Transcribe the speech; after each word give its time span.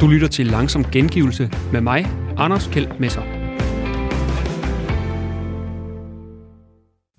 Du 0.00 0.06
lytter 0.06 0.28
til 0.30 0.46
Langsom 0.46 0.84
Gengivelse 0.84 1.50
med 1.72 1.80
mig, 1.80 2.06
Anders 2.36 2.66
Kjeld 2.66 2.88
Messer. 3.00 3.22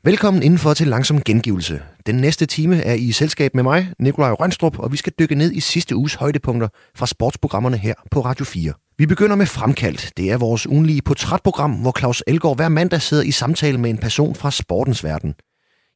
Velkommen 0.04 0.44
indenfor 0.44 0.73
til 0.73 0.88
Langsom 0.88 1.21
Gengivelse. 1.21 1.81
Den 2.05 2.15
næste 2.15 2.46
time 2.46 2.76
er 2.76 2.94
i 2.94 3.12
selskab 3.12 3.55
med 3.55 3.63
mig, 3.63 3.94
Nikolaj 3.99 4.31
Rønstrup, 4.31 4.79
og 4.79 4.92
vi 4.92 4.97
skal 4.97 5.13
dykke 5.20 5.36
ned 5.36 5.52
i 5.52 5.59
sidste 5.59 5.95
uges 5.95 6.13
højdepunkter 6.13 6.67
fra 6.95 7.05
sportsprogrammerne 7.05 7.77
her 7.77 7.93
på 8.11 8.21
Radio 8.21 8.45
4. 8.45 8.73
Vi 8.97 9.05
begynder 9.05 9.35
med 9.35 9.45
Fremkaldt. 9.45 10.11
Det 10.17 10.31
er 10.31 10.38
vores 10.38 10.67
ugenlige 10.67 11.01
portrætprogram, 11.01 11.71
hvor 11.71 11.99
Claus 11.99 12.23
Elgaard 12.27 12.55
hver 12.55 12.69
mandag 12.69 13.01
sidder 13.01 13.23
i 13.23 13.31
samtale 13.31 13.77
med 13.77 13.89
en 13.89 13.97
person 13.97 14.35
fra 14.35 14.51
sportens 14.51 15.03
verden. 15.03 15.33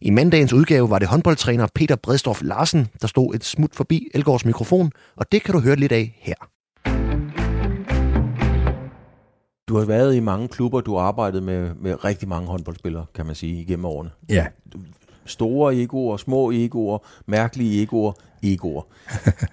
I 0.06 0.10
mandagens 0.10 0.54
udgave 0.54 0.90
var 0.90 1.00
det 1.00 1.08
håndboldtræner 1.08 1.68
Peter 1.76 1.96
Bredstof 1.96 2.42
Larsen, 2.44 2.88
der 3.02 3.08
stod 3.08 3.36
et 3.36 3.44
smut 3.44 3.76
forbi 3.76 4.08
Elgaards 4.14 4.46
mikrofon, 4.46 4.92
og 5.16 5.32
det 5.32 5.44
kan 5.44 5.54
du 5.54 5.60
høre 5.60 5.76
lidt 5.76 5.92
af 5.92 6.20
her. 6.22 6.36
Du 9.68 9.78
har 9.78 9.86
været 9.86 10.16
i 10.16 10.20
mange 10.20 10.48
klubber, 10.48 10.82
du 10.82 10.96
har 10.96 11.02
arbejdet 11.02 11.44
med, 11.44 11.76
med 11.82 12.06
rigtig 12.06 12.28
mange 12.28 12.48
håndboldspillere, 12.48 13.06
kan 13.16 13.26
man 13.26 13.36
sige, 13.36 13.62
igennem 13.62 13.86
årene. 13.86 14.10
Ja. 14.30 14.46
Store 15.26 15.76
egoer, 15.76 16.18
små 16.18 16.52
egoer, 16.52 16.98
mærkelige 17.28 17.84
egoer, 17.84 18.14
egoer. 18.44 18.82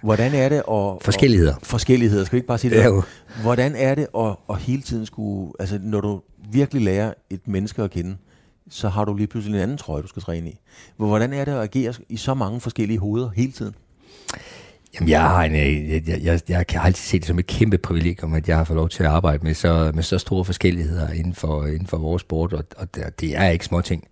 Hvordan 0.03 0.33
er 0.33 0.49
det 0.49 0.57
at... 0.57 1.03
Forskelligheder. 1.05 1.55
Og, 1.55 1.61
forskelligheder, 1.63 2.25
skal 2.25 2.35
vi 2.35 2.37
ikke 2.37 2.47
bare 2.47 2.57
sige 2.57 2.71
det? 2.71 2.77
Ja, 2.77 2.85
jo. 2.85 3.03
Hvordan 3.41 3.75
er 3.75 3.95
det 3.95 4.07
at, 4.17 4.35
at 4.49 4.57
hele 4.57 4.81
tiden 4.81 5.05
skulle... 5.05 5.53
Altså, 5.59 5.79
når 5.81 6.01
du 6.01 6.21
virkelig 6.51 6.81
lærer 6.81 7.13
et 7.29 7.47
menneske 7.47 7.83
at 7.83 7.91
kende, 7.91 8.15
så 8.73 8.89
har 8.89 9.05
du 9.05 9.13
lige 9.13 9.27
pludselig 9.27 9.55
en 9.55 9.61
anden 9.63 9.77
trøje, 9.77 10.01
du 10.01 10.07
skal 10.07 10.21
træne 10.21 10.49
i. 10.49 10.59
Hvordan 10.97 11.33
er 11.33 11.45
det 11.45 11.51
at 11.51 11.61
agere 11.61 11.93
i 12.09 12.17
så 12.17 12.33
mange 12.33 12.59
forskellige 12.59 12.99
hoveder 12.99 13.29
hele 13.29 13.51
tiden? 13.51 13.75
Jamen, 14.93 15.09
jeg 15.09 15.21
har, 15.21 15.43
en, 15.43 15.55
øh, 15.55 15.89
jeg, 15.89 16.07
jeg, 16.07 16.23
jeg, 16.23 16.41
jeg 16.49 16.67
kan 16.67 16.81
altid 16.83 17.03
se 17.03 17.19
det 17.19 17.27
som 17.27 17.39
et 17.39 17.47
kæmpe 17.47 17.77
privilegium, 17.77 18.33
at 18.33 18.47
jeg 18.47 18.57
har 18.57 18.63
fået 18.63 18.77
lov 18.77 18.89
til 18.89 19.03
at 19.03 19.09
arbejde 19.09 19.43
med 19.43 19.53
så, 19.53 19.91
med 19.93 20.03
så 20.03 20.17
store 20.17 20.45
forskelligheder 20.45 21.09
inden 21.09 21.33
for, 21.33 21.65
inden 21.65 21.87
for 21.87 21.97
vores 21.97 22.21
sport, 22.21 22.53
og, 22.53 22.63
og 22.77 22.95
det, 22.95 23.19
det 23.19 23.37
er 23.37 23.49
ikke 23.49 23.65
små 23.65 23.81
ting. 23.81 24.07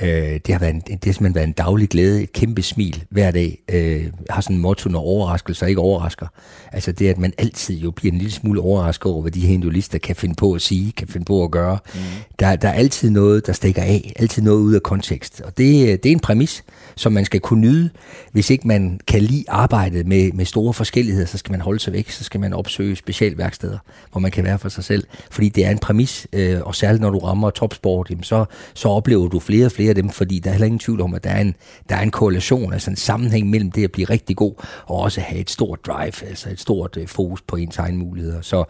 Øh, 0.00 0.40
det, 0.46 0.48
har 0.48 0.58
været 0.58 0.74
en, 0.74 0.80
det 0.80 1.04
har 1.04 1.12
simpelthen 1.12 1.34
været 1.34 1.46
en 1.46 1.52
daglig 1.52 1.88
glæde, 1.88 2.22
et 2.22 2.32
kæmpe 2.32 2.62
smil 2.62 3.04
hver 3.10 3.30
dag. 3.30 3.58
Øh, 3.68 4.06
har 4.30 4.40
sådan 4.40 4.56
en 4.56 4.62
motto, 4.62 4.88
når 4.88 5.00
overraskelser 5.00 5.66
ikke 5.66 5.80
overrasker. 5.80 6.26
Altså 6.72 6.92
det, 6.92 7.08
at 7.08 7.18
man 7.18 7.32
altid 7.38 7.78
jo 7.78 7.90
bliver 7.90 8.12
en 8.12 8.18
lille 8.18 8.32
smule 8.32 8.60
overrasket 8.60 9.12
over, 9.12 9.22
hvad 9.22 9.32
de 9.32 9.40
her 9.40 9.54
individualister 9.54 9.98
kan 9.98 10.16
finde 10.16 10.34
på 10.34 10.52
at 10.52 10.62
sige, 10.62 10.92
kan 10.92 11.08
finde 11.08 11.24
på 11.24 11.44
at 11.44 11.50
gøre. 11.50 11.78
Mm. 11.94 12.00
Der, 12.38 12.56
der 12.56 12.68
er 12.68 12.72
altid 12.72 13.10
noget, 13.10 13.46
der 13.46 13.52
stikker 13.52 13.82
af, 13.82 14.12
altid 14.16 14.42
noget 14.42 14.60
ud 14.60 14.74
af 14.74 14.82
kontekst. 14.82 15.40
Og 15.40 15.58
det, 15.58 16.02
det 16.02 16.08
er 16.08 16.12
en 16.12 16.20
præmis, 16.20 16.64
som 16.96 17.12
man 17.12 17.24
skal 17.24 17.40
kunne 17.40 17.60
nyde. 17.60 17.90
Hvis 18.32 18.50
ikke 18.50 18.68
man 18.68 19.00
kan 19.06 19.22
lide 19.22 19.44
arbejdet 19.48 20.06
med, 20.06 20.32
med 20.32 20.44
store 20.44 20.74
forskelligheder, 20.74 21.26
så 21.26 21.38
skal 21.38 21.50
man 21.50 21.60
holde 21.60 21.80
sig 21.80 21.92
væk, 21.92 22.10
så 22.10 22.24
skal 22.24 22.40
man 22.40 22.52
opsøge 22.52 22.96
specialværksteder, 22.96 23.78
hvor 24.12 24.20
man 24.20 24.30
kan 24.30 24.44
være 24.44 24.58
for 24.58 24.68
sig 24.68 24.84
selv. 24.84 25.04
Fordi 25.30 25.48
det 25.48 25.66
er 25.66 25.70
en 25.70 25.78
præmis, 25.78 26.26
øh, 26.32 26.60
og 26.62 26.74
særligt 26.74 27.00
når 27.00 27.10
du 27.10 27.18
rammer 27.18 27.50
topsport, 27.50 28.10
jamen 28.10 28.24
så, 28.24 28.44
så 28.74 28.88
oplever 28.88 29.28
du 29.28 29.40
flere 29.40 29.66
og 29.66 29.72
flere 29.72 29.88
af 29.88 29.94
dem, 29.94 30.10
fordi 30.10 30.38
der 30.38 30.50
er 30.50 30.54
heller 30.54 30.66
ingen 30.66 30.78
tvivl 30.78 31.00
om, 31.00 31.14
at 31.14 31.24
der 31.24 31.30
er 31.30 31.40
en, 31.40 31.54
der 31.88 31.96
er 31.96 32.02
en 32.02 32.10
korrelation, 32.10 32.72
altså 32.72 32.90
en 32.90 32.96
sammenhæng 32.96 33.50
mellem 33.50 33.70
det 33.70 33.84
at 33.84 33.92
blive 33.92 34.10
rigtig 34.10 34.36
god, 34.36 34.54
og 34.86 34.96
også 35.00 35.20
have 35.20 35.40
et 35.40 35.50
stort 35.50 35.86
drive, 35.86 36.24
altså 36.24 36.50
et 36.50 36.60
stort 36.60 36.96
øh, 36.96 37.08
fokus 37.08 37.42
på 37.42 37.56
ens 37.56 37.78
egne 37.78 37.98
muligheder. 37.98 38.40
Så, 38.40 38.64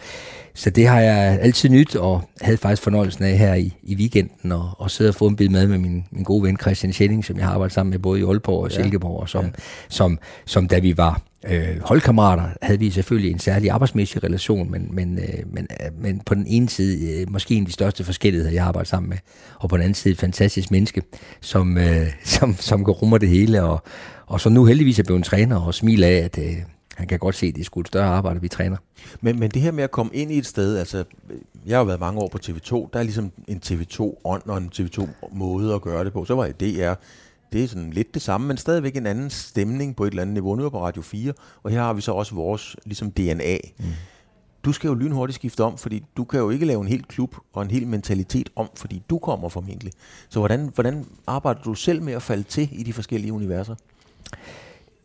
så 0.54 0.70
det 0.70 0.86
har 0.86 1.00
jeg 1.00 1.38
altid 1.40 1.68
nyt, 1.68 1.96
og 1.96 2.28
havde 2.40 2.56
faktisk 2.56 2.82
fornøjelsen 2.82 3.24
af 3.24 3.38
her 3.38 3.54
i, 3.54 3.74
i 3.82 3.94
weekenden, 3.94 4.52
og, 4.52 4.70
og 4.78 4.90
sidde 4.90 5.08
og 5.08 5.14
få 5.14 5.26
en 5.26 5.36
bid 5.36 5.48
med 5.48 5.66
med 5.66 5.78
min, 5.78 6.04
min 6.10 6.24
gode 6.24 6.42
ven 6.42 6.56
Christian 6.56 6.92
Schelling, 6.92 7.24
som 7.24 7.36
jeg 7.36 7.44
har 7.44 7.52
arbejdet 7.52 7.74
sammen 7.74 7.90
med 7.90 7.98
både 7.98 8.20
i 8.20 8.22
Aalborg 8.22 8.64
og 8.64 8.72
Silkeborg, 8.72 9.20
og 9.20 9.28
som, 9.28 9.44
ja. 9.44 9.50
som, 9.88 10.18
som 10.46 10.68
da 10.68 10.78
vi 10.78 10.96
var 10.96 11.22
øh, 11.50 11.80
holdkammerater, 11.80 12.48
havde 12.62 12.78
vi 12.78 12.90
selvfølgelig 12.90 13.30
en 13.30 13.38
særlig 13.38 13.70
arbejdsmæssig 13.70 14.24
relation, 14.24 14.70
men, 14.70 14.88
men, 14.92 15.18
øh, 15.18 15.52
men, 15.52 15.66
øh, 15.80 16.02
men 16.02 16.20
på 16.26 16.34
den 16.34 16.46
ene 16.46 16.68
side 16.68 17.20
øh, 17.20 17.32
måske 17.32 17.54
en 17.54 17.62
af 17.62 17.66
de 17.66 17.72
største 17.72 18.04
forskelligheder, 18.04 18.52
jeg 18.52 18.62
har 18.62 18.68
arbejdet 18.68 18.88
sammen 18.88 19.10
med, 19.10 19.18
og 19.58 19.68
på 19.68 19.76
den 19.76 19.82
anden 19.82 19.94
side 19.94 20.12
et 20.12 20.18
fantastisk 20.18 20.70
menneske, 20.70 21.02
som, 21.40 21.78
øh, 21.78 22.06
som, 22.24 22.56
som 22.56 22.84
kan 22.84 22.92
rummer 22.92 23.18
det 23.18 23.28
hele, 23.28 23.62
og, 23.62 23.82
og 24.26 24.40
så 24.40 24.48
nu 24.48 24.64
heldigvis 24.64 24.98
er 24.98 25.04
blevet 25.04 25.18
en 25.18 25.22
træner 25.22 25.60
og 25.60 25.74
smiler 25.74 26.08
af, 26.08 26.12
at 26.12 26.38
øh, 26.38 26.56
han 26.96 27.06
kan 27.06 27.18
godt 27.18 27.34
se, 27.34 27.46
at 27.46 27.54
det 27.54 27.60
er 27.60 27.64
sgu 27.64 27.80
et 27.80 27.88
større 27.88 28.06
arbejde, 28.06 28.40
vi 28.40 28.48
træner. 28.48 28.76
Men, 29.20 29.38
men 29.38 29.50
det 29.50 29.62
her 29.62 29.70
med 29.70 29.84
at 29.84 29.90
komme 29.90 30.14
ind 30.14 30.32
i 30.32 30.38
et 30.38 30.46
sted, 30.46 30.78
altså 30.78 31.04
jeg 31.66 31.74
har 31.74 31.78
jo 31.78 31.84
været 31.84 32.00
mange 32.00 32.20
år 32.20 32.28
på 32.28 32.38
TV2, 32.44 32.88
der 32.92 32.98
er 32.98 33.02
ligesom 33.02 33.32
en 33.48 33.60
TV2-ånd 33.66 34.42
og 34.46 34.58
en 34.58 34.70
TV2-måde 34.74 35.74
at 35.74 35.82
gøre 35.82 36.04
det 36.04 36.12
på. 36.12 36.24
Så 36.24 36.34
var 36.34 36.46
det 36.46 36.60
DR, 36.60 36.94
det 37.52 37.64
er 37.64 37.68
sådan 37.68 37.90
lidt 37.90 38.14
det 38.14 38.22
samme, 38.22 38.46
men 38.46 38.56
stadigvæk 38.56 38.96
en 38.96 39.06
anden 39.06 39.30
stemning 39.30 39.96
på 39.96 40.04
et 40.04 40.10
eller 40.10 40.22
andet 40.22 40.34
niveau. 40.34 40.54
Nu 40.54 40.64
er 40.64 40.68
på 40.68 40.84
Radio 40.84 41.02
4, 41.02 41.32
og 41.62 41.70
her 41.70 41.80
har 41.80 41.92
vi 41.92 42.00
så 42.00 42.12
også 42.12 42.34
vores 42.34 42.76
ligesom 42.84 43.10
DNA. 43.10 43.58
Mm. 43.78 43.84
Du 44.64 44.72
skal 44.72 44.88
jo 44.88 44.94
lynhurtigt 44.94 45.34
skifte 45.34 45.64
om, 45.64 45.78
fordi 45.78 46.04
du 46.16 46.24
kan 46.24 46.40
jo 46.40 46.50
ikke 46.50 46.66
lave 46.66 46.80
en 46.80 46.88
hel 46.88 47.04
klub 47.04 47.36
og 47.52 47.62
en 47.62 47.70
hel 47.70 47.86
mentalitet 47.86 48.50
om, 48.56 48.68
fordi 48.76 49.02
du 49.10 49.18
kommer 49.18 49.48
formentlig. 49.48 49.92
Så 50.28 50.38
hvordan, 50.38 50.70
hvordan 50.74 51.06
arbejder 51.26 51.62
du 51.62 51.74
selv 51.74 52.02
med 52.02 52.12
at 52.12 52.22
falde 52.22 52.42
til 52.42 52.68
i 52.72 52.82
de 52.82 52.92
forskellige 52.92 53.32
universer? 53.32 53.74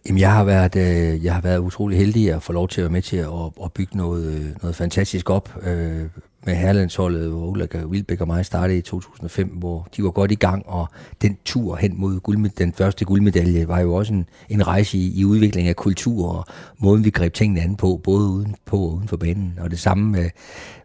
Jamen, 0.07 0.19
jeg 0.19 0.33
har 0.33 0.43
været, 0.43 0.75
øh, 0.75 1.25
jeg 1.25 1.33
har 1.33 1.41
været 1.41 1.57
utrolig 1.57 1.97
heldig 1.97 2.33
at 2.33 2.43
få 2.43 2.53
lov 2.53 2.67
til 2.67 2.81
at 2.81 2.83
være 2.83 2.91
med 2.91 3.01
til 3.01 3.17
at, 3.17 3.27
at 3.63 3.73
bygge 3.73 3.97
noget, 3.97 4.33
øh, 4.33 4.45
noget 4.61 4.75
fantastisk 4.75 5.29
op 5.29 5.57
øh, 5.61 6.05
med 6.45 6.55
herlandsholdet, 6.55 7.29
hvor 7.29 7.47
Ulrik 7.47 7.75
Wilbæk 7.75 8.21
og 8.21 8.27
mig 8.27 8.45
startede 8.45 8.77
i 8.77 8.81
2005, 8.81 9.47
hvor 9.47 9.87
de 9.97 10.03
var 10.03 10.11
godt 10.11 10.31
i 10.31 10.35
gang, 10.35 10.63
og 10.67 10.87
den 11.21 11.37
tur 11.45 11.75
hen 11.75 11.93
mod 11.97 12.19
guldmed, 12.19 12.49
den 12.49 12.73
første 12.73 13.05
guldmedalje 13.05 13.67
var 13.67 13.79
jo 13.79 13.93
også 13.93 14.13
en, 14.13 14.25
en 14.49 14.67
rejse 14.67 14.97
i, 14.97 15.19
i 15.19 15.25
udvikling 15.25 15.67
af 15.67 15.75
kultur 15.75 16.29
og 16.29 16.45
måden, 16.77 17.05
vi 17.05 17.09
greb 17.09 17.33
tingene 17.33 17.61
an 17.61 17.75
på, 17.75 18.01
både 18.03 18.27
uden 18.27 18.55
på 18.65 18.77
og 18.77 18.93
uden 18.93 19.07
for 19.07 19.17
banen. 19.17 19.59
Og 19.61 19.71
det 19.71 19.79
samme 19.79 20.19
øh, 20.19 20.29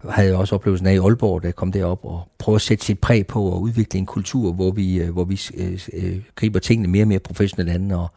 havde 0.08 0.28
jeg 0.28 0.36
også 0.36 0.54
oplevelsen 0.54 0.86
af 0.86 0.94
i 0.94 0.98
Aalborg, 0.98 1.42
da 1.42 1.46
jeg 1.46 1.54
kom 1.54 1.72
derop 1.72 2.04
og 2.04 2.28
prøve 2.38 2.54
at 2.54 2.62
sætte 2.62 2.84
sit 2.84 2.98
præg 2.98 3.26
på 3.26 3.42
og 3.42 3.60
udvikle 3.62 3.98
en 3.98 4.06
kultur, 4.06 4.52
hvor 4.52 4.70
vi, 4.70 5.00
øh, 5.00 5.12
hvor 5.12 5.24
vi 5.24 5.40
øh, 5.56 5.80
øh, 5.92 6.20
griber 6.36 6.58
tingene 6.58 6.88
mere 6.88 7.04
og 7.04 7.08
mere 7.08 7.18
professionelt 7.18 7.70
an 7.70 7.90
og 7.90 8.08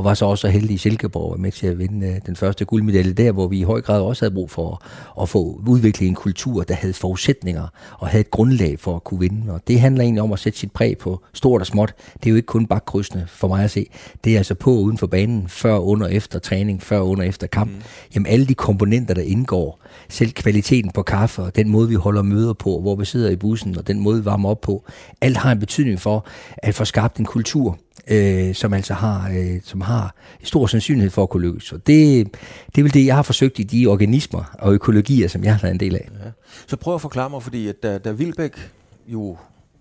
og 0.00 0.04
var 0.04 0.14
så 0.14 0.24
også 0.24 0.42
så 0.42 0.48
heldig 0.48 0.74
i 0.74 0.78
Silkeborg 0.78 1.40
med 1.40 1.52
til 1.52 1.66
at 1.66 1.78
vinde 1.78 2.06
øh, 2.06 2.14
den 2.26 2.36
første 2.36 2.64
guldmedalje 2.64 3.12
der, 3.12 3.32
hvor 3.32 3.48
vi 3.48 3.58
i 3.58 3.62
høj 3.62 3.80
grad 3.80 4.00
også 4.00 4.24
havde 4.24 4.34
brug 4.34 4.50
for 4.50 4.82
at 5.22 5.28
få 5.28 5.60
udviklet 5.68 6.08
en 6.08 6.14
kultur, 6.14 6.62
der 6.62 6.74
havde 6.74 6.92
forudsætninger 6.92 7.66
og 7.98 8.08
havde 8.08 8.20
et 8.20 8.30
grundlag 8.30 8.80
for 8.80 8.96
at 8.96 9.04
kunne 9.04 9.20
vinde. 9.20 9.52
Og 9.52 9.60
det 9.68 9.80
handler 9.80 10.02
egentlig 10.02 10.22
om 10.22 10.32
at 10.32 10.38
sætte 10.38 10.58
sit 10.58 10.72
præg 10.72 10.98
på 10.98 11.20
stort 11.32 11.60
og 11.60 11.66
småt. 11.66 11.94
Det 12.14 12.26
er 12.26 12.30
jo 12.30 12.36
ikke 12.36 12.46
kun 12.46 12.66
bakkrydsende 12.66 13.24
for 13.28 13.48
mig 13.48 13.64
at 13.64 13.70
se. 13.70 13.86
Det 14.24 14.32
er 14.32 14.36
altså 14.36 14.54
på 14.54 14.70
uden 14.70 14.98
for 14.98 15.06
banen, 15.06 15.48
før, 15.48 15.78
under, 15.78 16.06
efter 16.06 16.38
træning, 16.38 16.82
før, 16.82 17.00
under, 17.00 17.24
efter 17.24 17.46
kamp. 17.46 17.70
Mm. 17.70 17.82
Jamen 18.14 18.26
alle 18.26 18.46
de 18.46 18.54
komponenter, 18.54 19.14
der 19.14 19.22
indgår, 19.22 19.80
selv 20.08 20.30
kvaliteten 20.32 20.90
på 20.90 21.02
kaffe 21.02 21.42
og 21.42 21.56
den 21.56 21.68
måde, 21.68 21.88
vi 21.88 21.94
holder 21.94 22.22
møder 22.22 22.52
på, 22.52 22.80
hvor 22.80 22.96
vi 22.96 23.04
sidder 23.04 23.30
i 23.30 23.36
bussen 23.36 23.78
og 23.78 23.86
den 23.86 24.00
måde, 24.00 24.18
vi 24.18 24.24
varmer 24.24 24.48
op 24.48 24.60
på, 24.60 24.84
alt 25.20 25.36
har 25.36 25.52
en 25.52 25.60
betydning 25.60 26.00
for 26.00 26.26
at 26.58 26.74
få 26.74 26.84
skabt 26.84 27.16
en 27.16 27.24
kultur, 27.24 27.78
øh, 28.08 28.54
som 28.54 28.72
altså 28.72 28.94
har, 28.94 29.30
øh, 29.30 29.60
som 29.64 29.80
har 29.80 30.14
stor 30.42 30.66
sandsynlighed 30.66 31.10
for 31.10 31.22
at 31.22 31.28
kunne 31.28 31.42
lykkes. 31.46 31.72
Og 31.72 31.86
det, 31.86 32.26
det 32.66 32.78
er 32.78 32.82
vel 32.82 32.94
det, 32.94 33.06
jeg 33.06 33.14
har 33.14 33.22
forsøgt 33.22 33.58
i 33.58 33.62
de 33.62 33.86
organismer 33.86 34.56
og 34.58 34.72
økologier, 34.72 35.28
som 35.28 35.44
jeg 35.44 35.52
har 35.54 35.60
været 35.60 35.74
en 35.74 35.80
del 35.80 35.94
af. 35.94 36.08
Ja. 36.24 36.30
Så 36.66 36.76
prøv 36.76 36.94
at 36.94 37.00
forklare 37.00 37.30
mig, 37.30 37.42
fordi 37.42 37.68
at 37.68 37.82
da, 37.82 37.98
da 37.98 38.10
Vilbæk 38.10 38.70
jo 39.08 39.36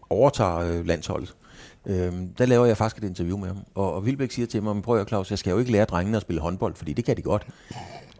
overtager 0.09 0.57
øh, 0.57 0.87
landsholdet, 0.87 1.35
øh, 1.85 2.11
der 2.37 2.45
laver 2.45 2.65
jeg 2.65 2.77
faktisk 2.77 3.03
et 3.03 3.07
interview 3.07 3.37
med 3.37 3.47
ham, 3.47 3.57
og, 3.75 3.93
og 3.93 4.05
Vilbæk 4.05 4.31
siger 4.31 4.45
til 4.45 4.63
mig, 4.63 4.75
men 4.75 4.81
prøv 4.81 4.99
at 4.99 5.07
Claus, 5.07 5.29
jeg 5.29 5.39
skal 5.39 5.51
jo 5.51 5.57
ikke 5.59 5.71
lære 5.71 5.85
drengene 5.85 6.17
at 6.17 6.21
spille 6.21 6.41
håndbold, 6.41 6.75
fordi 6.75 6.93
det 6.93 7.05
kan 7.05 7.17
de 7.17 7.21
godt. 7.21 7.47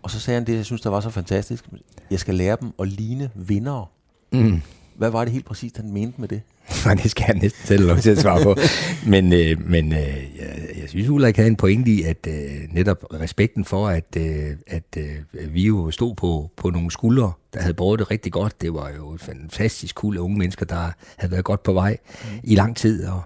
Og 0.01 0.11
så 0.11 0.19
sagde 0.19 0.35
han 0.39 0.47
det, 0.47 0.55
jeg 0.55 0.65
synes, 0.65 0.81
der 0.81 0.89
var 0.89 0.99
så 0.99 1.09
fantastisk. 1.09 1.65
Jeg 2.11 2.19
skal 2.19 2.35
lære 2.35 2.57
dem 2.61 2.71
at 2.79 2.87
ligne 2.87 3.29
vindere. 3.35 3.85
Mm. 4.31 4.61
Hvad 4.99 5.09
var 5.09 5.23
det 5.23 5.33
helt 5.33 5.45
præcist, 5.45 5.77
han 5.77 5.93
mente 5.93 6.21
med 6.21 6.27
det? 6.27 6.41
Nej, 6.85 6.93
det 6.93 7.11
skal 7.11 7.25
jeg 7.27 7.37
næsten 7.37 7.67
selv 7.67 7.87
lov 7.87 7.97
til 7.97 8.09
at 8.09 8.17
svare 8.17 8.43
på. 8.43 8.55
men 9.13 9.33
øh, 9.33 9.67
men 9.69 9.93
øh, 9.93 9.99
jeg, 10.39 10.59
jeg 10.81 10.89
synes, 10.89 11.09
Ulrik 11.09 11.35
havde 11.35 11.49
en 11.49 11.55
pointe 11.55 11.91
i, 11.91 12.03
at 12.03 12.27
øh, 12.27 12.73
netop 12.73 13.05
respekten 13.13 13.65
for, 13.65 13.87
at, 13.87 14.17
øh, 14.17 14.47
at 14.67 14.97
øh, 14.97 15.53
vi 15.53 15.65
jo 15.65 15.91
stod 15.91 16.15
på, 16.15 16.49
på 16.57 16.69
nogle 16.69 16.91
skuldre, 16.91 17.31
der 17.53 17.61
havde 17.61 17.73
båret 17.73 17.99
det 17.99 18.11
rigtig 18.11 18.31
godt. 18.31 18.61
Det 18.61 18.73
var 18.73 18.91
jo 18.97 19.13
et 19.13 19.21
fantastisk 19.21 19.95
cool 19.95 20.17
unge 20.17 20.37
mennesker, 20.37 20.65
der 20.65 20.91
havde 21.17 21.31
været 21.31 21.45
godt 21.45 21.63
på 21.63 21.73
vej 21.73 21.97
mm. 22.13 22.39
i 22.43 22.55
lang 22.55 22.77
tid, 22.77 23.07
og, 23.07 23.21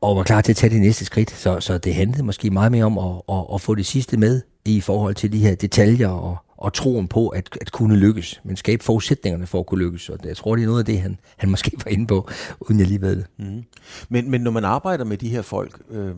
og 0.00 0.16
var 0.16 0.22
klar 0.22 0.40
til 0.40 0.52
at 0.52 0.56
tage 0.56 0.74
det 0.74 0.80
næste 0.80 1.04
skridt. 1.04 1.30
Så, 1.30 1.60
så 1.60 1.78
det 1.78 1.94
handlede 1.94 2.22
måske 2.22 2.50
meget 2.50 2.72
mere 2.72 2.84
om 2.84 2.98
at, 2.98 3.36
at, 3.36 3.44
at 3.54 3.60
få 3.60 3.74
det 3.74 3.86
sidste 3.86 4.16
med 4.16 4.40
i 4.64 4.80
forhold 4.80 5.14
til 5.14 5.32
de 5.32 5.38
her 5.38 5.54
detaljer 5.54 6.08
og, 6.08 6.36
og 6.58 6.72
troen 6.72 7.08
på 7.08 7.28
at, 7.28 7.58
at 7.60 7.72
kunne 7.72 7.96
lykkes, 7.96 8.40
men 8.44 8.56
skabe 8.56 8.84
forudsætningerne 8.84 9.46
for 9.46 9.60
at 9.60 9.66
kunne 9.66 9.84
lykkes. 9.84 10.08
Og 10.08 10.18
jeg 10.24 10.36
tror, 10.36 10.56
det 10.56 10.62
er 10.62 10.66
noget 10.66 10.78
af 10.78 10.84
det, 10.84 11.00
han, 11.00 11.18
han 11.36 11.50
måske 11.50 11.72
var 11.84 11.90
inde 11.90 12.06
på, 12.06 12.28
uden 12.60 12.78
jeg 12.80 12.86
lige 12.86 13.00
ved 13.00 13.16
det. 13.16 13.26
Mm. 13.38 13.64
Men, 14.08 14.30
men 14.30 14.40
når 14.40 14.50
man 14.50 14.64
arbejder 14.64 15.04
med 15.04 15.16
de 15.16 15.28
her 15.28 15.42
folk, 15.42 15.80
øh, 15.90 16.14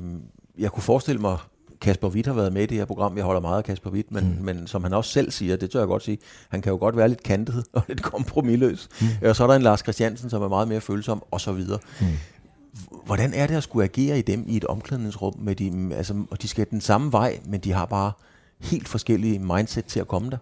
jeg 0.59 0.71
kunne 0.71 0.83
forestille 0.83 1.21
mig, 1.21 1.39
Kasper 1.81 2.09
Witt 2.09 2.27
har 2.27 2.35
været 2.35 2.53
med 2.53 2.63
i 2.63 2.67
det 2.67 2.79
her 2.79 2.85
program. 2.85 3.17
Jeg 3.17 3.25
holder 3.25 3.41
meget 3.41 3.59
af 3.59 3.65
Kasper 3.65 3.91
Witt, 3.91 4.13
men, 4.13 4.37
mm. 4.39 4.45
men 4.45 4.67
som 4.67 4.83
han 4.83 4.93
også 4.93 5.11
selv 5.11 5.31
siger, 5.31 5.57
det 5.57 5.71
tør 5.71 5.79
jeg 5.79 5.89
godt 5.89 6.03
sige, 6.03 6.19
han 6.49 6.63
kan 6.63 6.71
jo 6.71 6.79
godt 6.79 6.97
være 6.97 7.09
lidt 7.09 7.23
kantet 7.23 7.65
og 7.73 7.83
lidt 7.89 8.03
kompromilløs. 8.03 8.89
Mm. 9.01 9.29
Og 9.29 9.37
så 9.37 9.43
er 9.43 9.47
der 9.47 9.55
en 9.55 9.63
Lars 9.63 9.81
Christiansen, 9.81 10.31
som 10.31 10.43
er 10.43 10.49
meget 10.49 10.69
mere 10.69 10.81
følsom, 10.81 11.23
og 11.31 11.41
så 11.41 11.53
videre. 11.53 11.79
Mm. 12.01 12.07
Hvordan 13.07 13.35
er 13.35 13.47
det 13.47 13.55
at 13.55 13.63
skulle 13.63 13.85
agere 13.85 14.19
i 14.19 14.23
dem 14.23 14.45
i 14.49 14.57
et 14.57 14.65
omklædningsrum? 14.65 15.35
Med 15.39 15.55
de, 15.57 15.95
altså, 15.97 16.15
og 16.31 16.43
de 16.43 16.49
skal 16.49 16.67
den 16.71 16.81
samme 16.81 17.13
vej, 17.13 17.41
men 17.45 17.61
de 17.61 17.73
har 17.73 17.87
bare 17.87 18.13
helt 18.61 18.89
forskellige 18.89 19.39
mindset 19.39 19.85
til 19.85 20.01
at 20.01 20.09
komme 20.09 20.31
der. 20.31 20.37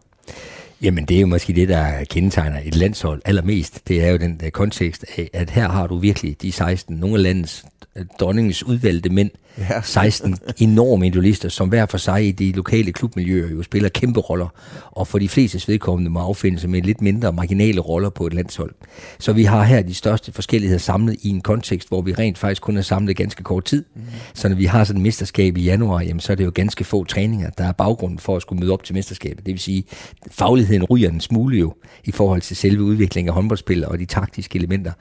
Jamen, 0.82 1.04
det 1.04 1.16
er 1.16 1.20
jo 1.20 1.26
måske 1.26 1.52
det, 1.52 1.68
der 1.68 2.04
kendetegner 2.04 2.60
et 2.64 2.76
landshold 2.76 3.22
allermest. 3.24 3.88
Det 3.88 4.04
er 4.04 4.10
jo 4.10 4.16
den 4.16 4.40
der 4.40 4.50
kontekst 4.50 5.04
af, 5.16 5.30
at 5.32 5.50
her 5.50 5.68
har 5.68 5.86
du 5.86 5.98
virkelig 5.98 6.42
de 6.42 6.52
16, 6.52 6.96
nogle 6.96 7.16
af 7.16 7.22
landets 7.22 7.64
øh, 7.96 8.04
dronningens 8.20 8.62
udvalgte 8.62 9.10
mænd, 9.10 9.30
ja. 9.58 9.80
16 9.82 10.36
enorme 10.58 11.06
individualister, 11.06 11.48
som 11.48 11.68
hver 11.68 11.86
for 11.86 11.98
sig 11.98 12.28
i 12.28 12.32
de 12.32 12.52
lokale 12.52 12.92
klubmiljøer 12.92 13.50
jo 13.50 13.62
spiller 13.62 13.88
kæmpe 13.88 14.20
roller, 14.20 14.48
og 14.84 15.06
for 15.06 15.18
de 15.18 15.28
fleste 15.28 15.68
vedkommende 15.68 16.10
må 16.10 16.20
affinde 16.20 16.58
sig 16.58 16.70
med 16.70 16.82
lidt 16.82 17.02
mindre 17.02 17.32
marginale 17.32 17.80
roller 17.80 18.10
på 18.10 18.26
et 18.26 18.34
landshold. 18.34 18.74
Så 19.18 19.32
vi 19.32 19.44
har 19.44 19.64
her 19.64 19.82
de 19.82 19.94
største 19.94 20.32
forskelligheder 20.32 20.78
samlet 20.78 21.16
i 21.22 21.28
en 21.28 21.40
kontekst, 21.40 21.88
hvor 21.88 22.02
vi 22.02 22.12
rent 22.12 22.38
faktisk 22.38 22.62
kun 22.62 22.76
er 22.76 22.82
samlet 22.82 23.16
ganske 23.16 23.42
kort 23.42 23.64
tid. 23.64 23.84
Mm. 23.94 24.02
Så 24.34 24.48
når 24.48 24.56
vi 24.56 24.64
har 24.64 24.84
sådan 24.84 25.00
et 25.00 25.02
mesterskab 25.02 25.56
i 25.56 25.62
januar, 25.62 26.00
jamen, 26.00 26.20
så 26.20 26.32
er 26.32 26.36
det 26.36 26.44
jo 26.44 26.52
ganske 26.54 26.84
få 26.84 27.04
træninger, 27.04 27.50
der 27.50 27.64
er 27.64 27.72
baggrunden 27.72 28.18
for 28.18 28.36
at 28.36 28.42
skulle 28.42 28.60
møde 28.60 28.72
op 28.72 28.84
til 28.84 28.94
mesterskabet. 28.94 29.46
Det 29.46 29.52
vil 29.52 29.60
sige, 29.60 29.84
fagligheden 30.30 30.84
ryger 30.84 31.08
en 31.10 31.20
smule 31.20 31.58
jo 31.58 31.74
i 32.04 32.12
forhold 32.12 32.40
til 32.40 32.56
selve 32.56 32.82
udviklingen 32.82 33.28
af 33.28 33.34
håndboldspil 33.34 33.86
og 33.86 33.98
de 33.98 34.04
taktiske 34.04 34.56
elementer. 34.58 34.92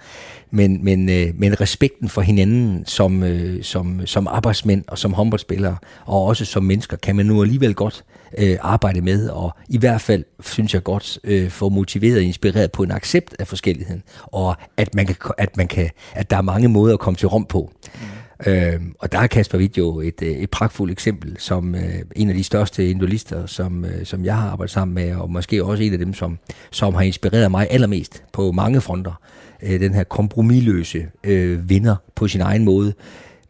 Men, 0.51 0.83
men, 0.83 1.09
øh, 1.09 1.27
men 1.35 1.61
respekten 1.61 2.09
for 2.09 2.21
hinanden 2.21 2.83
som, 2.85 3.23
øh, 3.23 3.63
som, 3.63 4.05
som 4.05 4.27
arbejdsmænd 4.47 4.83
og 4.87 4.97
som 4.97 5.13
håndboldspillere, 5.13 5.77
og 6.05 6.25
også 6.25 6.45
som 6.45 6.63
mennesker, 6.63 6.97
kan 6.97 7.15
man 7.15 7.25
nu 7.25 7.41
alligevel 7.41 7.75
godt 7.75 8.03
øh, 8.37 8.57
arbejde 8.61 9.01
med, 9.01 9.29
og 9.29 9.55
i 9.69 9.77
hvert 9.77 10.01
fald, 10.01 10.23
synes 10.39 10.73
jeg 10.73 10.83
godt, 10.83 11.19
øh, 11.23 11.49
få 11.49 11.69
motiveret 11.69 12.17
og 12.17 12.23
inspireret 12.23 12.71
på 12.71 12.83
en 12.83 12.91
accept 12.91 13.35
af 13.39 13.47
forskelligheden, 13.47 14.03
og 14.23 14.55
at, 14.77 14.95
man 14.95 15.05
kan, 15.05 15.15
at, 15.37 15.57
man 15.57 15.67
kan, 15.67 15.89
at 16.13 16.29
der 16.29 16.37
er 16.37 16.41
mange 16.41 16.67
måder 16.67 16.93
at 16.93 16.99
komme 16.99 17.17
til 17.17 17.27
rum 17.27 17.45
på. 17.45 17.71
Mm. 17.95 18.51
Øh, 18.51 18.81
og 18.99 19.11
der 19.11 19.19
er 19.19 19.27
Kasper 19.27 19.57
Witt 19.57 19.77
jo 19.77 19.99
et, 19.99 20.21
øh, 20.21 20.29
et 20.29 20.49
pragtfuldt 20.49 20.91
eksempel, 20.91 21.35
som 21.39 21.75
øh, 21.75 21.81
en 22.15 22.29
af 22.29 22.35
de 22.35 22.43
største 22.43 22.89
individualister, 22.89 23.45
som, 23.45 23.85
øh, 23.85 24.05
som 24.05 24.25
jeg 24.25 24.37
har 24.37 24.49
arbejdet 24.49 24.73
sammen 24.73 24.95
med, 24.95 25.15
og 25.15 25.31
måske 25.31 25.63
også 25.63 25.83
en 25.83 25.93
af 25.93 25.99
dem, 25.99 26.13
som, 26.13 26.39
som 26.71 26.93
har 26.93 27.01
inspireret 27.01 27.51
mig 27.51 27.67
allermest 27.69 28.23
på 28.33 28.51
mange 28.51 28.81
fronter. 28.81 29.21
Øh, 29.63 29.79
den 29.79 29.93
her 29.93 30.03
kompromilløse 30.03 31.05
øh, 31.23 31.69
vinder 31.69 31.95
på 32.15 32.27
sin 32.27 32.41
egen 32.41 32.65
måde. 32.65 32.93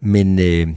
Men, 0.02 0.40
øh, 0.40 0.68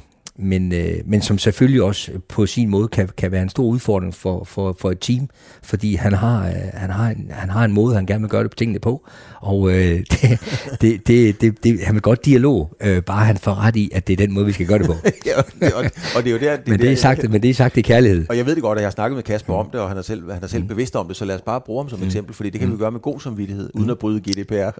men, 0.40 0.72
øh, 0.72 0.94
men 1.04 1.22
som 1.22 1.38
selvfølgelig 1.38 1.82
også 1.82 2.12
på 2.28 2.46
sin 2.46 2.68
måde 2.68 2.88
kan, 2.88 3.08
kan 3.16 3.32
være 3.32 3.42
en 3.42 3.48
stor 3.48 3.64
udfordring 3.64 4.14
for, 4.14 4.44
for, 4.44 4.76
for 4.80 4.90
et 4.90 5.00
team, 5.00 5.28
fordi 5.62 5.94
han 5.94 6.12
har, 6.12 6.46
øh, 6.46 6.54
han, 6.74 6.90
har 6.90 7.10
en, 7.10 7.30
han 7.30 7.50
har 7.50 7.64
en 7.64 7.72
måde, 7.72 7.94
han 7.94 8.06
gerne 8.06 8.20
vil 8.20 8.30
gøre 8.30 8.42
det 8.42 8.50
på 8.50 8.56
tingene 8.56 8.78
på, 8.78 9.06
og 9.40 9.70
øh, 9.70 9.74
det, 10.10 10.38
det, 10.80 11.06
det, 11.06 11.40
det, 11.40 11.64
det, 11.64 11.80
han 11.80 11.94
vil 11.94 12.02
godt 12.02 12.24
dialog, 12.24 12.76
øh, 12.80 13.02
bare 13.02 13.24
han 13.24 13.36
får 13.36 13.54
ret 13.54 13.76
i, 13.76 13.90
at 13.94 14.06
det 14.06 14.12
er 14.12 14.16
den 14.16 14.32
måde, 14.32 14.46
vi 14.46 14.52
skal 14.52 14.66
gøre 14.66 14.78
det 14.78 14.86
på. 14.86 14.94
ja, 15.26 15.38
og, 15.74 15.84
og 16.16 16.24
det 16.24 16.26
er 16.26 16.30
jo 16.30 16.38
der, 16.38 16.56
det, 16.56 16.68
men, 16.68 16.80
det 16.80 16.92
er 16.92 16.96
sagt, 16.96 17.30
men 17.30 17.42
det 17.42 17.50
er 17.50 17.54
sagt 17.54 17.76
i 17.76 17.82
kærlighed. 17.82 18.26
Og 18.28 18.36
jeg 18.36 18.46
ved 18.46 18.54
det 18.54 18.62
godt, 18.62 18.78
at 18.78 18.82
jeg 18.82 18.86
har 18.86 18.92
snakket 18.92 19.16
med 19.16 19.22
Kasper 19.22 19.54
om 19.54 19.70
det, 19.72 19.80
og 19.80 19.88
han 19.88 19.98
er 19.98 20.02
selv, 20.02 20.32
han 20.32 20.42
er 20.42 20.46
selv 20.46 20.62
mm. 20.62 20.68
bevidst 20.68 20.96
om 20.96 21.06
det, 21.06 21.16
så 21.16 21.24
lad 21.24 21.34
os 21.36 21.42
bare 21.42 21.60
bruge 21.60 21.82
ham 21.82 21.90
som 21.90 21.98
mm. 21.98 22.06
eksempel, 22.06 22.34
fordi 22.34 22.50
det 22.50 22.60
kan 22.60 22.68
mm. 22.68 22.74
vi 22.74 22.78
gøre 22.78 22.90
med 22.90 23.00
god 23.00 23.20
samvittighed, 23.20 23.70
uden 23.74 23.86
mm. 23.86 23.90
at 23.90 23.98
bryde 23.98 24.20
GDPR. 24.20 24.70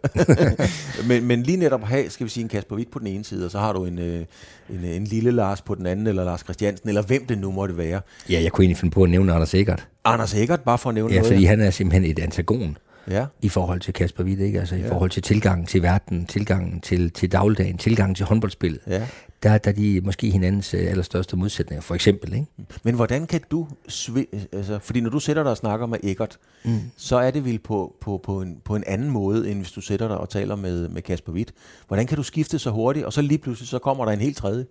men, 1.08 1.24
men 1.26 1.42
lige 1.42 1.56
netop 1.56 1.84
have, 1.84 2.10
skal 2.10 2.24
vi 2.24 2.30
sige, 2.30 2.42
en 2.42 2.48
Kasper 2.48 2.76
Witt 2.76 2.90
på 2.90 2.98
den 2.98 3.06
ene 3.06 3.24
side, 3.24 3.44
og 3.44 3.50
så 3.50 3.58
har 3.58 3.72
du 3.72 3.84
en, 3.84 3.98
øh, 3.98 4.24
en, 4.70 4.84
en 4.84 5.04
lille 5.04 5.30
Lars 5.30 5.62
på 5.62 5.74
den 5.74 5.86
anden, 5.86 6.06
eller 6.06 6.24
Lars 6.24 6.40
Christiansen, 6.40 6.88
eller 6.88 7.02
hvem 7.02 7.26
det 7.26 7.38
nu 7.38 7.52
måtte 7.52 7.76
være. 7.76 8.00
Ja, 8.30 8.42
jeg 8.42 8.52
kunne 8.52 8.62
egentlig 8.64 8.78
finde 8.78 8.92
på 8.92 9.02
at 9.02 9.10
nævne 9.10 9.32
Anders 9.32 9.54
Eggert. 9.54 9.88
Anders 10.04 10.34
Eggert, 10.34 10.60
bare 10.60 10.78
for 10.78 10.88
at 10.88 10.94
nævne 10.94 11.12
ja, 11.12 11.20
noget. 11.20 11.32
fordi 11.32 11.44
han 11.44 11.60
er 11.60 11.70
simpelthen 11.70 12.10
et 12.10 12.18
antagon 12.18 12.76
ja. 13.10 13.26
i 13.42 13.48
forhold 13.48 13.80
til 13.80 13.94
Kasper 13.94 14.24
Witt, 14.24 14.40
ikke? 14.40 14.60
Altså 14.60 14.76
ja. 14.76 14.86
i 14.86 14.88
forhold 14.88 15.10
til 15.10 15.22
tilgangen 15.22 15.66
til 15.66 15.82
verden, 15.82 16.26
tilgangen 16.26 16.80
til, 16.80 17.10
til 17.10 17.32
dagligdagen, 17.32 17.78
tilgangen 17.78 18.14
til 18.14 18.26
håndboldspillet. 18.26 18.80
Ja. 18.86 19.06
Der, 19.42 19.58
der 19.58 19.70
er 19.70 19.74
de 19.74 20.00
måske 20.04 20.30
hinandens 20.30 20.74
øh, 20.74 20.90
allerstørste 20.90 21.36
modsætninger, 21.36 21.80
for 21.80 21.94
eksempel. 21.94 22.34
Ikke? 22.34 22.46
Men 22.82 22.94
hvordan 22.94 23.26
kan 23.26 23.40
du, 23.50 23.68
altså, 24.52 24.78
fordi 24.82 25.00
når 25.00 25.10
du 25.10 25.20
sætter 25.20 25.42
dig 25.42 25.50
og 25.50 25.56
snakker 25.56 25.86
med 25.86 25.98
Eggert, 26.02 26.38
mm. 26.64 26.80
så 26.96 27.16
er 27.16 27.30
det 27.30 27.44
vel 27.44 27.58
på, 27.58 27.96
på, 28.00 28.20
på, 28.22 28.42
en, 28.42 28.56
på 28.64 28.76
en 28.76 28.84
anden 28.86 29.10
måde, 29.10 29.50
end 29.50 29.58
hvis 29.58 29.72
du 29.72 29.80
sætter 29.80 30.08
dig 30.08 30.18
og 30.18 30.28
taler 30.28 30.56
med, 30.56 30.88
med 30.88 31.02
Kasper 31.02 31.32
Witt. 31.32 31.52
Hvordan 31.88 32.06
kan 32.06 32.16
du 32.16 32.22
skifte 32.22 32.58
så 32.58 32.70
hurtigt, 32.70 33.06
og 33.06 33.12
så 33.12 33.22
lige 33.22 33.38
pludselig 33.38 33.68
så 33.68 33.78
kommer 33.78 34.04
der 34.04 34.12
en 34.12 34.20
helt 34.20 34.36
tredje? 34.36 34.66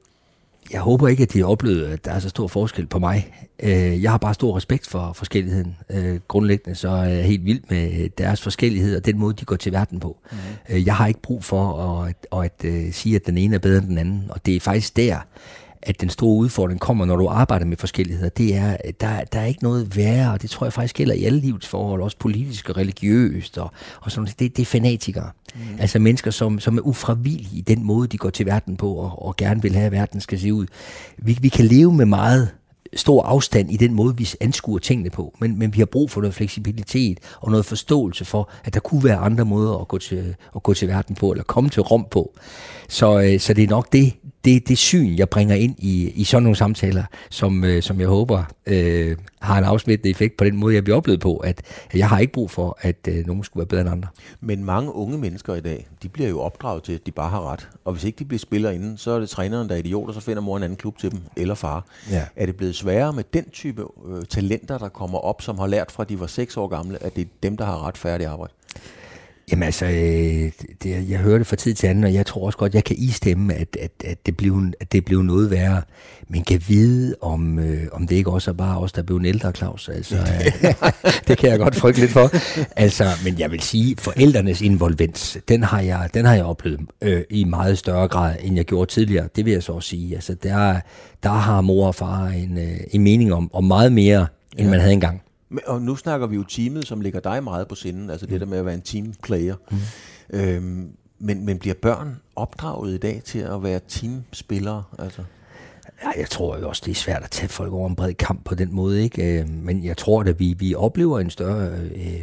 Jeg 0.72 0.82
håber 0.82 1.08
ikke, 1.08 1.24
at 1.24 1.34
de 1.34 1.40
har 1.40 1.46
oplevet, 1.46 1.86
at 1.86 2.06
der 2.06 2.12
er 2.12 2.20
så 2.20 2.30
stor 2.30 2.48
forskel 2.48 2.88
på 2.88 3.00
mig. 3.00 3.34
Øh, 3.64 4.04
jeg 4.04 4.12
har 4.12 4.18
bare 4.18 4.34
stor 4.34 4.58
respekt 4.58 4.88
for 4.88 5.14
forskelligheden. 5.14 5.76
Øh, 5.90 6.20
grundlæggende 6.28 6.76
så 6.76 6.90
er 6.90 7.04
jeg 7.04 7.24
helt 7.24 7.46
vild 7.46 7.62
med 7.70 8.10
deres 8.10 8.42
forskellighed 8.42 8.98
og 8.98 9.06
den 9.06 9.18
måde, 9.18 9.34
de 9.34 9.46
går 9.46 9.56
til 9.56 9.72
verden 9.72 10.00
på. 10.00 10.18
Mm. 10.32 10.38
Jeg 10.86 10.96
har 10.96 11.08
ikke 11.08 11.22
brug 11.22 11.44
for 11.44 11.78
at, 12.04 12.16
at, 12.44 12.66
at 12.66 12.96
sige, 12.96 13.16
at 13.16 13.26
den 13.26 13.38
ene 13.38 13.56
er 13.56 13.60
bedre 13.60 13.78
end 13.78 13.88
den 13.88 13.98
anden. 13.98 14.24
Og 14.30 14.46
det 14.46 14.56
er 14.56 14.60
faktisk 14.60 14.98
der, 14.98 15.18
at 15.82 16.02
den 16.02 16.10
store 16.10 16.36
udfordring 16.36 16.80
kommer, 16.80 17.06
når 17.06 17.16
du 17.16 17.28
arbejder 17.28 17.66
med 17.66 17.78
forskelligheder, 17.78 18.30
det 18.30 18.56
er, 18.56 18.78
der, 19.02 19.24
der 19.24 19.40
er 19.40 19.46
ikke 19.46 19.64
noget 19.64 19.96
værre, 19.96 20.34
og 20.34 20.42
det 20.42 20.50
tror 20.50 20.66
jeg 20.66 20.74
faktisk 20.74 20.96
gælder 20.96 21.14
i 21.14 21.24
alle 21.24 21.40
livets 21.40 21.68
forhold, 21.68 22.02
også 22.02 22.18
politisk 22.18 22.70
og 22.70 22.78
religiøst, 22.78 23.58
og, 23.58 23.72
og 24.02 24.12
sådan 24.12 24.30
det, 24.40 24.58
det 24.58 24.62
er 24.62 24.66
fanatikere. 24.66 25.30
Mm. 25.56 25.62
Altså 25.80 26.00
mennesker, 26.00 26.32
som, 26.32 26.60
som 26.60 26.78
er 26.78 26.82
ufravillige 26.82 27.58
i 27.58 27.62
den 27.62 27.84
måde, 27.84 28.08
de 28.08 28.18
går 28.18 28.30
til 28.30 28.46
verden 28.46 28.78
på, 28.78 28.94
og, 28.94 29.26
og 29.26 29.36
gerne 29.36 29.62
vil 29.62 29.76
have, 29.76 29.86
at 29.86 29.92
verden 29.92 30.22
skal 30.22 30.40
se 30.40 30.54
ud. 30.54 30.66
Vi, 31.18 31.38
vi 31.42 31.50
kan 31.50 31.66
leve 31.66 31.94
med 31.94 32.06
meget 32.06 32.50
stor 32.96 33.24
afstand 33.24 33.72
i 33.72 33.78
den 33.78 33.94
måde, 33.94 34.18
vi 34.18 34.30
anskuer 34.40 34.80
tingene 34.80 35.10
på. 35.10 35.36
Men, 35.40 35.60
men 35.60 35.74
vi 35.74 35.80
har 35.80 35.86
brug 35.86 36.12
for 36.12 36.22
noget 36.22 36.34
fleksibilitet 36.34 37.20
og 37.42 37.52
noget 37.52 37.66
forståelse 37.66 38.26
for, 38.26 38.50
at 38.64 38.74
der 38.74 38.80
kunne 38.80 39.04
være 39.04 39.18
andre 39.18 39.46
måder 39.46 39.78
at 39.78 39.88
gå 39.88 39.98
til, 39.98 40.36
at 40.56 40.64
gå 40.64 40.74
til 40.74 40.88
verden 40.88 41.16
på, 41.16 41.32
eller 41.32 41.44
komme 41.44 41.70
til 41.70 41.82
rum 41.82 42.06
på. 42.12 42.34
Så, 42.90 43.20
øh, 43.20 43.40
så 43.40 43.54
det 43.54 43.64
er 43.64 43.68
nok 43.68 43.94
det, 43.94 44.14
det, 44.46 44.68
det 44.68 44.78
syn, 44.78 45.16
jeg 45.18 45.30
bringer 45.30 45.56
ind 45.56 45.76
i, 45.78 46.10
i 46.10 46.24
sådan 46.24 46.44
nogle 46.44 46.56
samtaler, 46.56 47.04
som, 47.30 47.64
øh, 47.64 47.84
som 47.84 48.00
jeg 48.00 48.08
håber 48.08 48.44
øh, 48.66 49.18
har 49.40 49.58
en 49.58 49.64
afsmittende 49.64 50.10
effekt 50.10 50.38
på 50.38 50.44
den 50.44 50.56
måde, 50.56 50.76
jeg 50.76 50.84
bliver 50.84 50.98
oplevet 50.98 51.20
på, 51.20 51.38
at 51.38 51.62
jeg 51.94 52.10
har 52.10 52.20
ikke 52.20 52.34
brug 52.34 52.52
for, 52.52 52.78
at 52.82 53.08
øh, 53.08 53.28
nogen 53.28 53.44
skulle 53.44 53.62
være 53.62 53.68
bedre 53.68 53.82
end 53.82 53.90
andre. 53.90 54.08
Men 54.42 54.64
mange 54.64 54.94
unge 54.96 55.18
mennesker 55.18 55.56
i 55.56 55.62
dag, 55.62 55.88
de 56.04 56.10
bliver 56.10 56.30
jo 56.30 56.40
opdraget 56.40 56.84
til, 56.84 56.94
at 56.94 57.06
de 57.06 57.12
bare 57.12 57.30
har 57.30 57.52
ret. 57.52 57.70
Og 57.86 57.94
hvis 57.94 58.04
ikke 58.04 58.20
de 58.20 58.26
bliver 58.26 58.40
spillere 58.40 58.76
inden, 58.76 58.98
så 58.98 59.12
er 59.12 59.20
det 59.20 59.30
træneren, 59.30 59.70
der 59.70 59.76
er 59.76 59.80
idiot, 59.80 60.08
og 60.08 60.14
så 60.14 60.20
finder 60.20 60.42
mor 60.42 60.58
en 60.58 60.64
anden 60.64 60.78
klub 60.78 60.98
til 60.98 61.12
dem, 61.12 61.20
eller 61.38 61.56
far. 61.56 61.86
Ja. 62.12 62.26
Er 62.36 62.46
det 62.46 62.56
blevet 62.56 62.76
sværere 62.76 63.14
med 63.14 63.24
den 63.34 63.50
type 63.50 63.86
øh, 64.10 64.24
talenter, 64.30 64.78
der 64.78 64.90
kommer 64.90 65.18
op, 65.18 65.42
som 65.42 65.60
har 65.60 65.68
lært 65.68 65.92
fra, 65.92 66.04
de 66.04 66.20
var 66.20 66.28
seks 66.28 66.58
år 66.58 66.68
gamle, 66.68 67.04
at 67.04 67.16
det 67.16 67.22
er 67.22 67.30
dem, 67.44 67.58
der 67.58 67.66
har 67.66 67.88
ret 67.88 67.98
færdig 67.98 68.28
arbejde? 68.28 68.54
Jamen 69.52 69.64
altså, 69.64 69.86
øh, 69.86 70.52
det, 70.84 71.10
jeg 71.10 71.20
hører 71.20 71.38
det 71.38 71.48
fra 71.48 71.56
tid 71.56 71.74
til 71.74 71.88
anden, 71.88 72.04
og 72.04 72.14
jeg 72.14 72.26
tror 72.26 72.46
også 72.46 72.58
godt, 72.58 72.76
jeg 72.76 72.84
kan 72.84 72.96
istemme, 73.00 73.54
at, 73.54 73.78
at, 73.82 73.92
at, 74.06 74.26
det, 74.26 74.38
blev, 74.38 74.64
at 74.80 74.92
det 74.92 75.06
blev 75.06 75.22
noget 75.22 75.52
værre. 75.52 75.82
Men 76.28 76.44
kan 76.44 76.62
vide, 76.68 77.16
om, 77.22 77.60
øh, 77.60 77.88
om 77.92 78.08
det 78.08 78.16
ikke 78.16 78.32
også 78.32 78.52
er 78.52 78.56
bare 78.56 78.78
os, 78.78 78.92
der 78.92 79.02
blev 79.02 79.18
en 79.18 79.26
ældre, 79.26 79.52
Claus. 79.52 79.90
Altså, 79.90 80.16
øh, 80.64 80.74
det 81.28 81.38
kan 81.38 81.50
jeg 81.50 81.60
godt 81.60 81.76
frygte 81.76 82.00
lidt 82.00 82.12
for. 82.12 82.32
Altså, 82.76 83.06
men 83.24 83.40
jeg 83.40 83.52
vil 83.52 83.62
sige, 83.62 83.96
forældrenes 83.98 84.62
involvens, 84.62 85.38
den 85.48 85.64
har 85.64 85.82
jeg, 85.82 86.10
den 86.14 86.26
har 86.26 86.36
jeg 86.36 86.46
oplevet 86.46 86.80
øh, 87.02 87.22
i 87.30 87.44
meget 87.44 87.78
større 87.78 88.08
grad, 88.08 88.36
end 88.42 88.56
jeg 88.56 88.66
gjorde 88.66 88.92
tidligere. 88.92 89.28
Det 89.36 89.46
vil 89.46 89.54
jeg 89.54 89.64
så 89.64 89.72
også 89.72 89.90
sige. 89.90 90.16
Altså, 90.16 90.36
der, 90.44 90.80
der 91.24 91.30
har 91.30 91.62
mor 91.62 91.88
og 91.88 91.96
far 91.96 92.28
en, 92.28 92.58
øh, 92.58 92.78
en 92.92 93.04
mening 93.04 93.34
om, 93.34 93.50
om 93.54 93.64
meget 93.64 93.92
mere, 93.92 94.28
end 94.58 94.68
ja. 94.68 94.70
man 94.70 94.80
havde 94.80 94.94
engang. 94.94 95.22
Og 95.66 95.82
nu 95.82 95.96
snakker 95.96 96.28
vi 96.28 96.36
jo 96.36 96.44
teamet, 96.44 96.88
som 96.88 97.02
ligger 97.02 97.20
dig 97.20 97.44
meget 97.44 97.68
på 97.68 97.76
sinden, 97.76 98.10
altså 98.10 98.26
mm. 98.26 98.32
det 98.32 98.42
der 98.42 98.48
med 98.48 98.58
at 98.58 98.66
være 98.66 98.74
en 98.74 98.82
teamplayer. 98.82 99.56
Mm. 99.72 99.78
Øhm, 100.40 100.92
men, 101.20 101.46
men 101.46 101.60
bliver 101.60 101.76
børn 101.82 102.20
opdraget 102.36 102.94
i 102.94 102.98
dag 102.98 103.22
til 103.26 103.40
at 103.40 103.64
være 103.64 103.80
teamspillere? 103.88 104.84
Altså? 105.00 105.24
Ja, 106.04 106.20
jeg 106.20 106.30
tror 106.30 106.58
jo 106.58 106.70
også, 106.70 106.82
det 106.86 106.92
er 106.92 106.96
svært 106.96 107.24
at 107.24 107.32
tage 107.32 107.50
folk 107.50 107.74
over 107.74 107.90
en 107.90 107.96
bred 107.96 108.14
kamp 108.14 108.46
på 108.46 108.56
den 108.56 108.76
måde, 108.76 109.04
ikke? 109.04 109.40
Øh, 109.40 109.50
men 109.50 109.84
jeg 109.84 109.98
tror, 109.98 110.24
at 110.24 110.40
vi, 110.40 110.56
vi 110.60 110.76
oplever 110.76 111.20
en 111.20 111.30
større 111.30 111.70
øh, 111.80 112.22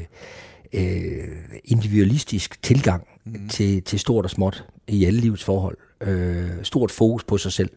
øh, 0.73 1.29
individualistisk 1.65 2.63
tilgang 2.63 3.07
mm. 3.25 3.49
til, 3.49 3.83
til 3.83 3.99
stort 3.99 4.25
og 4.25 4.31
småt 4.31 4.65
i 4.89 5.05
alle 5.05 5.21
livets 5.21 5.45
forhold. 5.45 5.77
Øh, 6.01 6.51
stort 6.63 6.91
fokus 6.91 7.25
på 7.25 7.39
sig 7.39 7.53
selv. 7.53 7.71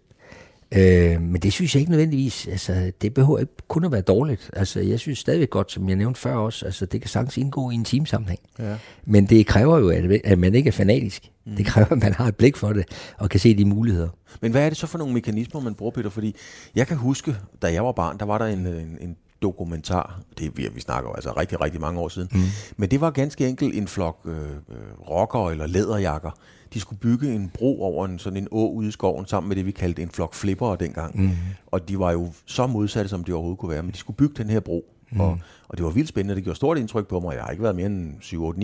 Øh, 0.71 1.21
men 1.21 1.41
det 1.41 1.53
synes 1.53 1.75
jeg 1.75 1.79
ikke 1.79 1.91
nødvendigvis, 1.91 2.47
altså 2.47 2.91
det 3.01 3.13
behøver 3.13 3.39
ikke 3.39 3.53
kun 3.67 3.85
at 3.85 3.91
være 3.91 4.01
dårligt. 4.01 4.49
Altså 4.53 4.79
jeg 4.79 4.99
synes 4.99 5.19
stadigvæk 5.19 5.49
godt, 5.49 5.71
som 5.71 5.89
jeg 5.89 5.95
nævnte 5.95 6.19
før 6.19 6.35
også, 6.35 6.65
altså 6.65 6.85
det 6.85 7.01
kan 7.01 7.09
sagtens 7.09 7.37
indgå 7.37 7.69
i 7.69 7.73
en 7.73 7.85
teamsammenhæng. 7.85 8.39
Ja. 8.59 8.75
Men 9.05 9.25
det 9.25 9.47
kræver 9.47 9.79
jo, 9.79 9.89
at, 9.89 10.11
at 10.23 10.39
man 10.39 10.55
ikke 10.55 10.67
er 10.67 10.71
fanatisk. 10.71 11.29
Mm. 11.45 11.55
Det 11.55 11.65
kræver, 11.65 11.91
at 11.91 12.03
man 12.03 12.13
har 12.13 12.27
et 12.27 12.35
blik 12.35 12.57
for 12.57 12.73
det, 12.73 12.85
og 13.17 13.29
kan 13.29 13.39
se 13.39 13.57
de 13.57 13.65
muligheder. 13.65 14.09
Men 14.41 14.51
hvad 14.51 14.65
er 14.65 14.69
det 14.69 14.77
så 14.77 14.87
for 14.87 14.97
nogle 14.97 15.13
mekanismer, 15.13 15.61
man 15.61 15.73
bruger, 15.73 15.91
Peter? 15.91 16.09
Fordi 16.09 16.35
jeg 16.75 16.87
kan 16.87 16.97
huske, 16.97 17.35
da 17.61 17.73
jeg 17.73 17.85
var 17.85 17.91
barn, 17.91 18.17
der 18.17 18.25
var 18.25 18.37
der 18.37 18.45
en, 18.45 18.67
en, 18.67 18.97
en 19.01 19.15
dokumentar, 19.41 20.21
det 20.37 20.57
vi, 20.57 20.67
vi 20.73 20.81
snakker 20.81 21.09
altså 21.09 21.31
rigtig, 21.31 21.61
rigtig 21.61 21.81
mange 21.81 21.99
år 21.99 22.07
siden, 22.07 22.29
mm. 22.31 22.39
men 22.77 22.91
det 22.91 23.01
var 23.01 23.11
ganske 23.11 23.47
enkelt 23.47 23.75
en 23.75 23.87
flok 23.87 24.19
øh, 24.25 24.33
øh 24.35 25.09
rockere 25.09 25.51
eller 25.51 25.67
læderjakker, 25.67 26.31
de 26.73 26.79
skulle 26.79 26.99
bygge 26.99 27.35
en 27.35 27.49
bro 27.53 27.81
over 27.81 28.05
en 28.05 28.19
sådan 28.19 28.37
en 28.37 28.47
å 28.51 28.71
ude 28.71 28.87
i 28.87 28.91
skoven, 28.91 29.25
sammen 29.25 29.47
med 29.47 29.55
det, 29.55 29.65
vi 29.65 29.71
kaldte 29.71 30.01
en 30.01 30.09
flok 30.09 30.33
flippere 30.33 30.77
dengang. 30.79 31.21
Mm. 31.21 31.29
Og 31.67 31.89
de 31.89 31.99
var 31.99 32.11
jo 32.11 32.31
så 32.45 32.67
modsatte, 32.67 33.09
som 33.09 33.23
de 33.23 33.33
overhovedet 33.33 33.59
kunne 33.59 33.71
være, 33.71 33.83
men 33.83 33.91
de 33.91 33.97
skulle 33.97 34.17
bygge 34.17 34.33
den 34.37 34.49
her 34.49 34.59
bro. 34.59 34.85
Mm. 35.11 35.19
Og, 35.19 35.39
og 35.67 35.77
det 35.77 35.85
var 35.85 35.91
vildt 35.91 36.09
spændende, 36.09 36.35
det 36.35 36.43
gjorde 36.43 36.55
stort 36.55 36.77
indtryk 36.77 37.07
på 37.07 37.19
mig. 37.19 37.35
Jeg 37.35 37.43
har 37.43 37.51
ikke 37.51 37.63
været 37.63 37.75
mere 37.75 37.85
end 37.85 38.15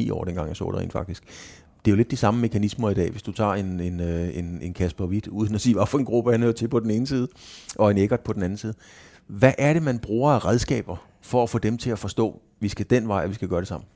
7-8-9 0.10 0.14
år, 0.14 0.24
dengang 0.24 0.48
jeg 0.48 0.56
så 0.56 0.72
det 0.72 0.80
rent 0.80 0.92
faktisk. 0.92 1.24
det 1.86 1.92
er 1.92 1.94
jo 1.94 1.98
lidt 1.98 2.12
de 2.12 2.18
samme 2.18 2.42
mekanismer 2.42 2.90
i 2.90 2.94
dag, 2.94 3.12
hvis 3.12 3.22
du 3.22 3.32
tager 3.32 3.54
en, 3.54 3.80
en, 3.80 4.00
øh, 4.00 4.38
en, 4.38 4.60
en 4.62 4.74
Kasper 4.74 5.06
Witt, 5.06 5.28
uden 5.28 5.56
at 5.56 5.62
sige, 5.62 5.74
hvorfor 5.74 5.98
en 5.98 6.06
gruppe 6.06 6.32
han 6.32 6.44
er 6.44 6.52
til 6.52 6.68
på 6.68 6.80
den 6.80 6.92
ene 6.92 7.08
side, 7.08 7.28
og 7.76 7.92
en 7.92 7.98
Eggert 7.98 8.20
på 8.20 8.34
den 8.34 8.44
anden 8.44 8.58
side. 8.58 8.74
Hvad 9.28 9.54
er 9.58 9.74
det, 9.74 9.84
man 9.84 10.00
bruger 10.00 10.32
af 10.32 10.46
redskaber 10.46 11.08
for 11.22 11.44
at 11.44 11.50
få 11.50 11.58
dem 11.58 11.78
til 11.78 11.90
at 11.90 12.00
forstå, 12.00 12.30
at 12.30 12.40
vi 12.60 12.70
skal 12.70 12.86
den 12.90 13.08
vej, 13.08 13.24
og 13.24 13.30
vi 13.30 13.36
skal 13.36 13.48
gøre 13.48 13.60
det 13.60 13.68
sammen? 13.68 13.88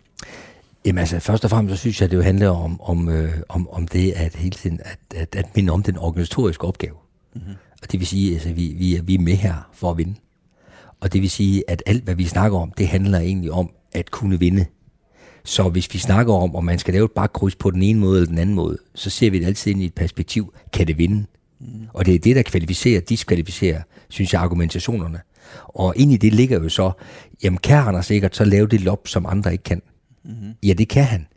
Jamen 0.85 0.99
altså, 0.99 1.19
først 1.19 1.43
og 1.43 1.49
fremmest 1.49 1.75
så 1.75 1.79
synes 1.79 2.01
jeg, 2.01 2.05
at 2.05 2.11
det 2.11 2.17
jo 2.17 2.21
handler 2.21 2.49
om, 2.49 2.81
om, 2.81 3.09
øh, 3.09 3.33
om, 3.49 3.69
om 3.69 3.87
det, 3.87 4.11
at 4.11 4.35
hele 4.35 4.51
tiden, 4.51 4.79
at, 4.85 4.99
at, 5.15 5.35
at 5.35 5.55
minde 5.55 5.73
om 5.73 5.83
den 5.83 5.97
organisatoriske 5.97 6.67
opgave. 6.67 6.95
Mm-hmm. 7.35 7.53
Og 7.81 7.91
det 7.91 7.99
vil 7.99 8.07
sige, 8.07 8.29
at 8.29 8.33
altså, 8.33 8.53
vi, 8.53 8.75
vi, 8.77 8.95
er, 8.95 9.01
vi 9.01 9.15
er 9.15 9.19
med 9.19 9.33
her 9.33 9.69
for 9.73 9.91
at 9.91 9.97
vinde. 9.97 10.15
Og 10.99 11.13
det 11.13 11.21
vil 11.21 11.29
sige, 11.29 11.63
at 11.67 11.83
alt, 11.85 12.03
hvad 12.03 12.15
vi 12.15 12.25
snakker 12.25 12.57
om, 12.57 12.71
det 12.71 12.87
handler 12.87 13.19
egentlig 13.19 13.51
om 13.51 13.69
at 13.91 14.11
kunne 14.11 14.39
vinde. 14.39 14.65
Så 15.43 15.69
hvis 15.69 15.93
vi 15.93 15.99
snakker 15.99 16.33
om, 16.33 16.55
om 16.55 16.63
man 16.63 16.79
skal 16.79 16.93
lave 16.93 17.05
et 17.05 17.11
bakkryds 17.11 17.55
på 17.55 17.71
den 17.71 17.83
ene 17.83 17.99
måde 17.99 18.17
eller 18.17 18.29
den 18.29 18.37
anden 18.37 18.55
måde, 18.55 18.77
så 18.95 19.09
ser 19.09 19.31
vi 19.31 19.39
det 19.39 19.45
altid 19.45 19.71
ind 19.71 19.81
i 19.81 19.85
et 19.85 19.93
perspektiv, 19.93 20.53
kan 20.73 20.87
det 20.87 20.97
vinde? 20.97 21.25
Mm. 21.59 21.67
Og 21.93 22.05
det 22.05 22.15
er 22.15 22.19
det, 22.19 22.35
der 22.35 22.41
kvalificerer, 22.41 23.01
diskvalificerer, 23.01 23.81
synes 24.09 24.33
jeg, 24.33 24.41
argumentationerne. 24.41 25.19
Og 25.65 25.93
ind 25.97 26.11
i 26.11 26.17
det 26.17 26.33
ligger 26.33 26.63
jo 26.63 26.69
så, 26.69 26.91
jamen 27.43 27.57
kan 27.57 27.83
han 27.83 28.03
sikkert 28.03 28.35
så 28.35 28.45
lave 28.45 28.67
det 28.67 28.81
lop, 28.81 29.07
som 29.07 29.25
andre 29.25 29.51
ikke 29.51 29.63
kan? 29.63 29.81
Mm-hmm. 30.25 30.53
Ja, 30.63 30.73
det 30.73 30.87
kan 30.89 31.03
han. 31.03 31.27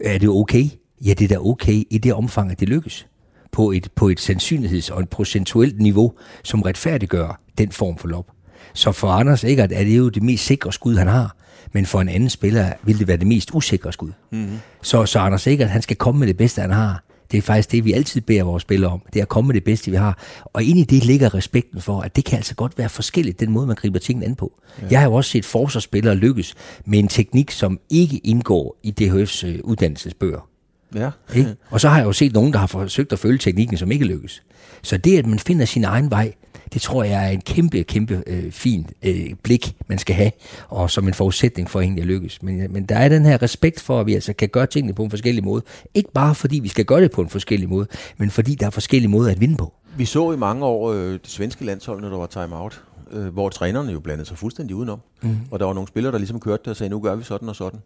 Er 0.00 0.18
det 0.18 0.28
okay? 0.28 0.64
Ja, 1.04 1.14
det 1.14 1.24
er 1.24 1.28
da 1.28 1.38
okay 1.38 1.82
i 1.90 1.98
det 1.98 2.14
omfang, 2.14 2.50
at 2.50 2.60
det 2.60 2.68
lykkes. 2.68 3.06
På 3.52 3.70
et, 3.70 3.88
på 3.94 4.08
et 4.08 4.30
sandsynligheds- 4.30 4.92
og 4.92 5.00
et 5.00 5.08
procentuelt 5.08 5.80
niveau, 5.80 6.12
som 6.42 6.62
retfærdiggør 6.62 7.40
den 7.58 7.72
form 7.72 7.98
for 7.98 8.08
lop. 8.08 8.26
Så 8.74 8.92
for 8.92 9.08
Anders 9.08 9.44
Eggert 9.44 9.72
er 9.72 9.84
det 9.84 9.98
jo 9.98 10.08
det 10.08 10.22
mest 10.22 10.44
sikre 10.44 10.72
skud, 10.72 10.96
han 10.96 11.06
har. 11.06 11.36
Men 11.72 11.86
for 11.86 12.00
en 12.00 12.08
anden 12.08 12.30
spiller 12.30 12.72
vil 12.82 12.98
det 12.98 13.08
være 13.08 13.16
det 13.16 13.26
mest 13.26 13.50
usikre 13.54 13.92
skud. 13.92 14.12
Mm-hmm. 14.30 14.58
Så, 14.82 15.06
så 15.06 15.18
Anders 15.18 15.46
Eggert, 15.46 15.70
han 15.70 15.82
skal 15.82 15.96
komme 15.96 16.18
med 16.18 16.26
det 16.26 16.36
bedste, 16.36 16.60
han 16.60 16.70
har. 16.70 17.02
Det 17.32 17.38
er 17.38 17.42
faktisk 17.42 17.72
det, 17.72 17.84
vi 17.84 17.92
altid 17.92 18.20
beder 18.20 18.42
vores 18.42 18.62
spillere 18.62 18.90
om. 18.92 19.02
Det 19.12 19.20
er 19.20 19.22
at 19.22 19.28
komme 19.28 19.48
med 19.48 19.54
det 19.54 19.64
bedste, 19.64 19.90
vi 19.90 19.96
har. 19.96 20.18
Og 20.44 20.62
ind 20.62 20.78
i 20.78 20.84
det 20.84 21.04
ligger 21.04 21.34
respekten 21.34 21.80
for, 21.80 22.00
at 22.00 22.16
det 22.16 22.24
kan 22.24 22.36
altså 22.36 22.54
godt 22.54 22.78
være 22.78 22.88
forskelligt, 22.88 23.40
den 23.40 23.50
måde, 23.50 23.66
man 23.66 23.76
griber 23.76 23.98
tingene 23.98 24.26
an 24.26 24.34
på. 24.34 24.52
Ja. 24.82 24.86
Jeg 24.90 25.00
har 25.00 25.06
jo 25.06 25.14
også 25.14 25.30
set 25.30 25.44
forsvarsspillere 25.44 26.14
lykkes 26.14 26.54
med 26.84 26.98
en 26.98 27.08
teknik, 27.08 27.50
som 27.50 27.80
ikke 27.90 28.16
indgår 28.16 28.78
i 28.82 28.94
DHF's 29.00 29.46
øh, 29.46 29.58
uddannelsesbøger. 29.64 30.48
Ja. 30.94 31.10
Ikke? 31.34 31.54
Og 31.70 31.80
så 31.80 31.88
har 31.88 31.98
jeg 31.98 32.06
jo 32.06 32.12
set 32.12 32.32
nogen, 32.32 32.52
der 32.52 32.58
har 32.58 32.66
forsøgt 32.66 33.12
at 33.12 33.18
følge 33.18 33.38
teknikken, 33.38 33.76
som 33.76 33.92
ikke 33.92 34.04
lykkes. 34.04 34.42
Så 34.82 34.96
det, 34.96 35.18
at 35.18 35.26
man 35.26 35.38
finder 35.38 35.64
sin 35.64 35.84
egen 35.84 36.10
vej, 36.10 36.32
det 36.72 36.82
tror 36.82 37.04
jeg 37.04 37.26
er 37.26 37.28
en 37.28 37.40
kæmpe, 37.40 37.82
kæmpe 37.82 38.22
øh, 38.26 38.52
fin 38.52 38.86
øh, 39.02 39.34
blik, 39.42 39.76
man 39.86 39.98
skal 39.98 40.14
have, 40.14 40.30
og 40.68 40.90
som 40.90 41.08
en 41.08 41.14
forudsætning 41.14 41.70
for 41.70 41.80
egentlig 41.80 42.02
at 42.02 42.06
lykkes. 42.06 42.42
Men, 42.42 42.72
men 42.72 42.84
der 42.84 42.96
er 42.96 43.08
den 43.08 43.24
her 43.24 43.42
respekt 43.42 43.80
for, 43.80 44.00
at 44.00 44.06
vi 44.06 44.14
altså 44.14 44.32
kan 44.32 44.48
gøre 44.48 44.66
tingene 44.66 44.94
på 44.94 45.04
en 45.04 45.10
forskellig 45.10 45.44
måde. 45.44 45.62
Ikke 45.94 46.12
bare 46.12 46.34
fordi 46.34 46.58
vi 46.58 46.68
skal 46.68 46.84
gøre 46.84 47.00
det 47.00 47.10
på 47.10 47.20
en 47.20 47.28
forskellig 47.28 47.68
måde, 47.68 47.86
men 48.16 48.30
fordi 48.30 48.54
der 48.54 48.66
er 48.66 48.70
forskellige 48.70 49.10
måder 49.10 49.30
at 49.30 49.40
vinde 49.40 49.56
på. 49.56 49.72
Vi 49.96 50.04
så 50.04 50.32
i 50.32 50.36
mange 50.36 50.64
år 50.64 50.92
øh, 50.92 51.12
det 51.12 51.20
svenske 51.28 51.64
landshold, 51.64 52.00
når 52.00 52.08
der 52.08 52.16
var 52.16 52.26
time-out, 52.26 52.82
øh, 53.12 53.26
hvor 53.26 53.48
trænerne 53.48 53.92
jo 53.92 54.00
blandede 54.00 54.28
sig 54.28 54.38
fuldstændig 54.38 54.76
udenom. 54.76 55.00
Mm. 55.22 55.36
Og 55.50 55.58
der 55.58 55.66
var 55.66 55.72
nogle 55.72 55.88
spillere, 55.88 56.12
der 56.12 56.18
ligesom 56.18 56.40
kørte 56.40 56.62
det 56.62 56.70
og 56.70 56.76
sagde, 56.76 56.90
nu 56.90 57.00
gør 57.00 57.14
vi 57.14 57.24
sådan 57.24 57.48
og 57.48 57.56
sådan. 57.56 57.80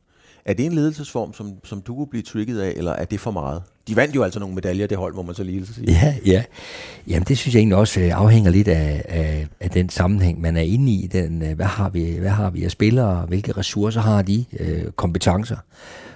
Er 0.47 0.55
det 0.55 0.67
en 0.67 0.73
ledelsesform, 0.73 1.33
som, 1.33 1.53
som 1.65 1.81
du 1.81 1.95
kunne 1.95 2.07
blive 2.07 2.23
trigget 2.23 2.61
af, 2.61 2.73
eller 2.77 2.93
er 2.93 3.05
det 3.05 3.21
for 3.21 3.31
meget? 3.31 3.63
De 3.89 3.97
vandt 3.97 4.15
jo 4.15 4.23
altså 4.23 4.41
nogle 4.41 4.55
medaljer, 4.55 4.87
det 4.87 4.99
hold, 4.99 5.15
må 5.15 5.23
man 5.23 5.35
så 5.35 5.45
lige 5.45 5.67
sige. 5.67 5.93
Ja, 5.93 6.15
ja. 6.27 6.45
Jamen, 7.07 7.25
det 7.29 7.39
synes 7.39 7.55
jeg 7.55 7.61
egentlig 7.61 7.77
også 7.77 8.01
øh, 8.01 8.19
afhænger 8.19 8.51
lidt 8.51 8.69
af, 8.69 9.05
af, 9.09 9.47
af 9.61 9.71
den 9.71 9.89
sammenhæng, 9.89 10.41
man 10.41 10.57
er 10.57 10.61
inde 10.61 10.93
i. 10.93 11.07
Den, 11.07 11.43
øh, 11.43 11.55
hvad, 11.57 11.67
har 11.67 11.89
vi, 11.89 12.17
hvad 12.19 12.31
har 12.31 12.51
vi 12.51 12.65
af 12.65 12.71
spillere? 12.71 13.27
Hvilke 13.27 13.53
ressourcer 13.53 14.01
har 14.01 14.23
de? 14.23 14.45
Øh, 14.61 14.85
kompetencer? 14.93 15.57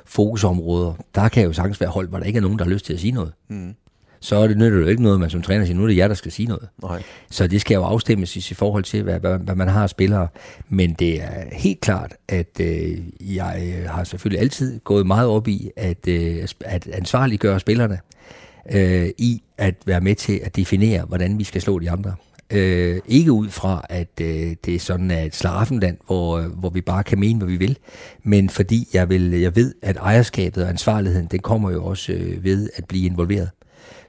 Fokusområder? 0.05 0.93
Der 1.15 1.29
kan 1.29 1.45
jo 1.45 1.53
sagtens 1.53 1.81
være 1.81 1.91
hold, 1.91 2.09
hvor 2.09 2.19
der 2.19 2.27
ikke 2.27 2.37
er 2.37 2.43
nogen, 2.43 2.59
der 2.59 2.65
har 2.65 2.71
lyst 2.71 2.85
til 2.87 2.93
at 2.93 3.01
sige 3.01 3.13
noget. 3.13 3.33
Mm 3.49 3.75
så 4.21 4.37
er 4.37 4.47
det 4.47 4.59
nytter 4.59 4.79
jo 4.79 4.87
ikke 4.87 5.03
noget, 5.03 5.21
man 5.21 5.31
som 5.31 5.43
træner 5.43 5.65
siger, 5.65 5.77
nu 5.77 5.83
er 5.83 5.87
det 5.87 5.97
jer, 5.97 6.09
der 6.09 6.15
skal 6.15 6.33
sige 6.33 6.47
noget. 6.47 6.69
Nej. 6.83 7.03
Så 7.31 7.47
det 7.47 7.61
skal 7.61 7.75
jo 7.75 7.83
afstemmes 7.83 8.51
i 8.51 8.55
forhold 8.55 8.85
til, 8.85 9.03
hvad, 9.03 9.21
hvad, 9.21 9.39
hvad 9.39 9.55
man 9.55 9.69
har 9.69 9.83
af 9.83 9.91
spillere. 9.91 10.29
Men 10.69 10.93
det 10.93 11.23
er 11.23 11.45
helt 11.53 11.81
klart, 11.81 12.15
at 12.29 12.61
øh, 12.61 12.99
jeg 13.21 13.63
øh, 13.79 13.91
har 13.91 14.05
selvfølgelig 14.05 14.41
altid 14.41 14.81
gået 14.81 15.07
meget 15.07 15.29
op 15.29 15.49
i 15.49 15.71
at, 15.77 16.09
øh, 16.09 16.49
at 16.61 16.89
ansvarliggøre 16.89 17.61
spillerne 17.61 17.99
øh, 18.73 19.09
i 19.19 19.43
at 19.59 19.75
være 19.87 20.01
med 20.01 20.15
til 20.15 20.41
at 20.43 20.57
definere, 20.57 21.05
hvordan 21.05 21.39
vi 21.39 21.45
skal 21.45 21.61
slå 21.61 21.79
de 21.79 21.91
andre. 21.91 22.15
Øh, 22.53 23.01
ikke 23.07 23.33
ud 23.33 23.49
fra, 23.49 23.85
at 23.89 24.21
øh, 24.21 24.57
det 24.65 24.75
er 24.75 24.79
sådan 24.79 25.11
et 25.11 25.35
slaraffenland, 25.35 25.97
hvor, 26.07 26.39
øh, 26.39 26.47
hvor 26.47 26.71
vi 26.71 26.81
bare 26.81 27.05
kan 27.05 27.21
mene, 27.21 27.39
hvad 27.39 27.49
vi 27.49 27.57
vil, 27.57 27.77
men 28.23 28.51
fordi 28.51 28.89
jeg, 28.95 29.09
vil, 29.09 29.31
jeg 29.31 29.57
ved, 29.57 29.75
at 29.83 29.97
ejerskabet 29.97 30.63
og 30.63 30.69
ansvarligheden, 30.69 31.27
den 31.27 31.41
kommer 31.41 31.71
jo 31.71 31.85
også 31.85 32.13
øh, 32.13 32.45
ved 32.45 32.71
at 32.77 32.85
blive 32.85 33.07
involveret. 33.07 33.51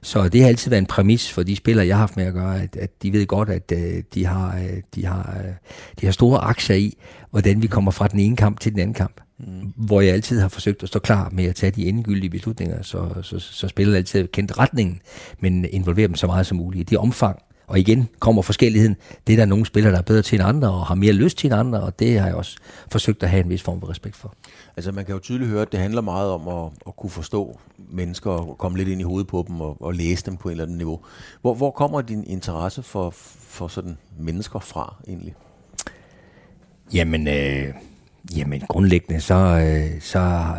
Så 0.02 0.28
det 0.28 0.40
har 0.40 0.48
altid 0.48 0.70
været 0.70 0.80
en 0.80 0.86
præmis 0.86 1.32
for 1.32 1.42
de 1.42 1.56
spillere, 1.56 1.86
jeg 1.86 1.96
har 1.96 2.00
haft 2.00 2.16
med 2.16 2.24
at 2.24 2.32
gøre, 2.32 2.62
at, 2.62 2.76
at 2.76 3.02
de 3.02 3.12
ved 3.12 3.26
godt, 3.26 3.48
at 3.48 3.72
uh, 3.76 4.02
de, 4.14 4.26
har, 4.26 4.56
uh, 4.56 4.78
de, 4.94 5.06
har, 5.06 5.36
uh, 5.44 5.50
de 6.00 6.06
har 6.06 6.12
store 6.12 6.38
aktier 6.38 6.76
i, 6.76 6.98
hvordan 7.30 7.62
vi 7.62 7.66
kommer 7.66 7.90
fra 7.90 8.08
den 8.08 8.20
ene 8.20 8.36
kamp 8.36 8.60
til 8.60 8.72
den 8.72 8.80
anden 8.80 8.94
kamp. 8.94 9.20
Mm. 9.38 9.72
Hvor 9.76 10.00
jeg 10.00 10.14
altid 10.14 10.40
har 10.40 10.48
forsøgt 10.48 10.82
at 10.82 10.88
stå 10.88 10.98
klar 10.98 11.28
med 11.32 11.44
at 11.44 11.54
tage 11.54 11.70
de 11.70 11.86
endegyldige 11.86 12.30
beslutninger, 12.30 12.82
så, 12.82 13.08
så, 13.22 13.38
så 13.38 13.68
spillere 13.68 13.96
altid 13.96 14.28
kendt 14.28 14.58
retningen, 14.58 15.00
men 15.40 15.64
involvere 15.64 16.08
dem 16.08 16.16
så 16.16 16.26
meget 16.26 16.46
som 16.46 16.56
muligt. 16.56 16.90
Det 16.90 16.98
omfang, 16.98 17.38
og 17.66 17.78
igen 17.78 18.08
kommer 18.18 18.42
forskelligheden. 18.42 18.96
Det 19.26 19.32
er 19.32 19.36
der 19.36 19.44
nogle 19.44 19.66
spillere, 19.66 19.92
der 19.92 19.98
er 19.98 20.02
bedre 20.02 20.22
til 20.22 20.36
end 20.40 20.48
andre, 20.48 20.70
og 20.70 20.86
har 20.86 20.94
mere 20.94 21.12
lyst 21.12 21.38
til 21.38 21.46
end 21.46 21.54
andre, 21.54 21.80
og 21.80 21.98
det 21.98 22.20
har 22.20 22.26
jeg 22.26 22.36
også 22.36 22.56
forsøgt 22.90 23.22
at 23.22 23.30
have 23.30 23.44
en 23.44 23.50
vis 23.50 23.62
form 23.62 23.80
for 23.80 23.90
respekt 23.90 24.16
for. 24.16 24.34
Altså 24.76 24.92
man 24.92 25.04
kan 25.04 25.14
jo 25.14 25.20
tydeligt 25.20 25.50
høre, 25.50 25.62
at 25.62 25.72
det 25.72 25.80
handler 25.80 26.00
meget 26.00 26.30
om 26.30 26.48
at, 26.48 26.70
at 26.86 26.96
kunne 26.96 27.10
forstå 27.10 27.60
mennesker, 27.90 28.30
og 28.30 28.58
komme 28.58 28.78
lidt 28.78 28.88
ind 28.88 29.00
i 29.00 29.04
hovedet 29.04 29.26
på 29.26 29.44
dem, 29.48 29.60
og, 29.60 29.82
og 29.82 29.94
læse 29.94 30.26
dem 30.26 30.36
på 30.36 30.48
et 30.48 30.52
eller 30.52 30.64
andet 30.64 30.78
niveau. 30.78 31.00
Hvor, 31.40 31.54
hvor 31.54 31.70
kommer 31.70 32.00
din 32.00 32.24
interesse 32.24 32.82
for, 32.82 33.10
for 33.48 33.68
sådan 33.68 33.98
mennesker 34.18 34.58
fra 34.58 34.96
egentlig? 35.08 35.34
Jamen, 36.94 37.28
øh, 37.28 37.74
jamen 38.36 38.62
grundlæggende, 38.68 39.20
så, 39.20 39.34
øh, 39.34 40.00
så, 40.00 40.54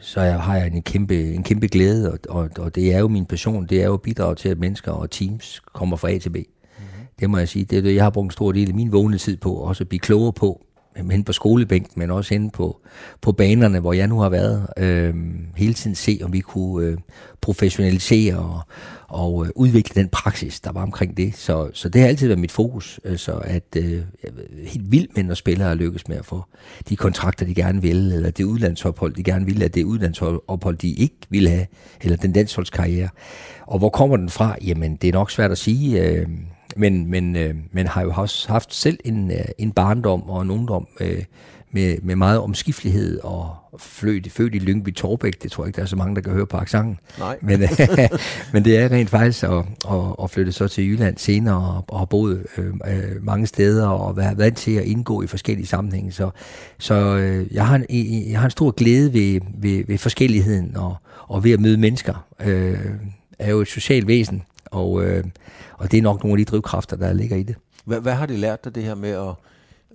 så 0.00 0.20
har 0.20 0.56
jeg 0.56 0.66
en 0.66 0.82
kæmpe, 0.82 1.32
en 1.32 1.42
kæmpe 1.42 1.66
glæde, 1.66 2.12
og, 2.12 2.18
og, 2.28 2.50
og 2.58 2.74
det 2.74 2.94
er 2.94 2.98
jo 2.98 3.08
min 3.08 3.26
passion, 3.26 3.66
det 3.66 3.82
er 3.82 3.86
jo 3.86 3.94
at 3.94 4.02
bidrage 4.02 4.34
til, 4.34 4.48
at 4.48 4.58
mennesker 4.58 4.92
og 4.92 5.10
teams 5.10 5.62
kommer 5.72 5.96
fra 5.96 6.10
A 6.10 6.18
til 6.18 6.30
B. 6.30 6.36
Det 7.20 7.30
må 7.30 7.38
jeg 7.38 7.48
sige. 7.48 7.64
Det 7.64 7.78
er 7.78 7.82
det, 7.82 7.94
jeg 7.94 8.02
har 8.02 8.10
brugt 8.10 8.24
en 8.24 8.30
stor 8.30 8.52
del 8.52 8.68
af 8.68 8.74
min 8.74 8.92
vågne 8.92 9.18
tid 9.18 9.36
på, 9.36 9.54
også 9.54 9.84
at 9.84 9.88
blive 9.88 10.00
klogere 10.00 10.32
på, 10.32 10.66
hen 11.10 11.24
på 11.24 11.32
skolebænken, 11.32 11.92
men 11.96 12.10
også 12.10 12.34
hen 12.34 12.50
på, 12.50 12.80
på 13.20 13.32
banerne, 13.32 13.80
hvor 13.80 13.92
jeg 13.92 14.06
nu 14.06 14.20
har 14.20 14.28
været. 14.28 14.66
Øh, 14.76 15.14
hele 15.56 15.74
tiden 15.74 15.96
se, 15.96 16.20
om 16.22 16.32
vi 16.32 16.40
kunne 16.40 16.86
øh, 16.86 16.98
professionalisere 17.40 18.38
og, 18.38 18.60
og 19.08 19.46
øh, 19.46 19.50
udvikle 19.54 20.02
den 20.02 20.08
praksis, 20.08 20.60
der 20.60 20.72
var 20.72 20.82
omkring 20.82 21.16
det. 21.16 21.36
Så, 21.36 21.70
så 21.72 21.88
det 21.88 22.00
har 22.00 22.08
altid 22.08 22.26
været 22.26 22.40
mit 22.40 22.52
fokus. 22.52 23.00
Øh, 23.04 23.18
så 23.18 23.32
at 23.32 23.76
øh, 23.76 24.02
helt 24.66 24.92
vildt 24.92 25.16
mænd 25.16 25.26
når 25.26 25.34
spillere 25.34 25.74
lykkes 25.74 26.08
med 26.08 26.16
at 26.16 26.24
få 26.24 26.44
de 26.88 26.96
kontrakter, 26.96 27.46
de 27.46 27.54
gerne 27.54 27.82
vil, 27.82 28.12
eller 28.12 28.30
det 28.30 28.44
udlandsophold, 28.44 29.14
de 29.14 29.22
gerne 29.22 29.44
vil, 29.44 29.54
eller 29.54 29.68
det 29.68 29.84
udlandsophold, 29.84 30.76
de 30.76 30.90
ikke 30.90 31.16
vil 31.30 31.48
have, 31.48 31.66
eller 32.00 32.16
den 32.16 32.32
landsholdskarriere. 32.32 33.08
Og 33.66 33.78
hvor 33.78 33.88
kommer 33.88 34.16
den 34.16 34.28
fra? 34.28 34.56
Jamen, 34.64 34.96
det 34.96 35.08
er 35.08 35.12
nok 35.12 35.30
svært 35.30 35.50
at 35.50 35.58
sige. 35.58 36.02
Øh, 36.02 36.26
men, 36.78 37.10
men, 37.10 37.36
øh, 37.36 37.54
men 37.72 37.86
har 37.86 38.02
jo 38.02 38.12
også 38.16 38.48
haft 38.48 38.74
selv 38.74 38.98
en, 39.04 39.30
øh, 39.30 39.44
en 39.58 39.72
barndom 39.72 40.22
og 40.22 40.42
en 40.42 40.50
ungdom 40.50 40.86
øh, 41.00 41.22
med, 41.70 41.96
med 42.02 42.16
meget 42.16 42.40
omskiftelighed 42.40 43.20
og 43.20 43.56
født, 43.78 44.32
født 44.32 44.54
i 44.54 44.58
Lyngby 44.58 44.94
Torbæk. 44.94 45.42
Det 45.42 45.52
tror 45.52 45.64
jeg 45.64 45.68
ikke, 45.68 45.76
der 45.76 45.82
er 45.82 45.86
så 45.86 45.96
mange, 45.96 46.14
der 46.16 46.20
kan 46.20 46.32
høre 46.32 46.46
på 46.46 46.56
aksangen. 46.56 46.98
Nej. 47.18 47.38
Men, 47.42 47.62
øh, 47.62 47.68
men 48.52 48.64
det 48.64 48.78
er 48.78 48.92
rent 48.92 49.10
faktisk 49.10 49.44
at, 49.44 49.64
at, 49.90 50.14
at 50.22 50.30
flytte 50.30 50.52
så 50.52 50.68
til 50.68 50.84
Jylland 50.84 51.18
senere 51.18 51.56
og, 51.56 51.84
og 51.88 51.98
have 51.98 52.06
boet 52.06 52.46
øh, 52.58 52.66
øh, 52.66 53.24
mange 53.24 53.46
steder 53.46 53.86
og 53.86 54.16
været 54.16 54.38
vant 54.38 54.56
til 54.56 54.72
at 54.76 54.84
indgå 54.84 55.22
i 55.22 55.26
forskellige 55.26 55.66
sammenhænge. 55.66 56.12
Så, 56.12 56.30
så 56.78 56.94
øh, 56.94 57.54
jeg, 57.54 57.66
har 57.66 57.76
en, 57.88 58.30
jeg 58.30 58.38
har 58.38 58.44
en 58.44 58.50
stor 58.50 58.70
glæde 58.70 59.12
ved, 59.12 59.40
ved, 59.54 59.84
ved 59.86 59.98
forskelligheden 59.98 60.76
og, 60.76 60.96
og 61.28 61.44
ved 61.44 61.52
at 61.52 61.60
møde 61.60 61.76
mennesker. 61.76 62.26
Øh, 62.44 62.78
er 63.38 63.50
jo 63.50 63.60
et 63.60 63.68
socialt 63.68 64.06
væsen, 64.06 64.42
og, 64.70 65.04
øh, 65.04 65.24
og 65.78 65.90
det 65.90 65.98
er 65.98 66.02
nok 66.02 66.24
nogle 66.24 66.40
af 66.40 66.46
de 66.46 66.50
drivkræfter, 66.50 66.96
der 66.96 67.12
ligger 67.12 67.36
i 67.36 67.42
det. 67.42 67.56
Hvad, 67.84 68.00
hvad 68.00 68.14
har 68.14 68.26
det 68.26 68.38
lært 68.38 68.64
dig 68.64 68.74
det 68.74 68.82
her 68.82 68.94
med 68.94 69.10
at, 69.10 69.34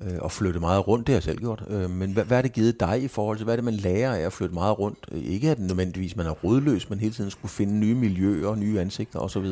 øh, 0.02 0.20
at 0.26 0.32
flytte 0.32 0.60
meget 0.60 0.88
rundt? 0.88 1.08
Det 1.08 1.14
har 1.14 1.18
jeg 1.18 1.24
selv 1.24 1.40
gjort. 1.40 1.64
Øh, 1.70 1.90
men 1.90 2.12
hvad, 2.12 2.24
hvad 2.24 2.38
har 2.38 2.42
det 2.42 2.54
givet 2.54 2.80
dig 2.80 3.04
i 3.04 3.08
forhold 3.08 3.38
til, 3.38 3.44
hvad 3.44 3.54
er 3.54 3.58
det, 3.58 3.64
man 3.66 3.74
lærer 3.74 4.16
af 4.16 4.20
at 4.20 4.34
flytte 4.34 4.54
meget 4.54 4.80
rundt? 4.80 5.10
Ikke 5.12 5.52
at 5.52 5.60
nødvendigvis 5.60 6.16
man 6.16 6.26
er 6.26 6.32
rådløs, 6.32 6.90
men 6.90 7.00
hele 7.00 7.14
tiden 7.14 7.32
skulle 7.32 7.52
finde 7.52 7.74
nye 7.74 7.96
miljøer, 7.96 8.56
nye 8.56 8.80
ansigter 8.80 9.20
osv.? 9.20 9.46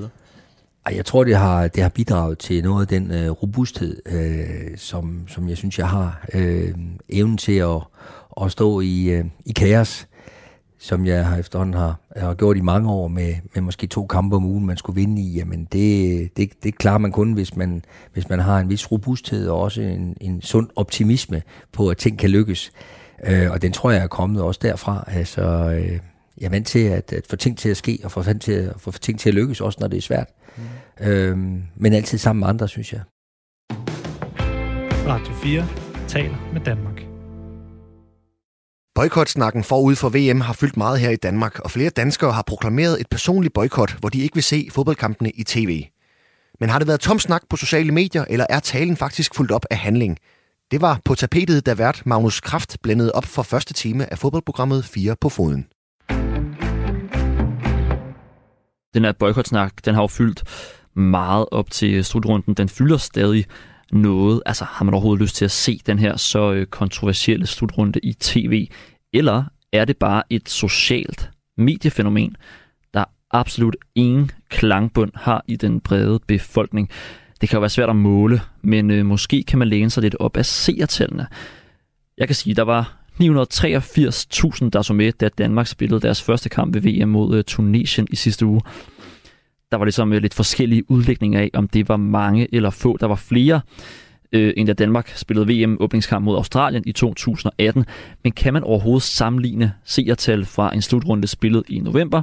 Jeg 0.91 1.05
tror, 1.05 1.23
det 1.23 1.35
har, 1.35 1.67
det 1.67 1.83
har 1.83 1.89
bidraget 1.89 2.37
til 2.37 2.63
noget 2.63 2.81
af 2.81 2.87
den 2.87 3.11
øh, 3.11 3.29
robusthed, 3.29 4.01
øh, 4.05 4.77
som, 4.77 5.25
som 5.27 5.49
jeg 5.49 5.57
synes, 5.57 5.79
jeg 5.79 5.89
har. 5.89 6.25
Øh, 6.33 6.73
evnen 7.09 7.37
til 7.37 7.57
at, 7.57 7.81
at 8.41 8.51
stå 8.51 8.79
i, 8.79 9.09
øh, 9.09 9.25
i 9.45 9.51
kaos 9.51 10.07
som 10.81 11.05
jeg 11.05 11.25
har 11.25 11.37
efterhånden 11.37 11.73
har, 11.73 11.95
har 12.15 12.33
gjort 12.33 12.57
i 12.57 12.61
mange 12.61 12.91
år 12.91 13.07
med, 13.07 13.35
med 13.53 13.61
måske 13.61 13.87
to 13.87 14.07
kampe 14.07 14.35
om 14.35 14.45
ugen, 14.45 14.65
man 14.65 14.77
skulle 14.77 14.95
vinde 14.95 15.21
i, 15.21 15.33
jamen 15.37 15.67
det, 15.71 16.37
det, 16.37 16.63
det 16.63 16.77
klarer 16.77 16.97
man 16.97 17.11
kun, 17.11 17.33
hvis 17.33 17.55
man, 17.55 17.85
hvis 18.13 18.29
man 18.29 18.39
har 18.39 18.59
en 18.59 18.69
vis 18.69 18.91
robusthed 18.91 19.47
og 19.47 19.59
også 19.59 19.81
en, 19.81 20.17
en 20.21 20.41
sund 20.41 20.69
optimisme 20.75 21.41
på, 21.71 21.89
at 21.89 21.97
ting 21.97 22.19
kan 22.19 22.29
lykkes. 22.29 22.71
Øh, 23.25 23.51
og 23.51 23.61
den 23.61 23.71
tror 23.71 23.91
jeg 23.91 24.03
er 24.03 24.07
kommet 24.07 24.41
også 24.41 24.59
derfra. 24.63 25.03
Altså, 25.07 25.41
øh, 25.41 25.99
jeg 26.37 26.45
er 26.45 26.49
vant 26.49 26.67
til 26.67 26.79
at, 26.79 27.13
at 27.13 27.27
få 27.29 27.35
ting 27.35 27.57
til 27.57 27.69
at 27.69 27.77
ske, 27.77 27.99
og 28.03 28.11
få, 28.11 28.23
til 28.23 28.51
at, 28.51 28.73
få 28.77 28.91
ting 28.91 29.19
til 29.19 29.29
at 29.29 29.35
lykkes, 29.35 29.61
også 29.61 29.77
når 29.81 29.87
det 29.87 29.97
er 29.97 30.01
svært. 30.01 30.27
Mm. 30.57 31.07
Øhm, 31.07 31.63
men 31.75 31.93
altid 31.93 32.17
sammen 32.17 32.39
med 32.39 32.47
andre, 32.47 32.67
synes 32.67 32.93
jeg. 32.93 33.01
Radio 35.07 35.33
4 35.33 35.67
taler 36.07 36.49
med 36.53 36.61
Danmark. 36.61 36.90
Boykotsnakken 38.95 39.63
forud 39.63 39.95
for 39.95 40.09
VM 40.09 40.41
har 40.41 40.53
fyldt 40.53 40.77
meget 40.77 40.99
her 40.99 41.09
i 41.09 41.15
Danmark, 41.15 41.59
og 41.59 41.71
flere 41.71 41.89
danskere 41.89 42.31
har 42.31 42.43
proklameret 42.47 43.01
et 43.01 43.07
personligt 43.11 43.53
boykot, 43.53 43.95
hvor 43.99 44.09
de 44.09 44.21
ikke 44.21 44.33
vil 44.33 44.43
se 44.43 44.67
fodboldkampene 44.71 45.29
i 45.29 45.43
tv. 45.43 45.85
Men 46.59 46.69
har 46.69 46.79
det 46.79 46.87
været 46.87 46.99
tom 46.99 47.19
snak 47.19 47.41
på 47.49 47.55
sociale 47.57 47.91
medier, 47.91 48.25
eller 48.29 48.45
er 48.49 48.59
talen 48.59 48.97
faktisk 48.97 49.35
fuldt 49.35 49.51
op 49.51 49.65
af 49.69 49.77
handling? 49.77 50.17
Det 50.71 50.81
var 50.81 50.99
på 51.05 51.15
tapetet, 51.15 51.65
da 51.65 51.73
vært 51.73 52.01
Magnus 52.05 52.39
Kraft 52.39 52.77
blændede 52.83 53.11
op 53.11 53.25
for 53.25 53.43
første 53.43 53.73
time 53.73 54.11
af 54.11 54.17
fodboldprogrammet 54.17 54.85
4 54.85 55.15
på 55.21 55.29
foden. 55.29 55.65
Den 58.93 59.03
her 59.03 59.11
boykotsnak, 59.19 59.73
den 59.85 59.95
har 59.95 60.01
jo 60.01 60.07
fyldt 60.07 60.43
meget 60.95 61.45
op 61.51 61.71
til 61.71 62.05
slutrunden. 62.05 62.53
Den 62.53 62.69
fylder 62.69 62.97
stadig 62.97 63.45
noget. 63.91 64.41
Altså, 64.45 64.65
har 64.65 64.85
man 64.85 64.93
overhovedet 64.93 65.21
lyst 65.21 65.35
til 65.35 65.45
at 65.45 65.51
se 65.51 65.81
den 65.85 65.99
her 65.99 66.17
så 66.17 66.51
øh, 66.51 66.65
kontroversielle 66.65 67.47
slutrunde 67.47 67.99
i 68.03 68.13
tv? 68.13 68.67
Eller 69.13 69.43
er 69.73 69.85
det 69.85 69.97
bare 69.97 70.23
et 70.29 70.49
socialt 70.49 71.29
mediefænomen, 71.57 72.35
der 72.93 73.03
absolut 73.31 73.75
ingen 73.95 74.31
klangbund 74.49 75.11
har 75.15 75.43
i 75.47 75.55
den 75.55 75.79
brede 75.79 76.19
befolkning? 76.27 76.89
Det 77.41 77.49
kan 77.49 77.57
jo 77.57 77.59
være 77.59 77.69
svært 77.69 77.89
at 77.89 77.95
måle, 77.95 78.41
men 78.61 78.91
øh, 78.91 79.05
måske 79.05 79.43
kan 79.43 79.59
man 79.59 79.67
læne 79.67 79.89
sig 79.89 80.03
lidt 80.03 80.15
op 80.19 80.37
af 80.37 80.45
seertallene. 80.45 81.27
Jeg 82.17 82.27
kan 82.27 82.35
sige, 82.35 82.51
at 82.51 82.57
der 82.57 82.63
var 82.63 82.97
983.000, 83.21 84.69
der 84.69 84.81
så 84.81 84.93
med, 84.93 85.11
da 85.11 85.29
Danmark 85.29 85.67
spillede 85.67 86.01
deres 86.01 86.21
første 86.21 86.49
kamp 86.49 86.73
ved 86.73 86.81
VM 86.81 87.09
mod 87.09 87.37
øh, 87.37 87.43
Tunesien 87.43 88.07
i 88.11 88.15
sidste 88.15 88.45
uge. 88.45 88.61
Der 89.71 89.77
var 89.77 89.85
ligesom 89.85 90.13
øh, 90.13 90.21
lidt 90.21 90.33
forskellige 90.33 90.91
udlægninger 90.91 91.39
af, 91.39 91.49
om 91.53 91.67
det 91.67 91.89
var 91.89 91.97
mange 91.97 92.55
eller 92.55 92.69
få. 92.69 92.97
Der 92.97 93.05
var 93.05 93.15
flere, 93.15 93.61
øh, 94.31 94.53
end 94.57 94.67
da 94.67 94.73
Danmark 94.73 95.07
spillede 95.07 95.47
VM-åbningskamp 95.47 96.25
mod 96.25 96.35
Australien 96.35 96.83
i 96.85 96.91
2018. 96.91 97.85
Men 98.23 98.31
kan 98.31 98.53
man 98.53 98.63
overhovedet 98.63 99.03
sammenligne 99.03 99.73
seertal 99.83 100.45
fra 100.45 100.73
en 100.75 100.81
slutrunde 100.81 101.27
spillet 101.27 101.63
i 101.69 101.79
november 101.79 102.21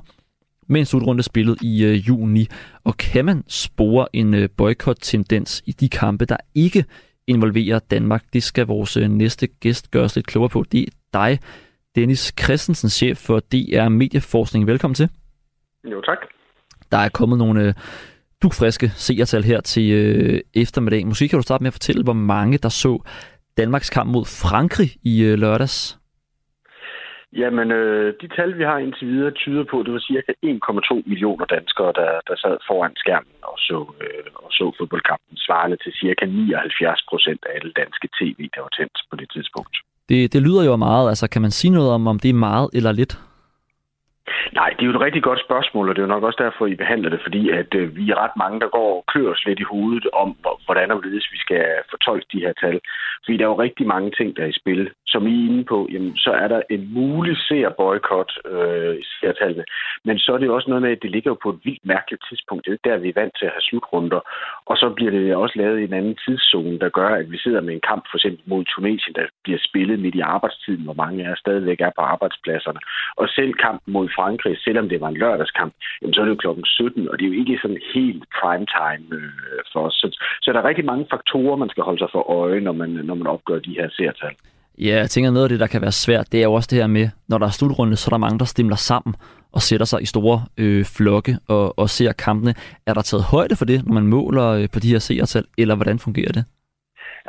med 0.67 0.81
en 0.81 0.87
slutrunde 0.87 1.23
spillet 1.23 1.63
i 1.63 1.85
øh, 1.85 2.09
juni? 2.09 2.47
Og 2.85 2.97
kan 2.97 3.25
man 3.25 3.45
spore 3.49 4.07
en 4.13 4.35
øh, 4.35 4.49
boykot-tendens 4.57 5.63
i 5.67 5.73
de 5.73 5.89
kampe, 5.89 6.25
der 6.25 6.37
ikke 6.55 6.85
involverer 7.27 7.79
Danmark? 7.79 8.25
Det 8.33 8.43
skal 8.43 8.67
vores 8.67 8.97
øh, 8.97 9.09
næste 9.09 9.47
gæst 9.47 9.91
gøre 9.91 10.05
os 10.05 10.17
lidt 10.17 10.27
klogere 10.27 10.49
på. 10.49 10.65
Det 10.73 10.81
er 10.81 10.93
dig, 11.13 11.39
Dennis 11.95 12.35
Christensen, 12.43 12.89
chef 12.89 13.19
for 13.19 13.41
DR 13.41 13.89
Medieforskning. 13.89 14.67
Velkommen 14.67 14.95
til. 14.95 15.09
Jo, 15.85 16.01
tak. 16.01 16.38
Der 16.93 16.99
er 16.99 17.09
kommet 17.09 17.39
nogle 17.39 17.65
øh, 17.65 17.75
dugfriske 18.43 18.89
seertal 18.89 19.45
her 19.45 19.61
til 19.61 19.93
øh, 19.93 20.41
eftermiddag. 20.55 21.07
Måske 21.07 21.29
kan 21.29 21.39
du 21.39 21.43
starte 21.43 21.63
med 21.63 21.69
at 21.69 21.75
fortælle, 21.75 22.03
hvor 22.05 22.13
mange 22.13 22.59
der 22.59 22.69
så 22.69 23.03
Danmarks 23.57 23.91
kamp 23.91 24.11
mod 24.11 24.25
Frankrig 24.25 24.91
i 25.03 25.23
øh, 25.25 25.39
lørdags. 25.39 25.99
Jamen, 27.33 27.73
øh, 27.73 28.15
de 28.23 28.29
tal, 28.37 28.59
vi 28.59 28.65
har 28.65 28.79
indtil 28.79 29.07
videre, 29.09 29.31
tyder 29.31 29.65
på, 29.71 29.81
at 29.81 29.87
det 29.87 29.93
var 29.93 30.05
cirka 30.11 30.33
1,2 30.45 31.09
millioner 31.11 31.47
danskere, 31.57 31.93
der, 32.01 32.11
der 32.29 32.37
sad 32.43 32.57
foran 32.69 32.93
skærmen 32.97 33.39
og 33.43 33.59
så, 33.59 33.79
øh, 34.03 34.29
og 34.45 34.51
så 34.59 34.73
fodboldkampen, 34.79 35.37
svarende 35.37 35.77
til 35.85 35.93
cirka 35.93 36.25
79 36.27 37.03
procent 37.11 37.41
af 37.49 37.53
alle 37.57 37.73
danske 37.83 38.09
tv, 38.19 38.39
der 38.55 38.61
var 38.61 38.73
tændt 38.79 38.99
på 39.11 39.17
det 39.17 39.29
tidspunkt. 39.35 39.77
Det, 40.09 40.33
det 40.33 40.43
lyder 40.43 40.65
jo 40.65 40.77
meget. 40.77 41.09
Altså, 41.09 41.31
kan 41.31 41.43
man 41.43 41.51
sige 41.51 41.71
noget 41.71 41.91
om, 41.91 42.07
om 42.07 42.19
det 42.19 42.29
er 42.29 42.45
meget 42.51 42.69
eller 42.73 42.93
lidt? 42.93 43.15
Nej, 44.53 44.71
det 44.71 44.83
er 44.83 44.91
jo 44.91 44.97
et 44.97 45.07
rigtig 45.07 45.23
godt 45.23 45.41
spørgsmål, 45.47 45.89
og 45.89 45.95
det 45.95 46.03
er 46.03 46.07
jo 46.07 46.15
nok 46.15 46.23
også 46.23 46.43
derfor, 46.45 46.67
I 46.67 46.75
behandler 46.75 47.11
det, 47.11 47.21
fordi 47.23 47.51
at 47.51 47.75
øh, 47.75 47.97
vi 47.97 48.11
er 48.11 48.23
ret 48.25 48.37
mange, 48.37 48.61
der 48.61 48.69
går 48.69 48.97
og 48.97 49.05
klør 49.09 49.31
os 49.31 49.45
lidt 49.47 49.61
i 49.61 49.71
hovedet 49.73 50.07
om, 50.13 50.37
hvordan 50.65 50.91
og 50.91 50.99
hvorledes 50.99 51.29
vi 51.33 51.39
skal 51.39 51.65
fortolke 51.91 52.27
de 52.33 52.41
her 52.41 52.53
tal. 52.63 52.81
Fordi 53.25 53.37
der 53.37 53.45
er 53.45 53.53
jo 53.55 53.65
rigtig 53.67 53.87
mange 53.87 54.11
ting, 54.19 54.37
der 54.37 54.43
er 54.43 54.47
i 54.47 54.61
spil. 54.63 54.91
Som 55.07 55.27
I 55.27 55.35
er 55.35 55.49
inde 55.51 55.65
på, 55.65 55.89
jamen, 55.93 56.17
så 56.17 56.31
er 56.31 56.49
der 56.49 56.61
en 56.71 56.95
mulig 56.95 57.37
ser-boykot 57.37 58.33
øh, 58.53 58.95
i 59.03 59.05
seertallene, 59.21 59.65
men 60.05 60.19
så 60.19 60.33
er 60.35 60.39
det 60.39 60.47
jo 60.47 60.55
også 60.55 60.71
noget 60.71 60.83
med, 60.83 60.91
at 60.91 61.03
det 61.03 61.11
ligger 61.11 61.31
jo 61.31 61.39
på 61.43 61.51
et 61.51 61.61
vildt 61.65 61.85
mærkeligt 61.85 62.23
tidspunkt. 62.29 62.67
Det 62.67 62.73
er 62.73 62.91
der, 62.91 62.97
vi 62.97 63.09
er 63.09 63.21
vant 63.21 63.35
til 63.39 63.47
at 63.47 63.53
have 63.53 63.67
slutrunder, 63.69 64.21
og 64.67 64.77
så 64.77 64.91
bliver 64.97 65.11
det 65.11 65.37
også 65.37 65.55
lavet 65.59 65.81
i 65.81 65.85
en 65.85 65.93
anden 65.93 66.17
tidszone, 66.25 66.79
der 66.79 66.89
gør, 66.89 67.09
at 67.09 67.31
vi 67.31 67.39
sidder 67.39 67.61
med 67.61 67.75
en 67.75 67.87
kamp 67.91 68.05
for 68.11 68.17
eksempel 68.19 68.43
mod 68.47 68.65
Tunesien, 68.65 69.15
der 69.15 69.27
bliver 69.45 69.59
spillet 69.69 69.99
midt 70.01 70.15
i 70.15 70.29
arbejdstiden, 70.35 70.85
hvor 70.85 70.95
mange 71.03 71.27
af 71.27 71.33
os 71.33 71.39
stadigvæk 71.39 71.81
er 71.81 71.93
på 71.97 72.03
arbejdspladserne. 72.03 72.81
Og 73.17 73.29
selv 73.29 73.53
kampen 73.55 73.93
mod 73.93 74.09
Frankrig, 74.17 74.29
selvom 74.65 74.89
det 74.89 75.01
var 75.01 75.09
en 75.09 75.21
lørdagskamp, 75.23 75.73
jamen, 76.03 76.15
så 76.15 76.21
er 76.21 76.25
det 76.25 76.31
jo 76.31 76.45
klokken 76.45 76.65
17, 76.65 77.09
og 77.09 77.19
det 77.19 77.25
er 77.25 77.33
jo 77.33 77.41
ikke 77.43 77.59
sådan 77.63 77.81
helt 77.95 78.25
prime 78.41 78.67
time 78.79 79.07
øh, 79.19 79.61
for 79.73 79.81
os. 79.87 79.95
Så, 80.01 80.07
så 80.43 80.53
der 80.53 80.59
er 80.61 80.69
rigtig 80.69 80.85
mange 80.85 81.07
faktorer, 81.11 81.57
man 81.57 81.69
skal 81.69 81.85
holde 81.85 81.99
sig 81.99 82.11
for 82.13 82.23
øje, 82.41 82.61
når 82.61 82.73
man, 82.73 82.91
når 82.91 83.15
man 83.15 83.27
opgør 83.27 83.59
de 83.59 83.77
her 83.79 83.89
seertal. 83.97 84.35
Ja, 84.79 84.97
jeg 84.97 85.11
tænker, 85.11 85.31
noget 85.31 85.45
af 85.45 85.49
det, 85.49 85.61
der 85.61 85.67
kan 85.67 85.83
være 85.83 85.93
svært, 85.93 86.33
det 86.33 86.41
er 86.41 86.45
jo 86.45 86.53
også 86.53 86.69
det 86.71 86.79
her 86.79 86.87
med, 86.87 87.09
når 87.29 87.39
der 87.39 87.47
er 87.47 87.59
slutrunde, 87.59 87.97
så 87.97 88.09
er 88.09 88.13
der 88.13 88.27
mange, 88.27 88.39
der 88.39 88.45
stimler 88.45 88.77
sammen 88.77 89.15
og 89.53 89.61
sætter 89.61 89.87
sig 89.87 90.03
i 90.03 90.07
store 90.15 90.39
øh, 90.59 90.85
flokke 90.97 91.33
og, 91.49 91.79
og 91.79 91.89
ser 91.89 92.13
kampene. 92.13 92.55
Er 92.87 92.95
der 92.95 93.03
taget 93.03 93.25
højde 93.25 93.57
for 93.57 93.65
det, 93.65 93.87
når 93.87 93.95
man 93.95 94.07
måler 94.07 94.49
øh, 94.59 94.69
på 94.75 94.79
de 94.81 94.93
her 94.93 94.99
seertal, 94.99 95.45
eller 95.59 95.75
hvordan 95.75 95.99
fungerer 95.99 96.33
det? 96.33 96.45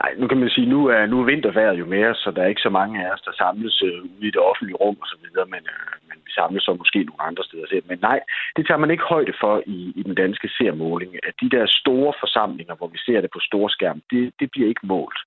Nej, 0.02 0.12
nu 0.20 0.26
kan 0.28 0.40
man 0.42 0.50
sige, 0.56 0.68
nu 0.76 0.80
er, 0.96 1.02
nu 1.12 1.16
er 1.22 1.32
vintervejret 1.32 1.80
jo 1.82 1.86
mere, 1.96 2.12
så 2.16 2.28
der 2.36 2.42
er 2.42 2.52
ikke 2.54 2.68
så 2.68 2.74
mange 2.80 2.96
af 3.04 3.08
os, 3.14 3.22
der 3.28 3.34
samles 3.44 3.76
øh, 3.90 3.98
ude 4.04 4.28
i 4.28 4.32
det 4.36 4.42
offentlige 4.50 4.80
rum 4.84 4.98
og 5.04 5.08
så 5.14 5.18
videre, 5.24 5.46
men, 5.54 5.64
øh, 5.76 5.92
men 6.08 6.09
vi 6.30 6.34
samles 6.40 6.64
så 6.64 6.74
måske 6.74 7.00
nogle 7.04 7.24
andre 7.30 7.44
steder. 7.44 7.82
Men 7.92 8.00
nej, 8.10 8.20
det 8.56 8.64
tager 8.68 8.84
man 8.84 8.92
ikke 8.92 9.12
højde 9.14 9.34
for 9.42 9.56
i, 9.66 9.80
i 10.00 10.04
den 10.04 10.16
danske 10.16 10.48
sermåling. 10.58 11.12
At 11.28 11.34
de 11.42 11.50
der 11.56 11.66
store 11.82 12.14
forsamlinger, 12.24 12.76
hvor 12.76 12.88
vi 12.88 13.00
ser 13.06 13.22
det 13.22 13.32
på 13.34 13.40
store 13.50 13.70
skærm, 13.70 14.02
det, 14.12 14.24
det 14.40 14.48
bliver 14.52 14.68
ikke 14.68 14.88
målt. 14.94 15.20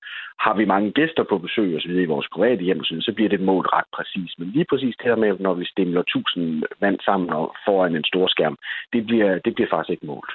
Har 0.45 0.55
vi 0.57 0.65
mange 0.65 0.91
gæster 0.99 1.25
på 1.31 1.39
besøg 1.39 1.77
osv. 1.77 1.91
i 1.91 2.13
vores 2.15 2.29
private 2.35 2.63
hjem, 2.63 2.85
så 2.85 3.13
bliver 3.17 3.29
det 3.29 3.41
målt 3.41 3.69
ret 3.73 3.89
præcist. 3.97 4.39
Men 4.39 4.49
lige 4.49 4.67
præcis 4.71 4.95
det 4.97 5.07
her 5.11 5.17
med, 5.17 5.39
når 5.39 5.55
vi 5.55 5.65
stemmer 5.65 6.03
tusind 6.03 6.63
mand 6.81 6.99
sammen 7.05 7.29
foran 7.67 7.97
en 7.97 8.05
stor 8.05 8.27
skærm, 8.27 8.57
det 8.93 9.07
bliver, 9.07 9.39
det 9.45 9.55
bliver 9.55 9.71
faktisk 9.71 9.91
ikke 9.91 10.07
målt. 10.07 10.33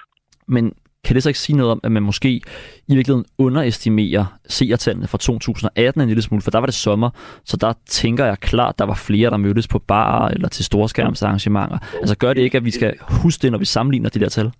Men 0.47 0.65
kan 1.03 1.13
det 1.15 1.23
så 1.23 1.29
ikke 1.29 1.39
sige 1.39 1.57
noget 1.57 1.71
om, 1.71 1.79
at 1.83 1.91
man 1.91 2.03
måske 2.03 2.29
i 2.87 2.95
virkeligheden 2.95 3.25
underestimerer 3.37 4.25
seertallene 4.47 5.07
fra 5.07 5.17
2018 5.17 6.01
en 6.01 6.07
lille 6.07 6.21
smule, 6.21 6.41
for 6.41 6.51
der 6.51 6.59
var 6.59 6.65
det 6.65 6.75
sommer, 6.75 7.09
så 7.45 7.57
der 7.57 7.73
tænker 7.85 8.25
jeg 8.25 8.39
klart, 8.39 8.79
der 8.79 8.85
var 8.85 8.93
flere, 8.93 9.29
der 9.29 9.37
mødtes 9.37 9.67
på 9.67 9.79
barer 9.79 10.29
eller 10.29 10.47
til 10.47 10.65
storskærmsarrangementer. 10.65 11.77
Altså 11.99 12.15
gør 12.15 12.33
det 12.33 12.41
ikke, 12.41 12.57
at 12.57 12.65
vi 12.65 12.71
skal 12.71 12.93
huske 13.01 13.41
det, 13.41 13.51
når 13.51 13.59
vi 13.59 13.65
sammenligner 13.65 14.09
de 14.09 14.19
der 14.19 14.29
tal? 14.29 14.51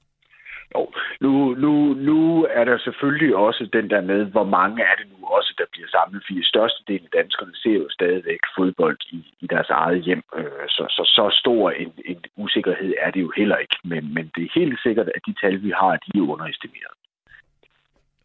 Jo, 0.75 0.91
nu, 1.21 1.31
nu, 1.63 1.71
nu 1.93 2.47
er 2.49 2.63
der 2.65 2.77
selvfølgelig 2.77 3.35
også 3.35 3.69
den 3.73 3.89
der 3.89 4.01
med, 4.01 4.25
hvor 4.25 4.43
mange 4.43 4.83
er 4.83 4.95
det 4.99 5.07
nu 5.13 5.27
også, 5.37 5.53
der 5.57 5.65
bliver 5.71 5.87
samlet, 5.87 6.23
fordi 6.27 6.43
størstedelen 6.43 7.07
af 7.09 7.17
danskerne 7.19 7.55
ser 7.55 7.77
jo 7.83 7.89
stadigvæk 7.89 8.41
fodbold 8.57 8.97
i, 9.11 9.19
i 9.39 9.47
deres 9.47 9.69
eget 9.69 10.01
hjem, 10.03 10.23
øh, 10.37 10.65
så, 10.67 10.83
så 10.89 11.03
så 11.17 11.39
stor 11.41 11.71
en, 11.71 11.91
en 12.05 12.19
usikkerhed 12.37 12.93
er 13.05 13.11
det 13.11 13.21
jo 13.21 13.31
heller 13.37 13.57
ikke, 13.57 13.77
men, 13.83 14.13
men 14.13 14.31
det 14.35 14.43
er 14.43 14.59
helt 14.59 14.79
sikkert, 14.83 15.07
at 15.15 15.21
de 15.27 15.33
tal, 15.41 15.63
vi 15.63 15.71
har, 15.79 15.91
de 16.05 16.19
er 16.19 16.29
underestimeret. 16.33 16.95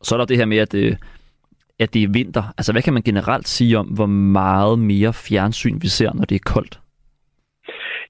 Så 0.02 0.14
er 0.14 0.18
der 0.18 0.26
det 0.26 0.36
her 0.36 0.46
med, 0.46 0.58
at, 0.58 0.72
det, 0.72 0.98
at 1.78 1.94
det 1.94 2.02
er 2.02 2.08
vinter. 2.12 2.42
Altså, 2.58 2.72
hvad 2.72 2.82
kan 2.82 2.92
man 2.92 3.02
generelt 3.02 3.48
sige 3.48 3.78
om, 3.78 3.86
hvor 3.86 4.06
meget 4.06 4.78
mere 4.78 5.12
fjernsyn 5.12 5.78
vi 5.82 5.88
ser, 5.88 6.10
når 6.14 6.24
det 6.24 6.34
er 6.34 6.52
koldt? 6.54 6.78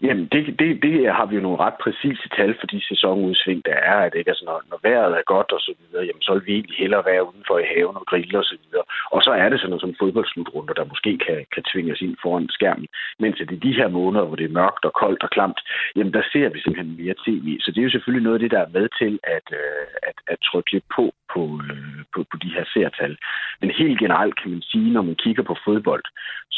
Jamen, 0.06 0.26
det, 0.32 0.42
det, 0.60 0.82
det 0.82 0.94
har 1.18 1.26
vi 1.26 1.34
jo 1.36 1.42
nogle 1.42 1.62
ret 1.64 1.78
præcise 1.82 2.28
tal 2.36 2.52
for 2.60 2.66
de 2.66 2.80
sæsonudsving, 2.90 3.60
der 3.64 3.76
er. 3.92 3.98
At, 4.06 4.14
ikke? 4.14 4.30
Altså, 4.30 4.44
når, 4.44 4.62
når 4.70 4.78
vejret 4.82 5.12
er 5.12 5.30
godt 5.34 5.50
og 5.56 5.60
så 5.60 5.72
videre, 5.80 6.04
jamen, 6.08 6.22
så 6.22 6.32
vil 6.34 6.46
vi 6.46 6.52
egentlig 6.52 6.76
hellere 6.76 7.04
være 7.10 7.28
udenfor 7.30 7.58
i 7.58 7.70
haven 7.74 7.96
og 7.96 8.06
grille 8.10 8.38
og 8.38 8.44
så 8.44 8.56
videre. 8.62 8.84
Og 9.14 9.20
så 9.22 9.30
er 9.42 9.48
det 9.48 9.58
sådan 9.58 9.70
noget 9.70 9.86
som 9.86 9.98
fodboldslutrunder, 10.00 10.74
der 10.74 10.90
måske 10.92 11.12
kan, 11.26 11.38
kan 11.54 11.62
tvinge 11.70 11.92
os 11.92 12.00
ind 12.06 12.16
foran 12.22 12.48
skærmen. 12.56 12.88
Mens 13.18 13.36
det 13.38 13.56
er 13.56 13.66
de 13.68 13.78
her 13.80 13.88
måneder, 13.88 14.24
hvor 14.24 14.36
det 14.36 14.46
er 14.46 14.58
mørkt 14.60 14.84
og 14.84 14.92
koldt 15.02 15.22
og 15.22 15.30
klamt, 15.30 15.60
jamen 15.96 16.12
der 16.12 16.22
ser 16.32 16.48
vi 16.48 16.58
simpelthen 16.60 16.96
mere 17.02 17.14
tv. 17.26 17.46
Så 17.60 17.68
det 17.70 17.78
er 17.80 17.88
jo 17.88 17.94
selvfølgelig 17.96 18.24
noget 18.24 18.38
af 18.38 18.42
det, 18.44 18.50
der 18.50 18.62
er 18.62 18.74
med 18.78 18.86
til 19.00 19.12
at, 19.36 19.46
øh, 19.62 19.86
at, 20.08 20.16
at 20.32 20.38
trykke 20.48 20.72
lidt 20.72 20.88
på 20.96 21.04
på, 21.34 21.42
øh, 21.70 22.00
på, 22.14 22.20
på 22.30 22.36
de 22.42 22.54
her 22.56 22.64
sertal. 22.74 23.12
Men 23.60 23.70
helt 23.70 23.98
generelt 24.04 24.34
kan 24.40 24.50
man 24.50 24.62
sige, 24.62 24.92
når 24.92 25.02
man 25.02 25.16
kigger 25.24 25.42
på 25.42 25.56
fodbold, 25.64 26.04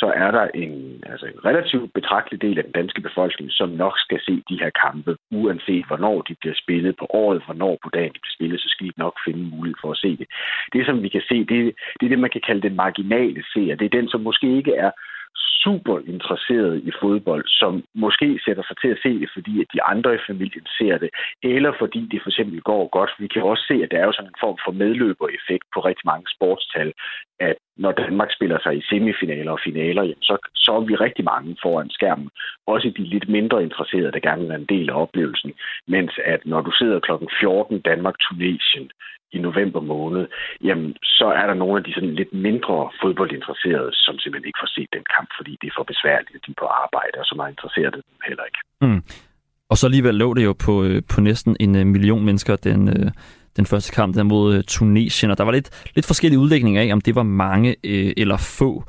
så 0.00 0.06
er 0.24 0.30
der 0.30 0.46
en, 0.62 0.74
altså 1.12 1.26
en 1.26 1.44
relativt 1.44 1.92
betragtelig 1.98 2.42
del 2.42 2.58
af 2.58 2.64
den 2.64 2.72
danske 2.80 3.00
befolkning, 3.00 3.33
som 3.50 3.68
nok 3.68 3.94
skal 3.98 4.20
se 4.26 4.42
de 4.48 4.60
her 4.62 4.70
kampe, 4.84 5.16
uanset 5.30 5.86
hvornår 5.86 6.22
de 6.22 6.34
bliver 6.40 6.54
spillet 6.62 6.96
på 6.96 7.06
året, 7.10 7.42
hvornår 7.46 7.78
på 7.84 7.90
dagen 7.94 8.12
de 8.14 8.22
bliver 8.22 8.36
spillet, 8.38 8.60
så 8.60 8.68
skal 8.68 8.86
de 8.86 8.92
nok 8.96 9.16
finde 9.26 9.42
mulighed 9.54 9.76
for 9.80 9.90
at 9.90 10.02
se 10.04 10.16
det. 10.16 10.26
Det, 10.72 10.86
som 10.86 11.02
vi 11.02 11.08
kan 11.08 11.22
se, 11.28 11.38
det, 11.50 11.58
det 11.98 12.04
er 12.06 12.12
det, 12.12 12.18
man 12.18 12.34
kan 12.34 12.46
kalde 12.46 12.68
den 12.68 12.76
marginale 12.76 13.44
seer. 13.52 13.76
Det 13.76 13.84
er 13.86 13.98
den, 13.98 14.08
som 14.08 14.20
måske 14.20 14.56
ikke 14.56 14.74
er 14.74 14.90
super 15.64 15.98
interesseret 16.14 16.74
i 16.88 16.90
fodbold, 17.02 17.44
som 17.46 17.72
måske 17.94 18.28
sætter 18.44 18.62
sig 18.66 18.76
til 18.82 18.90
at 18.94 19.02
se 19.02 19.12
det, 19.22 19.30
fordi 19.36 19.60
at 19.62 19.68
de 19.74 19.82
andre 19.82 20.14
i 20.14 20.26
familien 20.26 20.66
ser 20.78 20.98
det, 20.98 21.10
eller 21.42 21.72
fordi 21.78 22.00
det 22.12 22.22
for 22.22 22.30
eksempel 22.30 22.60
går 22.70 22.88
godt. 22.98 23.12
Vi 23.18 23.28
kan 23.28 23.42
også 23.42 23.64
se, 23.70 23.76
at 23.84 23.90
der 23.90 23.98
er 23.98 24.06
jo 24.06 24.16
sådan 24.16 24.32
en 24.32 24.42
form 24.44 24.58
for 24.64 24.72
medløbereffekt 24.72 25.66
på 25.74 25.78
rigtig 25.88 26.06
mange 26.12 26.26
sportstal, 26.34 26.92
at 27.48 27.56
når 27.76 27.92
Danmark 27.92 28.30
spiller 28.36 28.58
sig 28.62 28.76
i 28.76 28.86
semifinaler 28.88 29.52
og 29.52 29.60
finaler, 29.64 30.02
jamen, 30.02 30.22
så, 30.22 30.36
så 30.54 30.72
er 30.76 30.80
vi 30.80 30.94
rigtig 30.94 31.24
mange 31.24 31.56
foran 31.62 31.90
skærmen. 31.90 32.30
Også 32.66 32.92
de 32.96 33.04
lidt 33.04 33.28
mindre 33.28 33.62
interesserede, 33.62 34.12
der 34.12 34.26
gerne 34.28 34.40
vil 34.40 34.48
være 34.48 34.64
en 34.64 34.72
del 34.74 34.90
af 34.90 35.00
oplevelsen. 35.02 35.52
Mens 35.88 36.12
at 36.24 36.40
når 36.46 36.60
du 36.60 36.70
sidder 36.78 37.00
klokken 37.00 37.28
14 37.40 37.80
Danmark-Tunesien 37.80 38.90
i 39.32 39.38
november 39.38 39.80
måned, 39.80 40.26
jamen, 40.64 40.96
så 41.02 41.26
er 41.40 41.46
der 41.46 41.54
nogle 41.54 41.76
af 41.78 41.84
de 41.84 41.94
sådan 41.94 42.14
lidt 42.14 42.32
mindre 42.32 42.90
fodboldinteresserede, 43.02 43.90
som 43.92 44.18
simpelthen 44.18 44.48
ikke 44.48 44.62
får 44.62 44.72
set 44.76 44.90
den 44.92 45.04
kamp, 45.16 45.28
fordi 45.38 45.52
det 45.60 45.66
er 45.68 45.76
for 45.78 45.86
besværligt, 45.92 46.36
at 46.36 46.46
de 46.46 46.50
er 46.50 46.60
på 46.62 46.68
arbejde, 46.84 47.16
og 47.22 47.26
så 47.26 47.34
meget 47.36 47.52
interesseret 47.54 47.94
dem 47.94 48.02
heller 48.28 48.44
ikke. 48.50 48.60
Mm. 48.84 49.02
Og 49.70 49.76
så 49.76 49.86
alligevel 49.86 50.14
lå 50.14 50.34
det 50.34 50.44
jo 50.44 50.54
på, 50.66 50.84
øh, 50.84 51.02
på 51.14 51.20
næsten 51.20 51.56
en 51.60 51.76
øh, 51.76 51.86
million 51.86 52.24
mennesker, 52.24 52.56
den, 52.56 52.80
øh, 52.88 53.10
den 53.56 53.66
første 53.66 53.92
kamp 53.92 54.14
der 54.14 54.22
mod 54.22 54.54
øh, 54.54 54.64
Tunesien, 54.64 55.30
og 55.30 55.38
der 55.38 55.44
var 55.44 55.52
lidt, 55.52 55.70
lidt 55.94 56.06
forskellige 56.06 56.38
udlægninger 56.38 56.82
af, 56.82 56.92
om 56.92 57.00
det 57.00 57.14
var 57.14 57.22
mange 57.22 57.76
øh, 57.84 58.12
eller 58.16 58.36
få. 58.36 58.84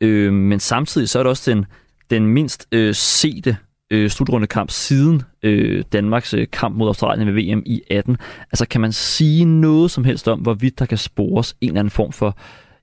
Øh, 0.00 0.32
men 0.32 0.60
samtidig 0.60 1.08
så 1.08 1.18
er 1.18 1.22
det 1.22 1.30
også 1.30 1.50
den, 1.50 1.66
den 2.10 2.26
mindst 2.26 2.68
øh, 2.72 2.94
sete 2.94 3.56
øh, 3.90 4.10
slutrundekamp 4.10 4.70
siden 4.70 5.22
øh, 5.42 5.84
Danmarks 5.92 6.34
øh, 6.34 6.46
kamp 6.52 6.76
mod 6.76 6.86
Australien 6.86 7.34
ved 7.34 7.34
VM 7.34 7.62
i 7.66 7.82
18. 7.90 8.16
Altså 8.52 8.68
kan 8.68 8.80
man 8.80 8.92
sige 8.92 9.44
noget 9.44 9.90
som 9.90 10.04
helst 10.04 10.28
om, 10.28 10.40
hvorvidt 10.40 10.78
der 10.78 10.86
kan 10.86 10.98
spores 10.98 11.56
en 11.60 11.68
eller 11.68 11.80
anden 11.80 11.90
form 11.90 12.12
for 12.12 12.38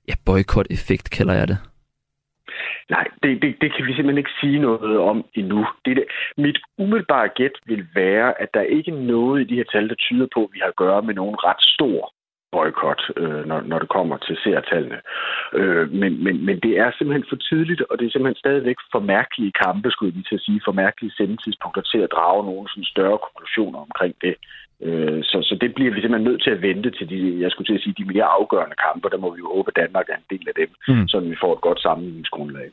ja, 0.08 0.14
boykot-effekt, 0.24 1.10
kalder 1.10 1.34
jeg 1.34 1.48
det? 1.48 1.58
Nej, 2.90 3.06
det, 3.22 3.42
det, 3.42 3.56
det 3.60 3.74
kan 3.74 3.86
vi 3.86 3.94
simpelthen 3.94 4.18
ikke 4.18 4.40
sige 4.40 4.58
noget 4.58 4.98
om 4.98 5.24
endnu. 5.34 5.66
Det, 5.84 5.96
det, 5.96 6.04
mit 6.36 6.58
umiddelbare 6.78 7.28
gæt 7.28 7.56
vil 7.66 7.86
være, 7.94 8.42
at 8.42 8.48
der 8.54 8.60
ikke 8.60 8.90
er 8.90 9.06
noget 9.14 9.40
i 9.40 9.44
de 9.44 9.54
her 9.54 9.64
tal, 9.72 9.88
der 9.88 9.94
tyder 9.94 10.26
på, 10.34 10.40
at 10.44 10.50
vi 10.52 10.58
har 10.62 10.68
at 10.68 10.76
gøre 10.76 11.02
med 11.02 11.14
nogen 11.14 11.36
ret 11.36 11.62
stor 11.62 12.12
boykot, 12.54 13.02
øh, 13.22 13.42
når, 13.50 13.60
når 13.70 13.78
det 13.82 13.88
kommer 13.96 14.16
til 14.26 14.36
seertallene. 14.44 14.98
Øh, 15.58 15.86
men, 16.00 16.12
men, 16.24 16.34
men 16.46 16.56
det 16.64 16.72
er 16.82 16.88
simpelthen 16.90 17.26
for 17.30 17.38
tidligt, 17.50 17.82
og 17.90 17.94
det 17.98 18.04
er 18.04 18.12
simpelthen 18.12 18.42
stadigvæk 18.44 18.78
for 18.92 19.00
mærkelige 19.14 19.56
kampe, 19.64 19.90
skulle 19.90 20.14
vi 20.16 20.22
til 20.28 20.38
at 20.40 20.46
sige, 20.46 20.60
for 20.64 20.72
mærkelige 20.72 21.16
sendetidspunkter 21.18 21.82
til 21.82 22.00
at 22.06 22.12
drage 22.16 22.42
nogle 22.50 22.68
sådan 22.68 22.92
større 22.94 23.18
konklusioner 23.26 23.78
omkring 23.88 24.14
det. 24.24 24.34
Øh, 24.84 25.20
så, 25.30 25.38
så 25.48 25.54
det 25.60 25.74
bliver 25.74 25.94
vi 25.94 26.00
simpelthen 26.00 26.30
nødt 26.30 26.42
til 26.42 26.50
at 26.50 26.62
vente 26.62 26.90
til 26.90 27.06
de, 27.12 27.40
jeg 27.42 27.50
skulle 27.50 27.68
til 27.68 27.78
at 27.78 27.82
sige, 27.82 27.94
de 27.98 28.12
mere 28.12 28.24
afgørende 28.38 28.76
kampe. 28.86 29.08
Der 29.12 29.18
må 29.22 29.34
vi 29.34 29.38
jo 29.38 29.48
håbe, 29.54 29.70
at 29.70 29.80
Danmark 29.82 30.06
er 30.08 30.16
en 30.22 30.28
del 30.34 30.44
af 30.50 30.54
dem, 30.60 30.70
mm. 30.88 31.08
så 31.08 31.20
vi 31.20 31.36
får 31.42 31.52
et 31.54 31.60
godt 31.60 31.80
sammenligningsgrundlag. 31.80 32.68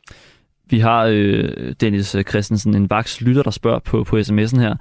Vi 0.70 0.78
har 0.78 1.06
øh, 1.12 1.72
Dennis 1.80 2.16
Christensen, 2.28 2.74
en 2.74 2.90
vaks 2.90 3.20
lytter, 3.20 3.42
der 3.42 3.50
spørger 3.50 3.78
på, 3.78 4.04
på 4.04 4.16
sms'en 4.16 4.60
her. 4.60 4.74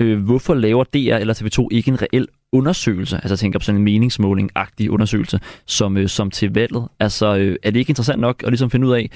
Øh, 0.00 0.24
hvorfor 0.24 0.54
laver 0.54 0.84
DR 0.84 1.16
eller 1.16 1.34
TV2 1.34 1.68
ikke 1.70 1.90
en 1.90 2.02
reel 2.02 2.26
undersøgelse, 2.52 3.16
altså 3.16 3.36
tænker 3.36 3.58
på 3.58 3.64
sådan 3.64 3.80
en 3.80 3.84
meningsmåling-agtig 3.84 4.90
undersøgelse, 4.90 5.40
som, 5.66 5.96
øh, 5.96 6.08
som 6.08 6.30
til 6.30 6.54
valget. 6.54 6.88
Altså, 7.00 7.36
øh, 7.36 7.56
er 7.62 7.70
det 7.70 7.78
ikke 7.80 7.90
interessant 7.90 8.20
nok 8.20 8.42
at 8.42 8.48
ligesom 8.48 8.70
finde 8.70 8.86
ud 8.86 8.92
af, 8.92 9.10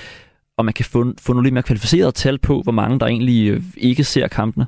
om 0.56 0.64
man 0.64 0.74
kan 0.74 0.84
få, 0.84 1.14
få 1.20 1.32
nogle 1.32 1.46
lidt 1.46 1.54
mere 1.54 1.62
kvalificerede 1.62 2.12
tal 2.12 2.38
på, 2.38 2.60
hvor 2.62 2.72
mange 2.72 2.98
der 3.00 3.06
egentlig 3.06 3.50
øh, 3.50 3.62
ikke 3.76 4.04
ser 4.04 4.28
kampene? 4.28 4.66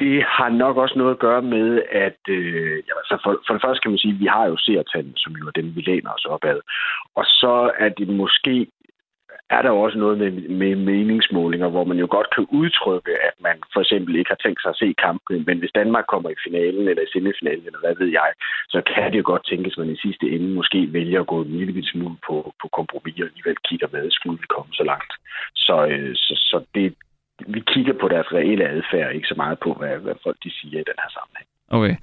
Det 0.00 0.24
har 0.36 0.48
nok 0.48 0.76
også 0.76 0.98
noget 0.98 1.10
at 1.14 1.18
gøre 1.18 1.42
med, 1.42 1.82
at 1.90 2.20
øh, 2.28 2.76
ja, 2.86 2.92
altså 3.00 3.18
for, 3.24 3.42
for 3.46 3.52
det 3.54 3.62
første 3.62 3.82
kan 3.82 3.90
man 3.90 3.98
sige, 3.98 4.14
at 4.14 4.20
vi 4.20 4.26
har 4.26 4.46
jo 4.46 4.56
seertallene, 4.56 5.16
som 5.16 5.32
jo 5.32 5.46
er 5.46 5.50
dem, 5.50 5.76
vi 5.76 5.80
læner 5.80 6.10
os 6.10 6.24
op 6.24 6.44
ad. 6.44 6.60
Og 7.14 7.24
så 7.24 7.70
er 7.78 7.88
det 7.88 8.08
måske 8.08 8.66
er 9.50 9.62
der 9.62 9.70
også 9.70 9.98
noget 9.98 10.18
med, 10.18 10.30
med 10.48 10.76
meningsmålinger, 10.76 11.68
hvor 11.68 11.84
man 11.84 11.98
jo 11.98 12.06
godt 12.10 12.28
kan 12.34 12.46
udtrykke, 12.60 13.12
at 13.28 13.36
man 13.40 13.56
for 13.72 13.80
eksempel 13.80 14.16
ikke 14.16 14.30
har 14.30 14.42
tænkt 14.44 14.62
sig 14.62 14.70
at 14.70 14.80
se 14.82 14.94
kampen, 15.06 15.44
men 15.46 15.58
hvis 15.58 15.76
Danmark 15.80 16.06
kommer 16.08 16.30
i 16.30 16.42
finalen 16.46 16.88
eller 16.88 17.02
i 17.02 17.12
semifinalen, 17.12 17.66
eller 17.66 17.80
hvad 17.84 17.94
ved 17.98 18.10
jeg, 18.20 18.30
så 18.68 18.78
kan 18.92 19.12
det 19.12 19.18
jo 19.18 19.26
godt 19.32 19.46
tænkes, 19.46 19.72
at 19.72 19.78
man 19.78 19.94
i 19.94 20.02
sidste 20.04 20.26
ende 20.34 20.48
måske 20.48 20.92
vælger 20.92 21.20
at 21.20 21.26
gå 21.26 21.42
en 21.42 21.56
lille 21.58 21.86
smule 21.92 22.16
på, 22.26 22.36
på 22.62 22.66
kompromis 22.78 23.20
og 23.20 23.26
alligevel 23.26 23.56
kigger 23.68 23.88
med, 23.92 24.10
skulle 24.10 24.38
vi 24.42 24.46
komme 24.56 24.72
så 24.72 24.84
langt. 24.92 25.12
Så, 25.54 25.86
øh, 25.92 26.12
så, 26.14 26.34
så 26.50 26.58
det, 26.74 26.94
vi 27.46 27.60
kigger 27.60 27.92
på 28.00 28.08
deres 28.08 28.26
reelle 28.32 28.68
adfærd, 28.68 29.14
ikke 29.14 29.26
så 29.26 29.34
meget 29.36 29.58
på, 29.64 29.74
hvad, 29.74 29.98
hvad 29.98 30.14
folk 30.22 30.36
de 30.44 30.50
siger 30.50 30.80
i 30.80 30.84
den 30.90 30.98
her 30.98 31.10
sammenhæng. 31.16 31.48
Okay. 31.68 31.96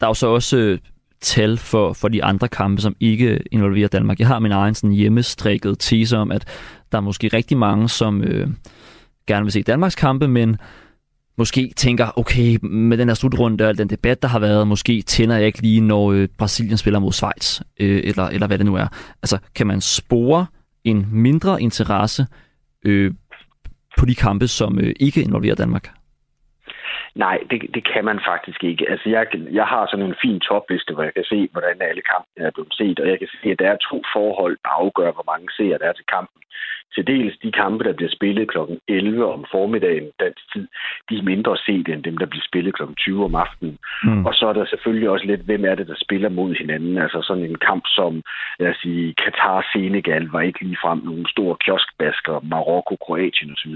Der 0.00 0.06
er 0.06 0.10
jo 0.10 0.14
så 0.14 0.26
også 0.26 0.56
øh, 0.58 0.78
tal 1.20 1.56
for, 1.56 1.92
for 1.92 2.08
de 2.08 2.24
andre 2.24 2.48
kampe, 2.48 2.82
som 2.82 2.96
ikke 3.00 3.40
involverer 3.50 3.88
Danmark. 3.88 4.18
Jeg 4.18 4.28
har 4.28 4.38
min 4.38 4.52
egen 4.52 4.74
sådan 4.74 4.96
hjemmestrikket 4.96 5.78
tese 5.78 6.16
om, 6.16 6.32
at 6.32 6.44
der 6.92 6.98
er 6.98 7.02
måske 7.02 7.28
rigtig 7.28 7.56
mange, 7.56 7.88
som 7.88 8.22
øh, 8.22 8.48
gerne 9.26 9.44
vil 9.44 9.52
se 9.52 9.62
Danmarks 9.62 9.94
kampe, 9.94 10.28
men 10.28 10.56
måske 11.38 11.72
tænker, 11.76 12.18
okay, 12.18 12.58
med 12.62 12.98
den 12.98 13.08
her 13.08 13.14
slutrunde 13.14 13.68
og 13.68 13.78
den 13.78 13.90
debat, 13.90 14.22
der 14.22 14.28
har 14.28 14.38
været, 14.38 14.68
måske 14.68 15.02
tænder 15.02 15.36
jeg 15.36 15.46
ikke 15.46 15.62
lige, 15.62 15.80
når 15.80 16.12
øh, 16.12 16.28
Brasilien 16.38 16.78
spiller 16.78 16.98
mod 16.98 17.12
Schweiz, 17.12 17.60
øh, 17.80 18.00
eller, 18.04 18.24
eller 18.24 18.46
hvad 18.46 18.58
det 18.58 18.66
nu 18.66 18.74
er. 18.74 18.88
Altså, 19.22 19.38
kan 19.54 19.66
man 19.66 19.80
spore 19.80 20.46
en 20.84 21.06
mindre 21.12 21.62
interesse 21.62 22.26
øh, 22.84 23.14
på 23.96 24.06
de 24.06 24.14
kampe, 24.14 24.48
som 24.48 24.78
øh, 24.78 24.94
ikke 25.00 25.22
involverer 25.22 25.54
Danmark? 25.54 25.95
Nej, 27.24 27.38
det, 27.50 27.58
det 27.74 27.82
kan 27.92 28.04
man 28.04 28.20
faktisk 28.30 28.64
ikke. 28.64 28.90
Altså, 28.90 29.08
jeg, 29.08 29.26
jeg 29.52 29.66
har 29.66 29.86
sådan 29.86 30.06
en 30.06 30.20
fin 30.22 30.40
topliste, 30.40 30.94
hvor 30.94 31.02
jeg 31.02 31.14
kan 31.14 31.24
se, 31.24 31.48
hvordan 31.52 31.76
alle 31.88 32.02
kampe 32.12 32.28
er 32.36 32.50
blevet 32.50 32.74
set, 32.74 33.00
og 33.00 33.08
jeg 33.08 33.18
kan 33.18 33.28
se, 33.28 33.50
at 33.50 33.58
der 33.58 33.70
er 33.70 33.84
to 33.90 34.02
forhold, 34.14 34.56
der 34.64 34.70
afgør, 34.82 35.10
hvor 35.12 35.26
mange 35.32 35.48
seere 35.56 35.78
der 35.78 35.88
er 35.88 35.92
til 35.92 36.06
kampen 36.14 36.40
til 36.96 37.06
dels 37.06 37.36
de 37.44 37.50
kampe, 37.52 37.84
der 37.84 37.92
bliver 37.98 38.12
spillet 38.18 38.48
kl. 38.50 38.58
11 38.88 39.26
om 39.34 39.44
formiddagen 39.50 40.08
dansk 40.20 40.42
tid, 40.52 40.66
de 41.08 41.14
er 41.18 41.22
mindre 41.32 41.56
set 41.66 41.88
end 41.88 42.02
dem, 42.08 42.16
der 42.18 42.26
bliver 42.26 42.46
spillet 42.50 42.74
kl. 42.74 42.82
20 42.98 43.24
om 43.24 43.34
aftenen. 43.34 43.78
Mm. 44.04 44.26
Og 44.26 44.32
så 44.34 44.44
er 44.48 44.52
der 44.52 44.66
selvfølgelig 44.66 45.08
også 45.10 45.26
lidt, 45.26 45.40
hvem 45.40 45.64
er 45.64 45.74
det, 45.74 45.86
der 45.88 46.04
spiller 46.04 46.28
mod 46.28 46.54
hinanden. 46.54 46.98
Altså 46.98 47.18
sådan 47.22 47.44
en 47.44 47.58
kamp 47.68 47.84
som, 47.86 48.22
lad 48.58 48.70
os 48.70 48.76
sige, 48.82 49.14
Katar-Senegal 49.22 50.24
var 50.32 50.40
ikke 50.40 50.60
lige 50.64 50.82
frem 50.82 51.00
nogle 51.04 51.24
store 51.34 51.56
kioskbasker, 51.64 52.40
Marokko, 52.52 52.96
Kroatien 53.04 53.52
osv. 53.52 53.74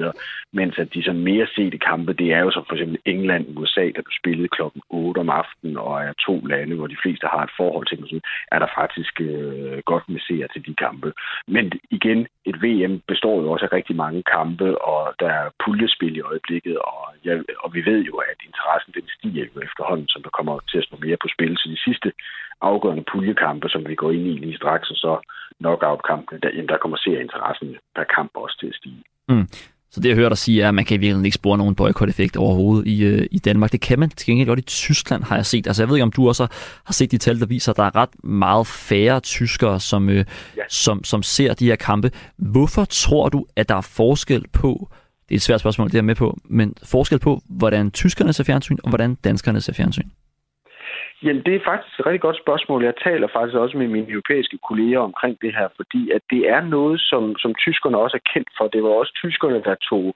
Mens 0.52 0.78
at 0.78 0.94
de 0.94 1.02
så 1.02 1.12
mere 1.12 1.46
sete 1.56 1.78
kampe, 1.78 2.12
det 2.12 2.32
er 2.32 2.40
jo 2.40 2.50
som 2.50 2.64
for 2.68 2.74
eksempel 2.74 2.98
England, 3.04 3.29
USA, 3.56 3.84
der 3.96 4.02
blev 4.06 4.18
spillet 4.20 4.50
kl. 4.50 4.62
8 4.90 5.18
om 5.18 5.30
aftenen, 5.30 5.76
og 5.76 5.94
er 6.02 6.12
to 6.26 6.34
lande, 6.52 6.76
hvor 6.76 6.86
de 6.86 7.02
fleste 7.02 7.26
har 7.26 7.42
et 7.44 7.56
forhold 7.56 7.86
til, 7.86 7.98
dem, 7.98 8.20
er 8.52 8.58
der 8.58 8.70
faktisk 8.80 9.20
øh, 9.20 9.78
godt 9.90 10.08
med 10.08 10.20
seere 10.26 10.48
til 10.52 10.66
de 10.66 10.74
kampe. 10.74 11.12
Men 11.46 11.72
igen, 11.90 12.20
et 12.50 12.56
VM 12.64 12.94
består 13.12 13.36
jo 13.42 13.50
også 13.52 13.64
af 13.64 13.72
rigtig 13.72 13.96
mange 13.96 14.22
kampe, 14.22 14.68
og 14.90 15.14
der 15.20 15.30
er 15.40 15.46
puljespil 15.64 16.16
i 16.16 16.26
øjeblikket, 16.30 16.78
og, 16.78 17.02
ja, 17.24 17.34
og 17.64 17.74
vi 17.74 17.80
ved 17.90 18.00
jo, 18.10 18.14
at 18.30 18.38
interessen 18.48 18.92
den 18.98 19.08
stiger 19.16 19.44
jo 19.50 19.60
efterhånden, 19.68 20.08
som 20.08 20.22
der 20.22 20.30
kommer 20.38 20.54
til 20.70 20.78
at 20.78 20.84
stå 20.84 20.96
mere 21.00 21.16
på 21.22 21.28
spil. 21.34 21.56
Så 21.56 21.66
de 21.74 21.84
sidste 21.86 22.12
afgørende 22.60 23.04
puljekampe, 23.12 23.68
som 23.68 23.88
vi 23.88 23.94
går 23.94 24.10
ind 24.10 24.26
i 24.26 24.34
lige 24.44 24.56
straks, 24.56 24.90
og 24.90 24.96
så 24.96 25.12
knockout-kampene, 25.60 26.40
der, 26.42 26.50
jamen, 26.54 26.68
der 26.68 26.78
kommer 26.78 26.96
interessen 27.06 27.76
per 27.96 28.04
kamp 28.16 28.30
også 28.34 28.56
til 28.60 28.66
at 28.66 28.74
stige. 28.74 29.02
Mm. 29.28 29.46
Så 29.92 30.00
det, 30.00 30.08
jeg 30.08 30.16
hører 30.16 30.28
dig 30.28 30.38
sige, 30.38 30.62
er, 30.62 30.68
at 30.68 30.74
man 30.74 30.84
kan 30.84 30.94
i 30.94 30.98
virkeligheden 30.98 31.24
ikke 31.24 31.34
spore 31.34 31.58
nogen 31.58 31.74
boykot-effekt 31.74 32.36
overhovedet 32.36 32.86
i, 32.86 33.04
øh, 33.04 33.26
i 33.30 33.38
Danmark. 33.38 33.72
Det 33.72 33.80
kan 33.80 33.98
man 33.98 34.10
til 34.10 34.26
gengæld 34.26 34.48
godt 34.48 34.58
i 34.58 34.62
Tyskland, 34.62 35.24
har 35.24 35.36
jeg 35.36 35.46
set. 35.46 35.66
Altså, 35.66 35.82
jeg 35.82 35.88
ved 35.88 35.96
ikke, 35.96 36.02
om 36.02 36.12
du 36.12 36.28
også 36.28 36.46
har 36.84 36.92
set 36.92 37.10
de 37.10 37.18
tal, 37.18 37.40
der 37.40 37.46
viser, 37.46 37.72
at 37.72 37.76
der 37.76 37.82
er 37.82 37.96
ret 37.96 38.24
meget 38.24 38.66
færre 38.66 39.20
tyskere, 39.20 39.80
som, 39.80 40.08
øh, 40.08 40.24
ja. 40.56 40.62
som, 40.68 41.04
som 41.04 41.22
ser 41.22 41.54
de 41.54 41.66
her 41.66 41.76
kampe. 41.76 42.10
Hvorfor 42.36 42.84
tror 42.84 43.28
du, 43.28 43.46
at 43.56 43.68
der 43.68 43.74
er 43.74 43.80
forskel 43.80 44.44
på, 44.52 44.88
det 45.28 45.34
er 45.34 45.38
et 45.38 45.42
svært 45.42 45.60
spørgsmål, 45.60 45.92
det 45.92 45.98
er 45.98 46.02
med 46.02 46.14
på, 46.14 46.38
men 46.44 46.74
forskel 46.82 47.18
på, 47.18 47.42
hvordan 47.48 47.90
tyskerne 47.90 48.32
ser 48.32 48.44
fjernsyn, 48.44 48.76
og 48.82 48.88
hvordan 48.88 49.14
danskerne 49.14 49.60
ser 49.60 49.72
fjernsyn? 49.72 50.08
Jamen, 51.24 51.42
det 51.46 51.54
er 51.54 51.68
faktisk 51.70 51.98
et 51.98 52.06
rigtig 52.06 52.20
godt 52.20 52.42
spørgsmål. 52.44 52.84
Jeg 52.84 52.94
taler 53.04 53.28
faktisk 53.28 53.56
også 53.56 53.76
med 53.78 53.88
mine 53.88 54.10
europæiske 54.10 54.58
kolleger 54.68 54.98
omkring 54.98 55.36
det 55.42 55.52
her, 55.58 55.68
fordi 55.76 56.10
at 56.10 56.22
det 56.30 56.42
er 56.48 56.60
noget, 56.60 57.00
som, 57.00 57.36
som 57.38 57.54
tyskerne 57.54 57.98
også 57.98 58.16
er 58.16 58.30
kendt 58.32 58.48
for. 58.58 58.66
Det 58.68 58.82
var 58.82 58.88
også 58.88 59.12
tyskerne, 59.22 59.62
der 59.68 59.74
tog 59.90 60.14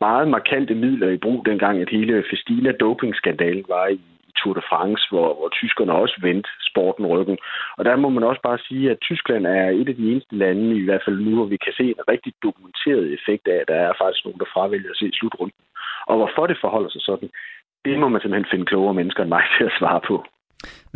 meget 0.00 0.28
markante 0.28 0.74
midler 0.74 1.08
i 1.08 1.16
brug, 1.16 1.46
dengang 1.46 1.80
at 1.80 1.90
hele 1.90 2.24
Festina 2.30 2.72
dopingskandalen 2.72 3.64
var 3.68 3.86
i 3.86 4.00
Tour 4.38 4.54
de 4.54 4.62
France, 4.70 5.02
hvor, 5.10 5.28
hvor 5.38 5.48
tyskerne 5.48 5.92
også 5.92 6.16
vendte 6.22 6.50
sporten 6.70 7.06
ryggen. 7.06 7.38
Og 7.78 7.84
der 7.84 7.96
må 7.96 8.08
man 8.08 8.24
også 8.24 8.42
bare 8.42 8.58
sige, 8.68 8.90
at 8.90 8.98
Tyskland 9.00 9.46
er 9.46 9.68
et 9.70 9.88
af 9.88 9.96
de 9.96 10.10
eneste 10.12 10.36
lande, 10.36 10.76
i 10.76 10.84
hvert 10.84 11.02
fald 11.04 11.18
nu, 11.18 11.34
hvor 11.34 11.44
vi 11.44 11.56
kan 11.56 11.72
se 11.72 11.84
en 11.84 12.08
rigtig 12.08 12.32
dokumenteret 12.42 13.12
effekt 13.16 13.48
af, 13.48 13.56
at 13.60 13.68
der 13.68 13.74
er 13.74 13.92
faktisk 14.02 14.24
nogen, 14.24 14.40
der 14.40 14.52
fravælger 14.54 14.90
at 14.90 14.96
se 14.96 15.10
slutrunden. 15.12 15.60
Og 16.06 16.16
hvorfor 16.16 16.46
det 16.46 16.58
forholder 16.60 16.88
sig 16.88 17.02
sådan, 17.02 17.30
det 17.84 17.98
må 17.98 18.08
man 18.08 18.20
simpelthen 18.20 18.50
finde 18.50 18.66
klogere 18.66 18.94
mennesker 18.94 19.22
end 19.22 19.34
mig 19.36 19.44
til 19.56 19.64
at 19.64 19.76
svare 19.78 20.00
på. 20.08 20.16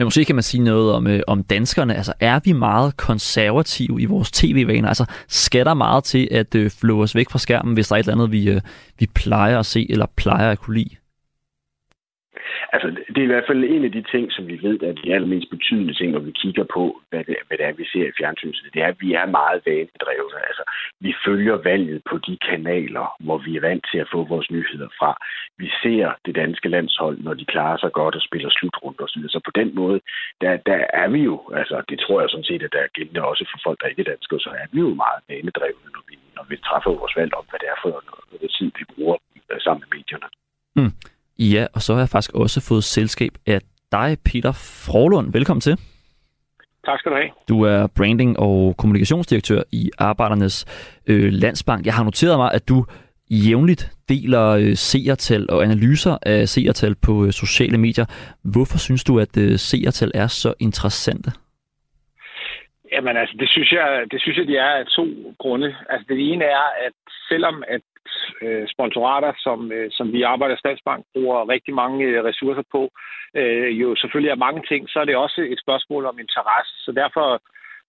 Men 0.00 0.04
måske 0.06 0.24
kan 0.24 0.34
man 0.34 0.42
sige 0.42 0.62
noget 0.62 0.92
om, 0.92 1.06
øh, 1.06 1.20
om 1.26 1.42
danskerne. 1.42 1.94
Altså, 1.94 2.12
er 2.20 2.40
vi 2.44 2.52
meget 2.52 2.96
konservative 2.96 4.00
i 4.00 4.04
vores 4.04 4.30
tv-vaner? 4.30 4.88
Altså, 4.88 5.04
skal 5.28 5.66
der 5.66 5.74
meget 5.74 6.04
til 6.04 6.28
at 6.30 6.54
øh, 6.54 6.70
flå 6.70 7.02
os 7.02 7.14
væk 7.14 7.30
fra 7.30 7.38
skærmen, 7.38 7.74
hvis 7.74 7.88
der 7.88 7.94
er 7.94 7.98
et 7.98 8.02
eller 8.02 8.14
andet, 8.14 8.32
vi, 8.32 8.48
øh, 8.48 8.60
vi 8.98 9.06
plejer 9.14 9.58
at 9.58 9.66
se 9.66 9.86
eller 9.90 10.06
plejer 10.16 10.50
at 10.50 10.58
kunne 10.58 10.76
lide? 10.76 10.99
Altså, 12.72 12.88
det 13.08 13.18
er 13.18 13.28
i 13.28 13.32
hvert 13.34 13.48
fald 13.48 13.64
en 13.64 13.84
af 13.84 13.92
de 13.92 14.02
ting, 14.12 14.32
som 14.32 14.46
vi 14.46 14.56
ved 14.62 14.82
er 14.82 14.92
de 14.92 15.14
allermest 15.14 15.50
betydende 15.50 15.94
ting, 15.94 16.12
når 16.12 16.24
vi 16.28 16.32
kigger 16.42 16.64
på, 16.76 17.00
hvad 17.10 17.24
det, 17.24 17.36
hvad 17.46 17.58
det 17.58 17.66
er, 17.66 17.72
vi 17.72 17.86
ser 17.92 18.06
i 18.08 18.16
fjernsynet. 18.18 18.74
Det 18.74 18.82
er, 18.82 18.86
at 18.86 19.00
vi 19.00 19.08
er 19.14 19.26
meget 19.26 19.60
vanedrevne. 19.66 20.40
Altså, 20.50 20.64
vi 21.00 21.14
følger 21.26 21.56
valget 21.70 22.02
på 22.10 22.18
de 22.26 22.38
kanaler, 22.48 23.06
hvor 23.24 23.38
vi 23.38 23.56
er 23.56 23.60
vant 23.60 23.84
til 23.90 23.98
at 23.98 24.10
få 24.12 24.24
vores 24.24 24.50
nyheder 24.50 24.88
fra. 24.98 25.10
Vi 25.58 25.68
ser 25.82 26.12
det 26.26 26.34
danske 26.34 26.68
landshold, 26.68 27.16
når 27.26 27.34
de 27.34 27.44
klarer 27.44 27.78
sig 27.78 27.92
godt 27.92 28.14
og 28.14 28.22
spiller 28.22 28.50
slutrunde 28.50 29.00
osv. 29.04 29.22
Så 29.28 29.40
på 29.44 29.52
den 29.60 29.74
måde, 29.74 30.00
der, 30.40 30.56
der 30.56 30.80
er 31.02 31.08
vi 31.08 31.20
jo, 31.30 31.36
altså 31.60 31.82
det 31.88 31.98
tror 32.00 32.20
jeg 32.20 32.30
sådan 32.30 32.50
set, 32.50 32.62
at 32.62 32.72
der 32.72 32.82
er 32.82 32.94
gældende 32.96 33.28
også 33.30 33.44
for 33.52 33.58
folk, 33.66 33.80
der 33.80 33.86
ikke 33.88 34.02
er 34.02 34.10
danske, 34.12 34.38
så 34.38 34.50
er 34.62 34.66
vi 34.72 34.80
jo 34.80 34.94
meget 35.04 35.20
vanedrevne, 35.28 35.88
når 35.96 36.04
vi, 36.08 36.14
når 36.36 36.44
vi 36.50 36.56
træffer 36.56 36.90
vores 37.00 37.16
valg 37.16 37.32
om, 37.34 37.44
hvad 37.50 37.60
det 37.62 37.68
er 37.74 37.78
for 37.82 37.90
noget 38.32 38.50
tid, 38.58 38.70
vi 38.78 38.84
bruger 38.94 39.16
sammen 39.64 39.82
med 39.84 39.98
medierne. 39.98 40.28
Mm. 40.76 40.92
Ja, 41.40 41.66
og 41.74 41.80
så 41.80 41.92
har 41.92 42.00
jeg 42.00 42.08
faktisk 42.08 42.34
også 42.34 42.68
fået 42.68 42.84
selskab 42.84 43.32
af 43.46 43.60
dig, 43.92 44.16
Peter 44.24 44.52
Frohlund. 44.52 45.32
Velkommen 45.32 45.60
til. 45.60 45.76
Tak 46.86 46.98
skal 46.98 47.12
du 47.12 47.16
have. 47.16 47.30
Du 47.48 47.62
er 47.62 47.86
branding- 47.86 48.38
og 48.38 48.74
kommunikationsdirektør 48.78 49.62
i 49.72 49.90
Arbejdernes 49.98 50.56
øh, 51.06 51.32
Landsbank. 51.32 51.86
Jeg 51.86 51.94
har 51.94 52.04
noteret 52.04 52.38
mig, 52.38 52.50
at 52.54 52.68
du 52.68 52.84
jævnligt 53.30 53.92
deler 54.08 54.46
øh, 54.48 54.74
seertal 54.74 55.50
og 55.50 55.62
analyser 55.62 56.18
af 56.22 56.48
seertal 56.48 56.94
på 57.06 57.24
øh, 57.24 57.32
sociale 57.32 57.78
medier. 57.78 58.06
Hvorfor 58.52 58.78
synes 58.78 59.04
du, 59.04 59.20
at 59.20 59.36
øh, 59.38 59.58
seertal 59.58 60.10
er 60.14 60.26
så 60.26 60.54
interessante? 60.60 61.30
Jamen 62.92 63.16
altså, 63.16 63.36
det 63.40 63.48
synes 63.50 63.72
jeg, 63.72 64.04
det 64.10 64.20
synes 64.20 64.38
jeg, 64.38 64.46
de 64.46 64.56
er 64.56 64.72
af 64.80 64.86
to 64.86 65.04
grunde. 65.38 65.76
Altså 65.90 66.06
det 66.08 66.32
ene 66.32 66.44
er, 66.44 66.66
at 66.86 66.92
selvom 67.28 67.62
at 67.68 67.80
øh, 68.42 68.68
sponsorater, 68.74 69.32
som, 69.38 69.72
øh, 69.72 69.88
som 69.90 70.12
vi 70.12 70.22
arbejder 70.22 70.54
i 70.54 70.62
Statsbank, 70.64 71.04
bruger 71.14 71.48
rigtig 71.48 71.74
mange 71.74 72.04
øh, 72.04 72.24
ressourcer 72.24 72.62
på, 72.72 72.82
øh, 73.40 73.80
jo 73.80 73.96
selvfølgelig 73.96 74.30
er 74.30 74.44
mange 74.46 74.62
ting, 74.70 74.88
så 74.88 74.96
er 75.00 75.04
det 75.04 75.16
også 75.16 75.40
et 75.52 75.60
spørgsmål 75.64 76.04
om 76.06 76.18
interesse. 76.18 76.74
Så 76.84 76.92
derfor, 76.92 77.26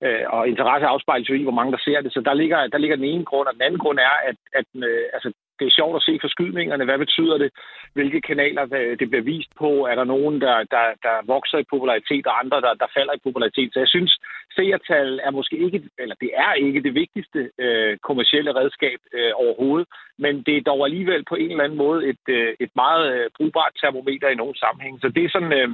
øh, 0.06 0.26
og 0.36 0.48
interesse 0.48 0.88
afspejles 0.88 1.30
jo 1.30 1.36
i, 1.36 1.44
hvor 1.44 1.58
mange 1.60 1.72
der 1.72 1.82
ser 1.88 2.02
det. 2.02 2.14
Så 2.14 2.22
der 2.22 2.34
ligger, 2.34 2.68
der 2.68 2.78
ligger 2.78 2.96
den 2.96 3.06
ene 3.14 3.26
grund, 3.26 3.48
og 3.48 3.54
den 3.54 3.62
anden 3.62 3.80
grund 3.84 4.00
er, 4.00 4.16
at, 4.30 4.38
at 4.60 4.68
øh, 4.88 5.06
altså, 5.14 5.30
det 5.62 5.68
er 5.68 5.80
sjovt 5.80 5.96
at 5.96 6.06
se 6.08 6.14
forskydningerne. 6.22 6.86
Hvad 6.86 7.00
betyder 7.06 7.38
det? 7.44 7.50
Hvilke 7.94 8.22
kanaler 8.22 8.66
det 9.00 9.08
bliver 9.10 9.26
vist 9.34 9.52
på? 9.64 9.70
Er 9.92 9.96
der 9.96 10.04
nogen, 10.04 10.36
der, 10.46 10.58
der, 10.76 10.86
der 11.06 11.16
vokser 11.34 11.58
i 11.58 11.70
popularitet, 11.74 12.26
og 12.28 12.40
andre, 12.44 12.62
der, 12.66 12.74
der 12.82 12.94
falder 12.98 13.14
i 13.14 13.26
popularitet? 13.28 13.70
Så 13.74 13.80
jeg 13.80 13.92
synes, 13.96 14.12
seertal 14.56 15.20
er 15.28 15.32
måske 15.32 15.56
ikke, 15.66 15.80
eller 16.00 16.16
det 16.24 16.32
er 16.46 16.54
ikke 16.54 16.84
det 16.88 16.94
vigtigste 17.02 17.40
øh, 17.64 17.98
kommercielle 18.08 18.52
redskab 18.60 19.00
øh, 19.14 19.32
overhovedet, 19.44 19.88
men 20.24 20.44
det 20.48 20.58
er 20.58 20.68
dog 20.72 20.86
alligevel 20.86 21.24
på 21.30 21.36
en 21.36 21.52
eller 21.52 21.64
anden 21.64 21.78
måde 21.86 22.00
et, 22.12 22.26
øh, 22.30 22.54
et 22.60 22.72
meget 22.76 23.04
øh, 23.14 23.30
brugbart 23.38 23.74
termometer 23.82 24.28
i 24.30 24.36
nogle 24.42 24.56
sammenhæng. 24.64 24.96
Så 25.02 25.08
det 25.16 25.24
er 25.24 25.30
sådan, 25.36 25.54
øh, 25.60 25.70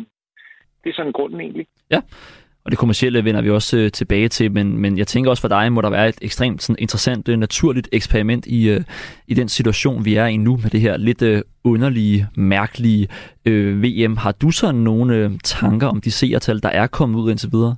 det 0.84 0.90
er 0.90 0.98
sådan 1.00 1.18
grunden 1.20 1.40
egentlig. 1.42 1.68
Ja, 1.92 2.02
og 2.68 2.72
det 2.72 2.80
kommercielle 2.80 3.26
vender 3.26 3.42
vi 3.42 3.50
også 3.50 3.78
øh, 3.78 3.92
tilbage 3.92 4.28
til, 4.28 4.52
men, 4.52 4.78
men 4.78 4.98
jeg 4.98 5.08
tænker 5.08 5.30
også 5.30 5.42
for 5.42 5.48
dig, 5.48 5.72
må 5.72 5.82
der 5.82 5.90
være 5.90 6.10
et 6.10 6.20
ekstremt 6.22 6.62
sådan, 6.62 6.80
interessant, 6.80 7.30
øh, 7.30 7.38
naturligt 7.38 7.90
eksperiment 7.94 8.46
i, 8.46 8.70
øh, 8.70 8.82
i 9.28 9.34
den 9.34 9.50
situation, 9.50 10.06
vi 10.06 10.16
er 10.16 10.26
i 10.26 10.38
nu 10.38 10.54
med 10.64 10.70
det 10.70 10.82
her 10.82 10.98
lidt 10.98 11.22
øh, 11.22 11.42
underlige, 11.64 12.20
mærkelige 12.38 13.08
øh, 13.48 13.84
VM. 13.84 14.18
Har 14.18 14.32
du 14.42 14.52
så 14.52 14.72
nogle 14.72 15.16
øh, 15.16 15.30
tanker 15.44 15.88
om 15.88 16.02
de 16.02 16.12
seertal, 16.12 16.64
der 16.64 16.70
er 16.70 16.88
kommet 16.88 17.20
ud 17.20 17.32
indtil 17.32 17.50
videre? 17.52 17.76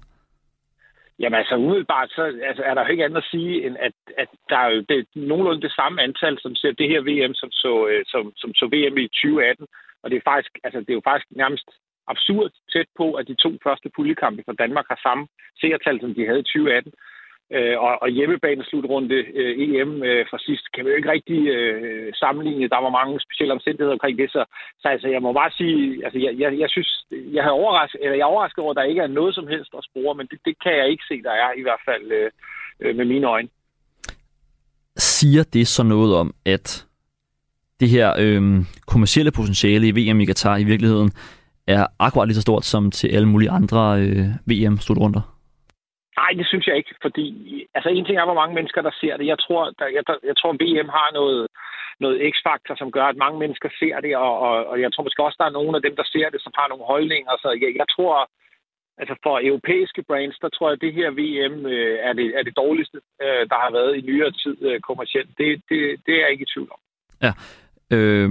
Jamen 1.19 1.37
altså 1.41 1.55
umiddelbart, 1.55 2.09
så 2.09 2.23
altså, 2.49 2.63
er 2.63 2.73
der 2.73 2.81
jo 2.81 2.91
ikke 2.91 3.05
andet 3.05 3.17
at 3.17 3.29
sige, 3.31 3.65
end 3.65 3.75
at, 3.79 3.95
at 4.17 4.29
der 4.49 4.57
er 4.57 4.69
jo 4.73 4.79
det, 4.89 5.07
nogenlunde 5.15 5.61
det 5.61 5.71
samme 5.71 6.01
antal, 6.01 6.37
som 6.41 6.55
ser 6.55 6.71
det 6.71 6.87
her 6.91 7.01
VM, 7.09 7.33
som 7.33 7.51
så, 7.51 7.87
øh, 7.91 8.01
som, 8.07 8.23
som 8.41 8.53
så 8.53 8.65
VM 8.73 8.97
i 8.97 9.07
2018. 9.07 9.67
Og 10.03 10.09
det 10.09 10.17
er 10.17 10.29
faktisk, 10.31 10.51
altså, 10.63 10.79
det 10.79 10.89
er 10.89 10.99
jo 10.99 11.09
faktisk 11.09 11.27
nærmest 11.41 11.69
absurd 12.13 12.51
tæt 12.73 12.89
på, 12.97 13.07
at 13.19 13.27
de 13.27 13.35
to 13.35 13.51
første 13.65 13.89
puljekampe 13.95 14.41
for 14.45 14.55
Danmark 14.63 14.85
har 14.91 14.99
samme 15.07 15.27
seertal, 15.61 15.97
som 16.01 16.13
de 16.15 16.25
havde 16.25 16.39
i 16.39 16.49
2018. 16.49 16.93
Øh, 17.57 17.77
og, 17.85 17.93
og 18.03 18.09
hjemmebaneslutrunde 18.09 19.19
øh, 19.39 19.53
EM 19.63 19.91
øh, 20.09 20.25
fra 20.29 20.39
sidst 20.47 20.65
kan 20.73 20.85
vi 20.85 20.89
jo 20.89 20.95
ikke 20.95 21.11
rigtig 21.11 21.39
øh, 21.55 22.13
sammenligne. 22.21 22.73
Der 22.73 22.81
var 22.85 22.97
mange 22.99 23.15
specielle 23.25 23.53
omstændigheder 23.57 23.97
omkring 23.97 24.17
det, 24.17 24.29
så, 24.35 24.41
så 24.81 24.87
altså, 24.93 25.07
jeg 25.15 25.21
må 25.21 25.33
bare 25.33 25.51
sige, 25.59 26.05
altså, 26.05 26.19
jeg, 26.25 26.33
jeg, 26.41 26.59
jeg 26.59 26.69
synes, 26.69 26.89
jeg, 27.11 27.43
har 27.43 27.51
overrasket, 27.61 27.99
eller 28.03 28.17
jeg 28.17 28.25
er 28.27 28.33
overrasket 28.33 28.63
over, 28.63 28.73
at 28.73 28.79
der 28.79 28.91
ikke 28.91 29.01
er 29.01 29.17
noget 29.19 29.35
som 29.35 29.47
helst 29.47 29.71
at 29.77 29.87
spore, 29.89 30.15
men 30.15 30.27
det, 30.31 30.39
det 30.45 30.55
kan 30.63 30.73
jeg 30.77 30.87
ikke 30.89 31.03
se, 31.07 31.21
der 31.21 31.31
er 31.31 31.49
i 31.57 31.61
hvert 31.61 31.83
fald 31.89 32.05
øh, 32.19 32.29
øh 32.81 32.95
med 32.95 33.05
mine 33.05 33.27
øjne. 33.27 33.49
Siger 34.97 35.43
det 35.53 35.67
så 35.67 35.83
noget 35.83 36.15
om, 36.15 36.33
at 36.45 36.87
det 37.79 37.89
her 37.89 38.07
øh, 38.23 38.41
kommercielle 38.87 39.31
potentiale 39.31 39.87
i 39.87 39.91
VM 39.97 40.19
i 40.19 40.25
Qatar 40.25 40.57
i 40.57 40.63
virkeligheden 40.63 41.11
er 41.75 41.83
akkurat 41.99 42.27
lige 42.27 42.39
så 42.39 42.47
stort 42.47 42.65
som 42.65 42.91
til 42.91 43.07
alle 43.15 43.29
mulige 43.33 43.51
andre 43.59 43.81
øh, 44.03 44.25
VM-slutrunder? 44.49 45.23
Nej, 46.21 46.31
det 46.39 46.47
synes 46.47 46.65
jeg 46.67 46.75
ikke, 46.77 46.93
fordi 47.05 47.27
altså 47.75 47.89
en 47.89 48.05
ting 48.05 48.17
er, 48.17 48.29
hvor 48.29 48.41
mange 48.41 48.55
mennesker, 48.57 48.81
der 48.81 48.93
ser 49.01 49.17
det. 49.17 49.25
Jeg 49.33 49.39
tror, 49.45 49.63
der, 49.79 49.87
jeg, 49.95 50.03
der, 50.09 50.15
jeg 50.29 50.35
tror 50.37 50.51
VM 50.63 50.89
har 50.99 51.09
noget, 51.19 51.41
noget 52.03 52.17
x-faktor, 52.33 52.75
som 52.77 52.91
gør, 52.95 53.05
at 53.09 53.21
mange 53.23 53.39
mennesker 53.43 53.69
ser 53.79 53.95
det, 54.05 54.13
og, 54.25 54.33
og, 54.47 54.55
og 54.71 54.75
jeg 54.83 54.89
tror 54.91 55.03
måske 55.03 55.23
også, 55.23 55.39
der 55.41 55.47
er 55.49 55.57
nogle 55.59 55.75
af 55.77 55.83
dem, 55.85 55.95
der 55.99 56.07
ser 56.13 56.27
det, 56.33 56.41
som 56.43 56.53
har 56.59 56.67
nogle 56.69 56.85
holdninger. 56.93 57.33
Så 57.43 57.49
jeg, 57.63 57.71
jeg 57.81 57.87
tror, 57.95 58.15
altså 59.01 59.15
for 59.25 59.35
europæiske 59.49 60.01
brands, 60.09 60.37
der 60.43 60.49
tror 60.49 60.67
jeg, 60.67 60.77
at 60.77 60.83
det 60.85 60.93
her 60.99 61.09
VM 61.19 61.55
øh, 61.73 61.95
er, 62.07 62.13
det, 62.19 62.27
er 62.37 62.43
det 62.47 62.53
dårligste, 62.63 62.97
øh, 63.23 63.43
der 63.51 63.57
har 63.63 63.71
været 63.77 63.91
i 63.97 64.01
nyere 64.09 64.31
tid 64.43 64.57
øh, 64.67 64.79
kommercielt. 64.89 65.31
Det, 65.39 65.47
det, 65.69 65.79
det 66.05 66.13
er 66.15 66.21
jeg 66.23 66.31
ikke 66.31 66.47
i 66.47 66.51
tvivl 66.53 66.69
om. 66.75 66.81
Ja, 67.25 67.31
øh, 67.95 68.29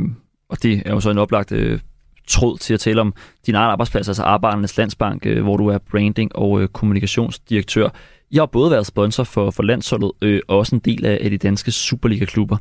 og 0.53 0.57
det 0.64 0.74
er 0.87 0.92
jo 0.94 1.01
så 1.01 1.11
en 1.11 1.24
oplagt 1.24 1.53
øh, 1.61 1.79
tråd 2.28 2.58
til 2.58 2.74
at 2.74 2.80
tale 2.80 3.00
om 3.00 3.14
din 3.46 3.54
egen 3.54 3.70
arbejdsplads, 3.70 4.08
altså 4.08 4.22
Arbejdernes 4.22 4.76
Landsbank, 4.76 5.26
øh, 5.26 5.42
hvor 5.42 5.56
du 5.56 5.66
er 5.66 5.78
branding- 5.78 6.36
og 6.36 6.62
øh, 6.62 6.68
kommunikationsdirektør. 6.68 7.88
Jeg 8.32 8.40
har 8.40 8.46
både 8.46 8.70
været 8.70 8.86
sponsor 8.86 9.24
for, 9.24 9.50
for 9.50 9.62
landsholdet 9.62 10.12
øh, 10.22 10.40
og 10.48 10.58
også 10.58 10.74
en 10.76 10.80
del 10.84 11.06
af, 11.06 11.18
af 11.20 11.30
de 11.30 11.38
danske 11.38 11.70
Superliga-klubber. 11.70 12.56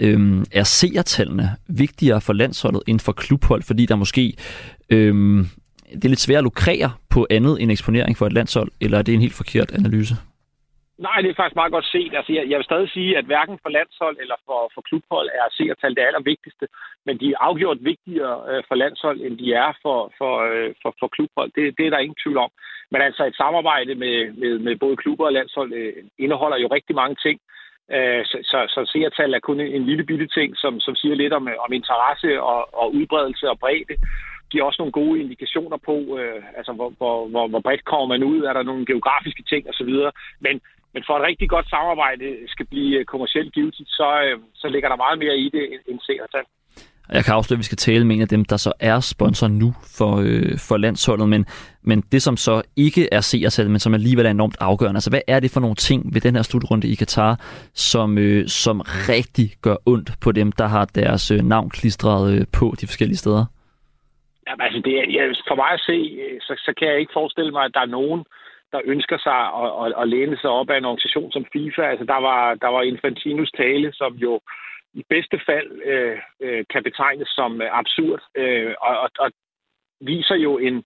Øhm, 0.00 0.44
er 0.52 0.64
seertallene 0.64 1.56
vigtigere 1.68 2.20
for 2.20 2.32
landsholdet 2.32 2.82
end 2.86 3.00
for 3.00 3.12
klubhold, 3.12 3.62
fordi 3.62 3.86
der 3.86 3.96
måske 3.96 4.34
øhm, 4.90 5.48
det 5.94 6.04
er 6.04 6.08
lidt 6.08 6.20
svært 6.20 6.38
at 6.38 6.44
lukrere 6.44 6.90
på 7.08 7.26
andet 7.30 7.62
end 7.62 7.70
eksponering 7.70 8.16
for 8.16 8.26
et 8.26 8.32
landshold, 8.32 8.70
eller 8.80 8.98
er 8.98 9.02
det 9.02 9.14
en 9.14 9.20
helt 9.20 9.34
forkert 9.34 9.72
analyse? 9.72 10.16
Nej, 11.06 11.18
det 11.22 11.30
er 11.30 11.40
faktisk 11.40 11.60
meget 11.60 11.72
godt 11.76 11.88
set. 11.94 12.12
Altså, 12.18 12.32
jeg, 12.32 12.44
jeg 12.50 12.56
vil 12.58 12.70
stadig 12.70 12.90
sige, 12.90 13.18
at 13.18 13.24
hverken 13.24 13.58
for 13.62 13.70
landshold 13.78 14.16
eller 14.22 14.36
for, 14.46 14.60
for 14.74 14.82
klubhold 14.88 15.28
er 15.40 15.46
seertal 15.50 15.94
det 15.96 16.08
allervigtigste, 16.08 16.66
men 17.06 17.14
de 17.20 17.26
er 17.32 17.42
afgjort 17.48 17.84
vigtigere 17.90 18.36
øh, 18.50 18.62
for 18.68 18.74
landshold, 18.74 19.18
end 19.20 19.38
de 19.38 19.52
er 19.52 19.70
for, 19.82 20.12
for, 20.18 20.34
øh, 20.50 20.70
for, 20.82 20.94
for 21.00 21.08
klubhold. 21.16 21.50
Det, 21.56 21.64
det 21.78 21.86
er 21.86 21.90
der 21.90 22.04
ingen 22.04 22.22
tvivl 22.22 22.38
om. 22.46 22.50
Men 22.92 23.00
altså 23.02 23.22
et 23.26 23.36
samarbejde 23.36 23.94
med, 23.94 24.16
med, 24.40 24.58
med 24.58 24.76
både 24.76 24.96
klubber 24.96 25.26
og 25.26 25.32
landshold 25.32 25.72
øh, 25.72 25.92
indeholder 26.18 26.58
jo 26.58 26.68
rigtig 26.76 26.94
mange 26.96 27.16
ting. 27.24 27.40
Øh, 27.96 28.22
så, 28.30 28.36
så, 28.50 28.58
så 28.74 28.80
seertal 28.92 29.34
er 29.34 29.46
kun 29.48 29.60
en, 29.60 29.72
en 29.76 29.86
lille 29.86 30.04
bitte 30.04 30.26
ting, 30.26 30.56
som, 30.56 30.80
som 30.80 30.94
siger 30.94 31.14
lidt 31.14 31.32
om, 31.32 31.48
øh, 31.48 31.54
om 31.64 31.72
interesse 31.72 32.42
og, 32.42 32.60
og 32.80 32.94
udbredelse 32.94 33.50
og 33.50 33.58
bredde 33.58 33.96
giver 34.50 34.64
også 34.64 34.82
nogle 34.82 34.98
gode 35.00 35.20
indikationer 35.20 35.76
på, 35.76 35.96
øh, 36.18 36.42
altså 36.58 36.72
hvor, 36.72 36.90
hvor, 36.98 37.28
hvor, 37.28 37.48
hvor 37.48 37.60
bredt 37.60 37.84
kommer 37.84 38.06
man 38.06 38.22
ud, 38.24 38.40
er 38.42 38.52
der 38.52 38.62
nogle 38.62 38.86
geografiske 38.86 39.42
ting 39.42 39.68
osv. 39.70 39.92
Men 40.40 40.60
men 40.94 41.02
for 41.06 41.14
et 41.16 41.26
rigtig 41.30 41.48
godt 41.54 41.68
samarbejde 41.68 42.26
skal 42.46 42.66
blive 42.66 42.98
øh, 42.98 43.04
kommercielt 43.04 43.52
givetigt, 43.54 43.88
så, 43.88 44.08
øh, 44.24 44.38
så 44.54 44.68
ligger 44.68 44.88
der 44.88 44.96
meget 44.96 45.18
mere 45.18 45.36
i 45.36 45.48
det 45.56 45.64
end 45.88 46.00
seertal. 46.06 46.46
Jeg 47.12 47.24
kan 47.24 47.34
afsløre, 47.34 47.56
at 47.56 47.58
vi 47.58 47.64
skal 47.64 47.78
tale 47.78 48.06
med 48.06 48.16
en 48.16 48.22
af 48.22 48.28
dem, 48.28 48.44
der 48.44 48.56
så 48.56 48.72
er 48.80 49.00
sponsor 49.00 49.48
nu 49.48 49.74
for, 49.98 50.12
øh, 50.26 50.58
for 50.68 50.76
landsholdet, 50.76 51.28
men, 51.28 51.46
men 51.82 52.00
det 52.12 52.22
som 52.22 52.36
så 52.36 52.62
ikke 52.76 53.08
er 53.12 53.20
seertal, 53.20 53.70
men 53.70 53.80
som 53.80 53.94
alligevel 53.94 54.26
er 54.26 54.30
enormt 54.30 54.56
afgørende. 54.60 54.96
Altså, 54.96 55.10
hvad 55.10 55.20
er 55.26 55.40
det 55.40 55.50
for 55.50 55.60
nogle 55.60 55.76
ting 55.76 56.14
ved 56.14 56.20
den 56.20 56.36
her 56.36 56.42
slutrunde 56.42 56.88
i 56.88 56.94
Katar, 56.94 57.36
som, 57.74 58.18
øh, 58.18 58.48
som 58.48 58.80
rigtig 59.08 59.50
gør 59.62 59.76
ondt 59.86 60.10
på 60.20 60.32
dem, 60.32 60.52
der 60.52 60.66
har 60.66 60.84
deres 60.84 61.30
øh, 61.30 61.38
navn 61.38 61.70
klistret 61.70 62.32
øh, 62.34 62.46
på 62.58 62.74
de 62.80 62.86
forskellige 62.86 63.18
steder? 63.18 63.44
Jamen, 64.46 64.62
altså, 64.66 64.80
det 64.84 64.94
er, 65.00 65.04
ja, 65.16 65.22
for 65.48 65.56
mig 65.62 65.70
at 65.78 65.80
se, 65.90 65.98
øh, 66.24 66.40
så, 66.40 66.52
så 66.66 66.72
kan 66.78 66.88
jeg 66.88 66.98
ikke 67.00 67.12
forestille 67.12 67.52
mig, 67.52 67.64
at 67.64 67.74
der 67.74 67.80
er 67.80 67.96
nogen, 67.98 68.24
der 68.72 68.80
ønsker 68.84 69.18
sig 69.18 69.40
at, 69.62 69.70
at, 69.82 70.02
at 70.02 70.08
læne 70.08 70.36
sig 70.36 70.50
op 70.50 70.70
af 70.70 70.78
en 70.78 70.84
organisation 70.84 71.32
som 71.32 71.46
FIFA. 71.52 71.82
Altså, 71.82 72.04
der 72.04 72.20
var, 72.28 72.54
der 72.54 72.68
var 72.68 72.82
Infantinos 72.82 73.50
tale, 73.50 73.92
som 73.92 74.14
jo 74.14 74.40
i 74.94 75.02
bedste 75.08 75.40
fald 75.46 75.70
øh, 75.84 76.18
øh, 76.40 76.64
kan 76.72 76.82
betegnes 76.82 77.28
som 77.28 77.62
øh, 77.62 77.68
absurd, 77.78 78.20
øh, 78.36 78.74
og, 78.80 78.98
og, 78.98 79.10
og 79.18 79.30
viser 80.00 80.34
jo 80.34 80.58
en, 80.58 80.84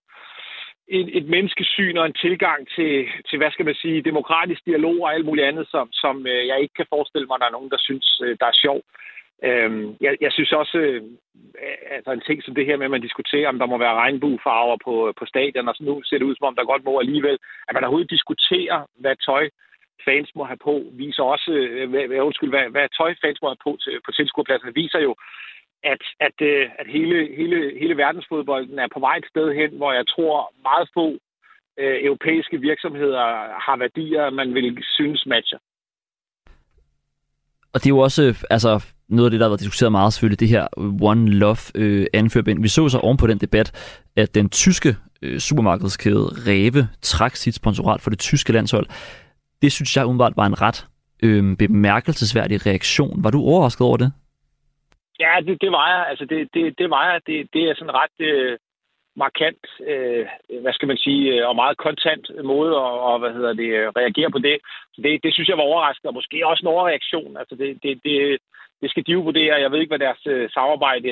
et, 0.87 1.17
et 1.17 1.25
menneskesyn 1.25 1.97
og 1.97 2.05
en 2.05 2.13
tilgang 2.13 2.67
til, 2.75 3.07
til, 3.29 3.37
hvad 3.37 3.51
skal 3.51 3.65
man 3.65 3.75
sige, 3.75 4.01
demokratisk 4.01 4.65
dialog 4.65 4.97
og 5.01 5.13
alt 5.13 5.25
muligt 5.25 5.47
andet, 5.47 5.67
som, 5.69 5.89
som 5.91 6.27
øh, 6.27 6.47
jeg 6.47 6.61
ikke 6.61 6.73
kan 6.73 6.85
forestille 6.89 7.27
mig, 7.27 7.39
der 7.39 7.45
er 7.45 7.57
nogen, 7.57 7.69
der 7.69 7.77
synes, 7.79 8.21
øh, 8.23 8.37
der 8.39 8.45
er 8.45 8.61
sjov. 8.63 8.81
Øhm, 9.43 9.95
jeg, 10.01 10.17
jeg 10.21 10.31
synes 10.31 10.51
også, 10.51 10.77
øh, 10.77 11.01
altså 11.91 12.11
en 12.11 12.21
ting 12.27 12.43
som 12.43 12.55
det 12.55 12.65
her 12.65 12.77
med, 12.77 12.85
at 12.85 12.91
man 12.91 13.01
diskuterer, 13.07 13.49
om 13.49 13.59
der 13.59 13.65
må 13.65 13.77
være 13.77 13.99
regnbuefarver 14.03 14.77
på, 14.85 15.13
på 15.19 15.25
stadion, 15.25 15.67
og 15.67 15.75
så 15.75 15.83
nu 15.83 16.03
ser 16.03 16.17
det 16.17 16.25
ud, 16.25 16.35
som 16.35 16.47
om 16.47 16.55
der 16.55 16.71
godt 16.71 16.83
må 16.83 16.99
alligevel, 16.99 17.37
at 17.67 17.73
man 17.73 17.83
overhovedet 17.83 18.09
diskuterer, 18.09 18.85
hvad 18.95 19.15
tøj 19.15 19.49
fans 20.05 20.29
må 20.35 20.43
have 20.43 20.61
på, 20.67 20.83
viser 20.93 21.23
også, 21.23 21.51
øh, 21.51 21.89
hvad, 21.89 22.19
undskyld, 22.29 22.49
hvad, 22.49 22.69
hvad 22.69 22.87
tøj 22.97 23.15
fans 23.23 23.39
må 23.41 23.47
have 23.49 23.63
på 23.63 23.77
til, 23.83 23.93
på 24.05 24.11
tilskuerpladsen, 24.11 24.75
viser 24.75 24.99
jo, 24.99 25.15
at, 25.83 26.03
at, 26.19 26.37
øh, 26.41 26.69
at 26.79 26.87
hele, 26.87 27.35
hele, 27.37 27.79
hele 27.79 27.97
verdensfodbolden 27.97 28.79
er 28.79 28.87
på 28.93 28.99
vej 28.99 29.15
et 29.17 29.29
sted 29.29 29.53
hen, 29.53 29.71
hvor 29.77 29.93
jeg 29.93 30.07
tror 30.07 30.53
meget 30.61 30.89
få 30.93 31.07
øh, 31.79 31.97
europæiske 32.05 32.57
virksomheder 32.57 33.23
har 33.65 33.77
værdier, 33.77 34.29
man 34.29 34.53
vil 34.53 34.83
synes 34.97 35.25
matcher. 35.25 35.59
Og 37.73 37.77
det 37.79 37.85
er 37.85 37.95
jo 37.95 37.99
også 37.99 38.23
øh, 38.23 38.35
altså, 38.49 38.94
noget 39.09 39.27
af 39.27 39.31
det, 39.31 39.39
der 39.39 39.45
har 39.45 39.49
været 39.49 39.59
diskuteret 39.59 39.91
meget 39.91 40.13
selvfølgelig, 40.13 40.39
det 40.39 40.47
her 40.47 40.67
One 41.01 41.29
Love 41.29 41.63
øh, 41.75 42.05
anførbind. 42.13 42.61
Vi 42.61 42.67
så 42.67 42.89
så 42.89 42.99
oven 42.99 43.17
på 43.17 43.27
den 43.27 43.37
debat, 43.37 43.67
at 44.17 44.35
den 44.35 44.49
tyske 44.49 44.95
øh, 45.21 45.39
supermarkedskæde 45.39 46.27
Rewe 46.47 46.87
trak 47.01 47.35
sit 47.35 47.55
sponsorat 47.55 48.01
for 48.01 48.09
det 48.09 48.19
tyske 48.19 48.53
landshold. 48.53 48.87
Det 49.61 49.71
synes 49.71 49.97
jeg 49.97 50.05
umiddelbart 50.05 50.37
var 50.37 50.45
en 50.45 50.61
ret 50.61 50.87
øh, 51.23 51.57
bemærkelsesværdig 51.57 52.65
reaktion. 52.65 53.23
Var 53.23 53.31
du 53.31 53.39
overrasket 53.41 53.87
over 53.87 53.97
det? 53.97 54.11
Ja, 55.19 55.31
det, 55.45 55.61
det 55.61 55.71
var 55.71 55.87
jeg. 55.93 56.07
Altså, 56.09 56.25
det, 56.25 56.49
det, 56.53 56.77
det 56.77 56.89
var 56.89 57.11
jeg. 57.11 57.21
Det, 57.27 57.47
det 57.53 57.63
er 57.69 57.75
sådan 57.75 57.97
ret 58.01 58.17
øh, 58.19 58.57
markant, 59.15 59.63
øh, 59.91 60.25
hvad 60.63 60.73
skal 60.73 60.87
man 60.87 60.97
sige, 60.97 61.23
øh, 61.33 61.47
og 61.49 61.55
meget 61.55 61.77
kontant 61.77 62.25
måde 62.43 62.71
at 62.85 62.91
og, 63.09 63.19
hvad 63.19 63.33
hedder 63.33 63.53
det, 63.53 63.71
reagere 63.99 64.31
på 64.31 64.39
det. 64.47 64.57
Så 64.93 65.01
det, 65.01 65.23
det 65.23 65.33
synes 65.33 65.49
jeg 65.49 65.57
var 65.57 65.69
overraskende, 65.71 66.09
og 66.09 66.13
måske 66.19 66.47
også 66.47 66.61
en 66.63 66.73
overreaktion. 66.75 67.37
Altså, 67.37 67.55
det, 67.55 67.69
det, 67.83 67.93
det, 68.05 68.37
det 68.81 68.89
skal 68.89 69.03
de 69.07 69.11
jo 69.11 69.21
vurdere. 69.21 69.61
Jeg 69.63 69.71
ved 69.71 69.79
ikke, 69.79 69.91
hvad 69.95 70.05
deres 70.07 70.21
øh, 70.27 70.49
samarbejde 70.49 71.09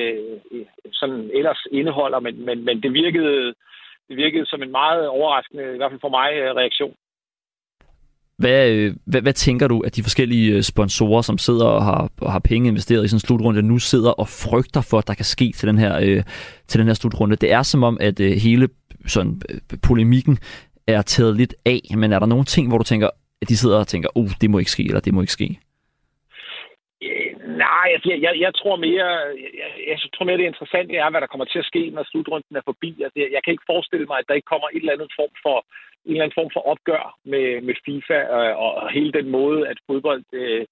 øh, 0.52 0.66
sådan 0.92 1.30
ellers 1.34 1.60
indeholder, 1.72 2.20
men, 2.20 2.44
men, 2.46 2.64
men 2.64 2.82
det, 2.82 2.92
virkede, 2.92 3.54
det 4.08 4.16
virkede 4.16 4.46
som 4.46 4.62
en 4.62 4.70
meget 4.70 5.08
overraskende, 5.08 5.74
i 5.74 5.76
hvert 5.76 5.90
fald 5.90 6.00
for 6.06 6.14
mig, 6.18 6.28
øh, 6.40 6.54
reaktion. 6.60 6.94
Hvad, 8.38 8.70
øh, 8.70 8.94
hvad, 9.06 9.22
hvad 9.22 9.32
tænker 9.32 9.68
du, 9.68 9.80
at 9.80 9.96
de 9.96 10.02
forskellige 10.02 10.56
øh, 10.56 10.62
sponsorer, 10.62 11.22
som 11.22 11.38
sidder 11.38 11.66
og 11.66 11.84
har, 11.84 12.10
og 12.20 12.32
har 12.32 12.38
penge 12.38 12.68
investeret 12.68 13.04
i 13.04 13.08
sådan 13.08 13.16
en 13.16 13.26
slutrunde, 13.26 13.62
nu 13.62 13.78
sidder 13.78 14.10
og 14.10 14.28
frygter 14.28 14.80
for, 14.90 14.98
at 14.98 15.06
der 15.06 15.14
kan 15.14 15.24
ske 15.24 15.52
til 15.52 15.68
den 15.68 15.78
her, 15.78 15.98
øh, 16.02 16.22
til 16.68 16.80
den 16.80 16.86
her 16.86 16.94
slutrunde? 16.94 17.36
Det 17.36 17.52
er 17.52 17.62
som 17.62 17.82
om, 17.82 17.98
at 18.00 18.20
øh, 18.20 18.32
hele 18.32 18.68
sådan, 19.06 19.40
øh, 19.50 19.78
polemikken 19.82 20.38
er 20.86 21.02
taget 21.02 21.36
lidt 21.36 21.54
af, 21.66 21.80
men 21.96 22.12
er 22.12 22.18
der 22.18 22.26
nogle 22.26 22.44
ting, 22.44 22.68
hvor 22.68 22.78
du 22.78 22.84
tænker, 22.84 23.10
at 23.42 23.48
de 23.48 23.56
sidder 23.56 23.78
og 23.78 23.86
tænker, 23.86 24.08
oh, 24.14 24.30
det 24.40 24.50
må 24.50 24.58
ikke 24.58 24.70
ske, 24.70 24.84
eller 24.84 25.00
det 25.00 25.14
må 25.14 25.20
ikke 25.20 25.32
ske? 25.32 25.58
Nej, 27.84 27.92
jeg, 27.94 28.22
jeg, 28.26 28.34
jeg 28.46 28.52
tror 28.60 28.76
mere, 28.76 29.10
jeg, 29.60 29.70
jeg 29.88 29.98
tror 30.14 30.24
mere, 30.26 30.38
det 30.38 30.52
interessante 30.52 30.96
er, 30.96 31.10
hvad 31.10 31.20
der 31.20 31.32
kommer 31.32 31.44
til 31.44 31.58
at 31.58 31.70
ske, 31.72 31.82
når 31.90 32.04
slutrunden 32.10 32.56
er 32.56 32.64
forbi. 32.70 32.90
Altså, 33.04 33.18
jeg, 33.22 33.28
jeg 33.34 33.40
kan 33.42 33.52
ikke 33.52 33.70
forestille 33.72 34.06
mig, 34.06 34.18
at 34.18 34.28
der 34.28 34.34
ikke 34.38 34.52
kommer 34.52 34.68
et 34.68 34.82
eller 34.82 34.96
andet 34.96 35.12
form 35.18 35.34
for, 35.44 35.56
en 36.04 36.10
eller 36.10 36.24
anden 36.24 36.38
form 36.40 36.50
for 36.54 36.62
opgør 36.72 37.04
med, 37.32 37.46
med 37.66 37.74
FIFA 37.84 38.18
og, 38.36 38.44
og, 38.64 38.72
og 38.82 38.90
hele 38.98 39.12
den 39.18 39.28
måde, 39.38 39.68
at 39.70 39.78
fodbold, 39.88 40.24
øh, 40.32 40.64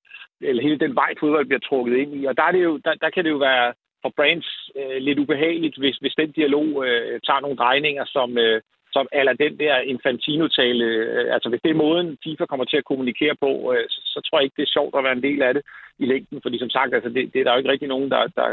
eller 0.48 0.62
hele 0.62 0.78
den 0.84 0.94
vej, 0.94 1.10
fodbold 1.20 1.46
bliver 1.46 1.66
trukket 1.68 1.94
ind 2.02 2.12
i. 2.20 2.24
Og 2.28 2.36
der, 2.36 2.44
er 2.46 2.52
det 2.52 2.62
jo, 2.68 2.74
der, 2.84 2.94
der 2.94 3.10
kan 3.10 3.24
det 3.24 3.30
jo 3.30 3.40
være 3.50 3.74
for 4.02 4.12
brands 4.16 4.50
øh, 4.80 4.98
lidt 5.06 5.18
ubehageligt, 5.18 5.76
hvis, 5.78 5.96
hvis 6.02 6.18
den 6.20 6.30
dialog 6.32 6.68
øh, 6.86 7.20
tager 7.26 7.40
nogle 7.40 7.60
drejninger, 7.62 8.04
som, 8.04 8.38
øh, 8.38 8.60
som 8.92 9.06
eller 9.12 9.32
den 9.44 9.54
der 9.58 9.76
Infantino-tale, 9.92 10.84
øh, 10.84 11.34
altså 11.34 11.48
hvis 11.48 11.62
det 11.64 11.70
er 11.70 11.82
måden, 11.84 12.18
FIFA 12.24 12.44
kommer 12.46 12.64
til 12.64 12.80
at 12.80 12.88
kommunikere 12.90 13.34
på, 13.44 13.50
øh, 13.72 13.84
så, 13.88 14.00
så 14.12 14.18
tror 14.20 14.38
jeg 14.38 14.44
ikke, 14.44 14.58
det 14.58 14.66
er 14.66 14.76
sjovt 14.76 14.94
at 14.96 15.04
være 15.04 15.16
en 15.18 15.26
del 15.28 15.42
af 15.42 15.54
det 15.54 15.62
i 15.98 16.06
længden, 16.12 16.38
fordi 16.42 16.58
som 16.58 16.70
sagt, 16.70 16.94
altså 16.94 17.10
det, 17.14 17.22
det 17.32 17.38
er 17.40 17.44
der 17.44 17.52
jo 17.52 17.58
ikke 17.58 17.72
rigtig 17.72 17.88
nogen, 17.88 18.10
der, 18.10 18.22
der 18.38 18.48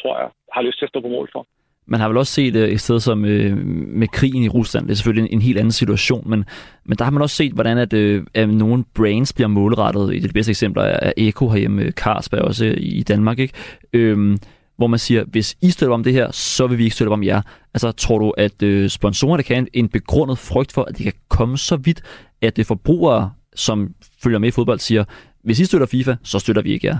tror 0.00 0.14
jeg, 0.20 0.28
har 0.54 0.62
lyst 0.62 0.78
til 0.78 0.86
at 0.86 0.92
stå 0.92 1.00
på 1.00 1.08
mål 1.08 1.28
for. 1.32 1.46
Man 1.86 2.00
har 2.00 2.08
vel 2.08 2.16
også 2.16 2.32
set 2.32 2.56
øh, 2.56 2.68
et 2.68 2.80
sted 2.80 3.00
som 3.00 3.24
øh, 3.24 3.56
med 4.02 4.08
krigen 4.08 4.42
i 4.42 4.48
Rusland, 4.48 4.84
det 4.86 4.92
er 4.92 4.96
selvfølgelig 4.96 5.28
en, 5.28 5.38
en 5.38 5.42
helt 5.42 5.58
anden 5.58 5.72
situation, 5.72 6.30
men, 6.30 6.44
men 6.84 6.98
der 6.98 7.04
har 7.04 7.12
man 7.12 7.22
også 7.22 7.36
set, 7.36 7.52
hvordan 7.52 7.78
at, 7.78 7.92
øh, 7.92 8.22
at 8.34 8.48
nogle 8.48 8.84
brains 8.94 9.32
bliver 9.32 9.48
målrettet. 9.48 10.16
Et 10.16 10.22
af 10.22 10.28
de 10.28 10.32
bedste 10.32 10.50
eksempler 10.50 10.82
er 10.82 11.12
Eko 11.16 11.48
herhjemme, 11.48 11.82
øh, 11.82 11.92
Carlsberg 11.92 12.42
også 12.42 12.66
øh, 12.66 12.76
i 12.78 13.02
Danmark, 13.02 13.38
ikke? 13.38 13.54
Øhm, 13.92 14.38
hvor 14.82 14.94
man 14.96 15.04
siger, 15.06 15.22
hvis 15.34 15.48
I 15.66 15.68
støtter 15.70 15.94
om 15.94 16.04
det 16.04 16.12
her, 16.12 16.28
så 16.30 16.66
vil 16.66 16.78
vi 16.78 16.84
ikke 16.84 16.96
støtte 16.98 17.10
om 17.18 17.24
jer. 17.30 17.40
Altså, 17.74 17.88
tror 17.92 18.18
du, 18.18 18.28
at 18.46 18.58
øh, 18.62 18.88
sponsorerne 18.98 19.42
kan 19.42 19.68
en 19.80 19.88
begrundet 19.96 20.38
frygt 20.50 20.72
for, 20.74 20.82
at 20.88 20.94
det 20.96 21.04
kan 21.08 21.18
komme 21.36 21.56
så 21.70 21.76
vidt, 21.86 22.00
at 22.46 22.56
det 22.56 22.66
forbrugere, 22.72 23.22
som 23.66 23.76
følger 24.22 24.38
med 24.38 24.48
i 24.48 24.56
fodbold, 24.58 24.78
siger, 24.78 25.04
hvis 25.46 25.60
I 25.60 25.64
støtter 25.64 25.88
FIFA, 25.94 26.14
så 26.30 26.38
støtter 26.38 26.62
vi 26.62 26.72
ikke 26.72 26.86
jer? 26.86 26.98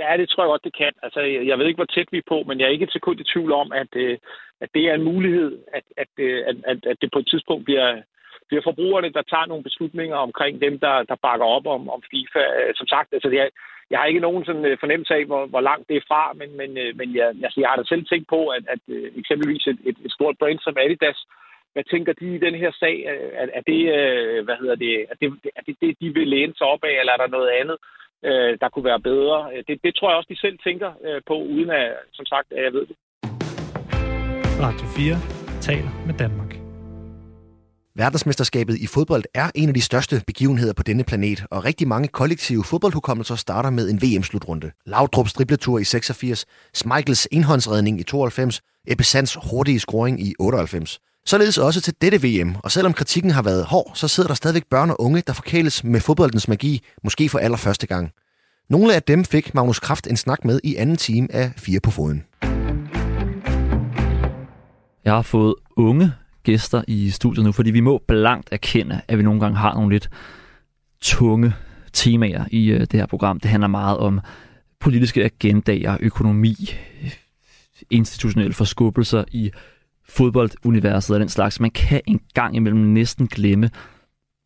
Ja, 0.00 0.08
det 0.20 0.28
tror 0.28 0.42
jeg 0.44 0.52
godt, 0.52 0.64
det 0.68 0.76
kan. 0.82 0.92
Altså, 1.06 1.20
jeg 1.20 1.58
ved 1.58 1.66
ikke, 1.66 1.82
hvor 1.82 1.92
tæt 1.94 2.08
vi 2.12 2.18
er 2.18 2.30
på, 2.32 2.38
men 2.48 2.56
jeg 2.58 2.66
er 2.66 2.74
ikke 2.76 2.88
et 2.88 2.96
sekund 2.98 3.20
i 3.20 3.30
tvivl 3.32 3.52
om, 3.62 3.72
at, 3.82 3.90
øh, 4.04 4.18
at 4.64 4.68
det 4.74 4.82
er 4.90 4.94
en 4.94 5.08
mulighed, 5.12 5.48
at, 5.78 5.86
at, 6.02 6.12
øh, 6.26 6.38
at, 6.48 6.56
at, 6.70 6.78
at 6.90 6.96
det 7.02 7.08
på 7.12 7.18
et 7.18 7.28
tidspunkt 7.32 7.64
bliver, 7.64 7.88
bliver 8.48 8.62
forbrugerne, 8.64 9.12
der 9.16 9.22
tager 9.22 9.46
nogle 9.46 9.66
beslutninger 9.68 10.16
omkring 10.16 10.60
dem, 10.60 10.74
der, 10.84 10.96
der 11.10 11.16
bakker 11.26 11.46
op 11.56 11.66
om, 11.66 11.82
om 11.94 12.02
FIFA. 12.10 12.42
Øh, 12.60 12.72
som 12.74 12.86
sagt, 12.86 13.08
altså, 13.12 13.28
jeg, 13.30 13.50
jeg 13.90 13.98
har 13.98 14.06
ikke 14.06 14.26
nogen 14.26 14.44
sådan 14.44 14.64
øh, 14.64 14.76
fornemmelse 14.80 15.14
af, 15.14 15.24
hvor, 15.24 15.46
hvor 15.46 15.60
langt 15.60 15.88
det 15.88 15.96
er 15.96 16.08
fra, 16.08 16.32
men, 16.40 16.56
men, 16.60 16.70
øh, 16.82 16.96
men 16.98 17.16
jeg, 17.16 17.26
altså, 17.44 17.58
jeg 17.60 17.68
har 17.68 17.76
da 17.76 17.84
selv 17.84 18.04
tænkt 18.06 18.28
på, 18.28 18.40
at, 18.56 18.64
at 18.74 18.82
eksempelvis 19.20 19.66
et, 19.66 19.78
et, 19.90 19.96
et 20.06 20.12
stort 20.12 20.36
brand 20.38 20.58
som 20.62 20.76
Adidas, 20.78 21.20
hvad 21.72 21.84
tænker 21.84 22.12
de 22.12 22.34
i 22.34 22.44
den 22.46 22.54
her 22.54 22.72
sag? 22.82 22.96
Er, 23.42 23.46
er 23.58 23.62
det, 23.70 23.80
hvad 24.44 24.56
hedder 24.60 24.76
det, 24.84 24.92
er 25.10 25.16
det, 25.20 25.28
er 25.56 25.62
det, 25.66 25.76
det, 25.82 25.96
de 26.00 26.14
vil 26.14 26.28
læne 26.28 26.54
sig 26.56 26.66
op 26.66 26.84
af, 26.84 26.94
eller 27.00 27.12
er 27.12 27.16
der 27.16 27.36
noget 27.36 27.50
andet? 27.60 27.76
der 28.60 28.68
kunne 28.68 28.84
være 28.84 29.00
bedre. 29.00 29.50
Det, 29.68 29.82
det 29.84 29.94
tror 29.94 30.10
jeg 30.10 30.16
også, 30.16 30.28
de 30.30 30.40
selv 30.40 30.58
tænker 30.58 30.92
på, 31.26 31.34
uden 31.34 31.70
at, 31.70 31.92
som 32.12 32.26
sagt, 32.26 32.52
at 32.52 32.64
jeg 32.64 32.72
ved 32.72 32.86
det. 32.86 32.96
Radio 34.66 34.86
4 34.96 35.60
taler 35.60 36.06
med 36.06 36.14
Danmark. 36.18 36.53
Verdensmesterskabet 37.96 38.78
i 38.78 38.86
fodbold 38.86 39.24
er 39.34 39.50
en 39.54 39.68
af 39.68 39.74
de 39.74 39.80
største 39.80 40.22
begivenheder 40.26 40.72
på 40.72 40.82
denne 40.82 41.04
planet, 41.04 41.44
og 41.50 41.64
rigtig 41.64 41.88
mange 41.88 42.08
kollektive 42.08 42.64
fodboldhukommelser 42.64 43.36
starter 43.36 43.70
med 43.70 43.90
en 43.90 44.02
VM-slutrunde. 44.02 44.70
Laudrups 44.86 45.32
dribletur 45.32 45.78
i 45.78 45.84
86, 45.84 46.46
Schmeichels 46.74 47.28
enhåndsredning 47.32 48.00
i 48.00 48.02
92, 48.02 48.60
Ebbe 48.86 49.04
Sands 49.04 49.38
hurtige 49.50 49.80
scoring 49.80 50.26
i 50.26 50.34
98. 50.38 51.00
Således 51.26 51.58
også 51.58 51.80
til 51.80 51.94
dette 52.00 52.22
VM, 52.22 52.56
og 52.64 52.70
selvom 52.70 52.92
kritikken 52.92 53.30
har 53.30 53.42
været 53.42 53.64
hård, 53.64 53.90
så 53.94 54.08
sidder 54.08 54.26
der 54.28 54.34
stadigvæk 54.34 54.64
børn 54.70 54.90
og 54.90 55.00
unge, 55.00 55.22
der 55.26 55.32
forkæles 55.32 55.84
med 55.84 56.00
fodboldens 56.00 56.48
magi, 56.48 56.82
måske 57.04 57.28
for 57.28 57.38
allerførste 57.38 57.86
gang. 57.86 58.10
Nogle 58.70 58.94
af 58.94 59.02
dem 59.02 59.24
fik 59.24 59.54
Magnus 59.54 59.80
Kraft 59.80 60.06
en 60.06 60.16
snak 60.16 60.44
med 60.44 60.60
i 60.64 60.76
anden 60.76 60.96
time 60.96 61.28
af 61.30 61.52
Fire 61.56 61.80
på 61.80 61.90
Foden. 61.90 62.24
Jeg 65.04 65.12
har 65.12 65.22
fået 65.22 65.54
unge 65.76 66.12
gæster 66.44 66.82
i 66.88 67.10
studiet 67.10 67.44
nu, 67.44 67.52
fordi 67.52 67.70
vi 67.70 67.80
må 67.80 68.02
blankt 68.08 68.48
erkende, 68.52 69.00
at 69.08 69.18
vi 69.18 69.22
nogle 69.22 69.40
gange 69.40 69.56
har 69.56 69.74
nogle 69.74 69.94
lidt 69.94 70.10
tunge 71.00 71.52
temaer 71.92 72.44
i 72.50 72.70
øh, 72.70 72.80
det 72.80 72.92
her 72.92 73.06
program. 73.06 73.40
Det 73.40 73.50
handler 73.50 73.68
meget 73.68 73.98
om 73.98 74.20
politiske 74.80 75.24
agendaer, 75.24 75.96
økonomi, 76.00 76.56
institutionelle 77.90 78.52
forskubbelser 78.52 79.24
i 79.32 79.50
fodbolduniverset 80.08 81.14
og 81.14 81.20
den 81.20 81.28
slags. 81.28 81.60
Man 81.60 81.70
kan 81.70 82.00
en 82.06 82.20
gang 82.34 82.56
imellem 82.56 82.80
næsten 82.80 83.26
glemme, 83.26 83.70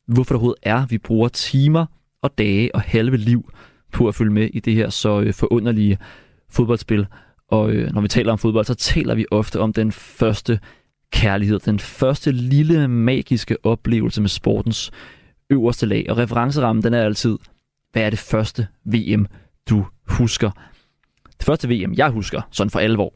hvorfor 0.06 0.34
det 0.34 0.36
overhovedet 0.36 0.60
er, 0.62 0.86
vi 0.86 0.98
bruger 0.98 1.28
timer 1.28 1.86
og 2.22 2.38
dage 2.38 2.74
og 2.74 2.80
halve 2.80 3.16
liv 3.16 3.52
på 3.92 4.08
at 4.08 4.14
følge 4.14 4.32
med 4.32 4.50
i 4.52 4.60
det 4.60 4.74
her 4.74 4.90
så 4.90 5.20
øh, 5.20 5.34
forunderlige 5.34 5.98
fodboldspil. 6.50 7.06
Og 7.48 7.70
øh, 7.70 7.92
når 7.92 8.00
vi 8.00 8.08
taler 8.08 8.32
om 8.32 8.38
fodbold, 8.38 8.64
så 8.64 8.74
taler 8.74 9.14
vi 9.14 9.26
ofte 9.30 9.60
om 9.60 9.72
den 9.72 9.92
første 9.92 10.60
kærlighed, 11.12 11.58
den 11.58 11.78
første 11.78 12.32
lille 12.32 12.88
magiske 12.88 13.56
oplevelse 13.62 14.20
med 14.20 14.28
sportens 14.28 14.90
øverste 15.50 15.86
lag. 15.86 16.06
Og 16.08 16.18
referencerammen, 16.18 16.82
den 16.82 16.94
er 16.94 17.02
altid, 17.02 17.38
hvad 17.92 18.02
er 18.02 18.10
det 18.10 18.18
første 18.18 18.66
VM, 18.84 19.26
du 19.70 19.86
husker? 20.08 20.50
Det 21.38 21.46
første 21.46 21.68
VM, 21.68 21.94
jeg 21.94 22.10
husker, 22.10 22.40
sådan 22.50 22.70
for 22.70 22.78
alvor, 22.78 23.14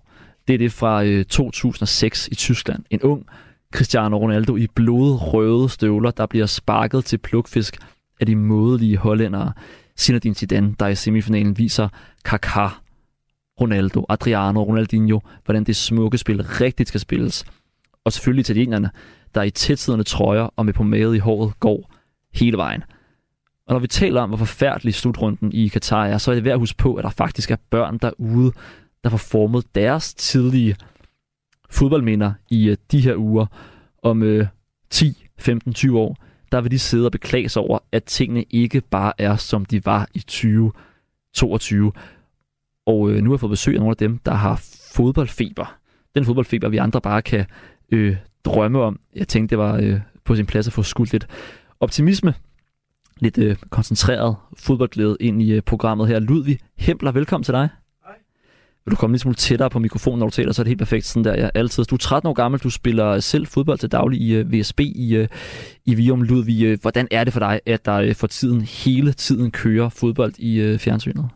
det 0.49 0.55
er 0.55 0.59
det 0.59 0.73
fra 0.73 1.05
øh, 1.05 1.25
2006 1.25 2.29
i 2.29 2.35
Tyskland. 2.35 2.85
En 2.91 3.03
ung 3.03 3.27
Cristiano 3.75 4.19
Ronaldo 4.19 4.57
i 4.57 4.67
blodrøde 4.75 5.69
støvler, 5.69 6.11
der 6.11 6.27
bliver 6.27 6.47
sparket 6.47 7.05
til 7.05 7.19
plukfisk 7.19 7.77
af 8.21 8.27
de 8.27 8.37
modelige 8.37 8.97
hollændere. 8.97 9.53
Zinedine 9.99 10.35
Zidane, 10.35 10.75
der 10.81 10.87
i 10.87 10.95
semifinalen 10.95 11.59
viser 11.59 11.89
Kaká, 12.29 12.69
Ronaldo, 13.61 14.07
Adriano, 14.09 14.63
Ronaldinho, 14.63 15.21
hvordan 15.45 15.65
det 15.65 15.77
smukke 15.77 16.19
spil 16.19 16.43
rigtigt 16.43 16.89
skal 16.89 17.01
spilles. 17.01 17.45
Og 18.05 18.13
selvfølgelig 18.13 18.41
italienerne, 18.41 18.91
der 19.35 19.43
i 19.43 19.51
tætsidende 19.51 20.05
trøjer 20.05 20.49
og 20.57 20.67
med 20.67 20.73
pomade 20.75 21.17
i 21.17 21.19
håret 21.19 21.61
går 21.61 21.93
hele 22.35 22.57
vejen. 22.57 22.83
Og 23.67 23.75
når 23.75 23.79
vi 23.79 23.87
taler 23.87 24.21
om, 24.21 24.31
hvor 24.31 24.37
forfærdelig 24.37 24.95
slutrunden 24.95 25.53
i 25.53 25.69
Katar 25.69 26.07
er, 26.07 26.19
så 26.19 26.31
er 26.31 26.35
det 26.35 26.45
værd 26.45 26.53
at 26.53 26.59
huske 26.59 26.79
på, 26.79 26.95
at 26.95 27.05
der 27.05 27.11
faktisk 27.11 27.51
er 27.51 27.57
børn 27.71 27.99
derude, 27.99 28.53
der 29.05 29.11
får 29.11 29.17
formet 29.17 29.75
deres 29.75 30.15
tidlige 30.15 30.77
fodboldminder 31.71 32.33
i 32.51 32.69
øh, 32.69 32.77
de 32.93 33.01
her 33.01 33.17
uger. 33.17 33.47
Om 34.03 34.23
øh, 34.23 34.47
10, 34.91 35.27
15, 35.39 35.75
20 35.75 35.99
år, 35.99 36.17
der 36.53 36.61
vil 36.61 36.71
de 36.71 36.79
sidde 36.79 37.07
og 37.07 37.13
beklage 37.13 37.49
sig 37.49 37.63
over, 37.63 37.79
at 37.93 38.05
tingene 38.05 38.45
ikke 38.51 38.81
bare 38.81 39.13
er, 39.19 39.37
som 39.37 39.65
de 39.65 39.87
var 39.87 40.09
i 40.15 40.19
2022. 40.19 41.93
Og 42.87 43.11
øh, 43.11 43.23
nu 43.23 43.31
har 43.31 43.35
jeg 43.35 43.41
fået 43.41 43.51
besøg 43.51 43.75
af 43.75 43.81
nogle 43.81 43.93
af 43.93 43.97
dem, 43.97 44.19
der 44.19 44.35
har 44.35 44.63
fodboldfeber. 44.95 45.79
Den 46.15 46.25
fodboldfeber, 46.25 46.69
vi 46.69 46.77
andre 46.77 47.01
bare 47.01 47.23
kan 47.23 47.47
uh, 47.93 48.17
drømme 48.45 48.81
om. 48.81 49.01
Jeg 49.17 49.29
tænkte, 49.29 49.51
det 49.51 49.59
var 49.59 49.79
uh, 49.79 50.01
på 50.25 50.37
sin 50.37 50.47
plads 50.47 50.67
at 50.67 50.73
få 50.73 50.83
skudt 50.83 51.13
lidt 51.13 51.27
optimisme, 51.81 52.35
lidt 53.21 53.39
uh, 53.39 53.57
koncentreret 53.71 54.37
fodboldglæde 54.59 55.17
ind 55.21 55.43
i 55.43 55.57
uh, 55.57 55.63
programmet 55.63 56.09
her. 56.09 56.19
Ludvig 56.19 56.59
Hempler, 56.79 57.13
velkommen 57.13 57.45
til 57.45 57.55
dig. 57.55 57.69
Vil 58.85 58.93
du 58.93 58.97
komme 58.97 59.15
lidt 59.15 59.23
smule 59.23 59.35
tættere 59.35 59.71
på 59.71 59.79
mikrofonen, 59.79 60.19
når 60.19 60.27
du 60.27 60.31
taler, 60.31 60.53
så 60.53 60.63
er 60.63 60.65
det 60.65 60.69
helt 60.71 60.79
perfekt. 60.79 61.07
Sådan 61.07 61.25
der, 61.25 61.43
ja, 61.43 61.49
altid. 61.55 61.85
Du 61.85 61.95
er 61.95 61.99
13 61.99 62.29
år 62.29 62.33
gammel, 62.33 62.61
du 62.61 62.71
spiller 62.71 63.21
selv 63.21 63.47
fodbold 63.47 63.79
til 63.79 63.93
daglig 63.93 64.21
i 64.21 64.41
uh, 64.41 64.53
VSB 64.53 64.81
i, 64.81 65.21
uh, 65.21 65.27
i 65.85 65.95
Vium 65.95 66.23
Ludvig. 66.23 66.79
Hvordan 66.81 67.09
er 67.11 67.25
det 67.25 67.33
for 67.33 67.41
dig, 67.41 67.61
at 67.67 67.85
der 67.85 68.09
uh, 68.09 68.15
for 68.15 68.27
tiden 68.27 68.61
hele 68.61 69.13
tiden 69.13 69.51
kører 69.51 69.89
fodbold 69.89 70.33
i 70.39 70.73
uh, 70.73 70.79
fjernsynet? 70.79 71.29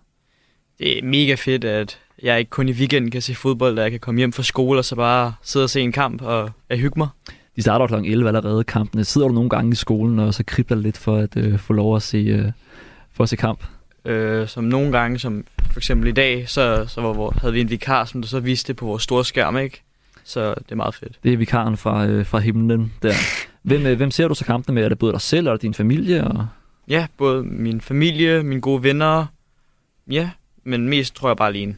Det 0.78 0.98
er 0.98 1.02
mega 1.02 1.34
fedt, 1.34 1.64
at 1.64 1.98
jeg 2.22 2.38
ikke 2.38 2.50
kun 2.50 2.68
i 2.68 2.72
weekenden 2.72 3.10
kan 3.10 3.22
se 3.22 3.34
fodbold, 3.34 3.78
at 3.78 3.82
jeg 3.82 3.90
kan 3.90 4.00
komme 4.00 4.18
hjem 4.18 4.32
fra 4.32 4.42
skole 4.42 4.78
og 4.78 4.84
så 4.84 4.96
bare 4.96 5.34
sidde 5.42 5.64
og 5.64 5.70
se 5.70 5.80
en 5.80 5.92
kamp 5.92 6.22
og 6.22 6.50
hygge 6.70 6.98
mig. 6.98 7.08
De 7.56 7.62
starter 7.62 7.86
kl. 7.86 7.94
11 7.94 8.28
allerede, 8.28 8.64
kampene. 8.64 9.04
Sidder 9.04 9.28
du 9.28 9.34
nogle 9.34 9.50
gange 9.50 9.72
i 9.72 9.74
skolen, 9.74 10.18
og 10.18 10.34
så 10.34 10.44
kribler 10.46 10.76
lidt 10.76 10.98
for 10.98 11.16
at 11.16 11.36
uh, 11.36 11.58
få 11.58 11.72
lov 11.72 11.96
at 11.96 12.02
se, 12.02 12.34
uh, 12.34 12.52
for 13.12 13.22
at 13.22 13.28
se 13.28 13.36
kamp? 13.36 13.64
Øh, 14.04 14.48
som 14.48 14.64
nogle 14.64 14.92
gange, 14.92 15.18
som 15.18 15.44
for 15.72 15.80
eksempel 15.80 16.08
i 16.08 16.12
dag, 16.12 16.48
så, 16.48 16.84
så 16.88 17.00
var, 17.00 17.12
hvor, 17.12 17.34
havde 17.40 17.52
vi 17.52 17.60
en 17.60 17.70
vikar, 17.70 18.04
som 18.04 18.22
der 18.22 18.28
så 18.28 18.40
viste 18.40 18.68
det 18.68 18.76
på 18.76 18.86
vores 18.86 19.02
store 19.02 19.24
skærm, 19.24 19.58
ikke? 19.58 19.82
Så 20.24 20.54
det 20.54 20.72
er 20.72 20.76
meget 20.76 20.94
fedt. 20.94 21.18
Det 21.24 21.32
er 21.32 21.36
vikaren 21.36 21.76
fra, 21.76 22.06
øh, 22.06 22.26
fra 22.26 22.38
himlen 22.38 22.92
der. 23.02 23.12
Hvem, 23.62 23.86
øh, 23.86 23.96
hvem 23.96 24.10
ser 24.10 24.28
du 24.28 24.34
så 24.34 24.44
kampene 24.44 24.74
med? 24.74 24.84
Er 24.84 24.88
det 24.88 24.98
både 24.98 25.12
dig 25.12 25.20
selv, 25.20 25.46
eller 25.46 25.56
din 25.56 25.74
familie? 25.74 26.24
Og... 26.24 26.46
Ja, 26.88 27.06
både 27.16 27.42
min 27.42 27.80
familie, 27.80 28.42
mine 28.42 28.60
gode 28.60 28.82
venner. 28.82 29.26
Ja, 30.10 30.30
men 30.64 30.88
mest 30.88 31.16
tror 31.16 31.28
jeg 31.28 31.36
bare 31.36 31.48
alene. 31.48 31.76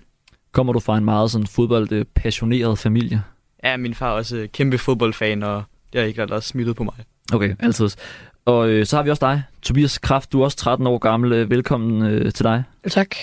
Kommer 0.52 0.72
du 0.72 0.80
fra 0.80 0.98
en 0.98 1.04
meget 1.04 1.30
sådan 1.30 1.46
fodboldpassioneret 1.46 2.78
familie? 2.78 3.22
Ja, 3.64 3.76
min 3.76 3.94
far 3.94 4.08
er 4.08 4.12
også 4.12 4.48
kæmpe 4.52 4.78
fodboldfan, 4.78 5.42
og 5.42 5.62
det 5.92 6.00
har 6.00 6.08
ikke 6.08 6.22
også 6.22 6.48
smittet 6.48 6.76
på 6.76 6.84
mig. 6.84 6.94
Okay, 7.32 7.54
altid. 7.60 7.88
Og 8.44 8.68
øh, 8.68 8.86
så 8.86 8.96
har 8.96 9.02
vi 9.02 9.10
også 9.10 9.26
dig, 9.26 9.42
Tobias 9.62 9.98
Kraft. 9.98 10.32
Du 10.32 10.40
er 10.40 10.44
også 10.44 10.56
13 10.56 10.86
år 10.86 10.98
gammel. 10.98 11.32
Øh, 11.32 11.50
velkommen 11.50 12.02
øh, 12.02 12.32
til 12.32 12.44
dig. 12.44 12.64
Tak. 12.88 13.14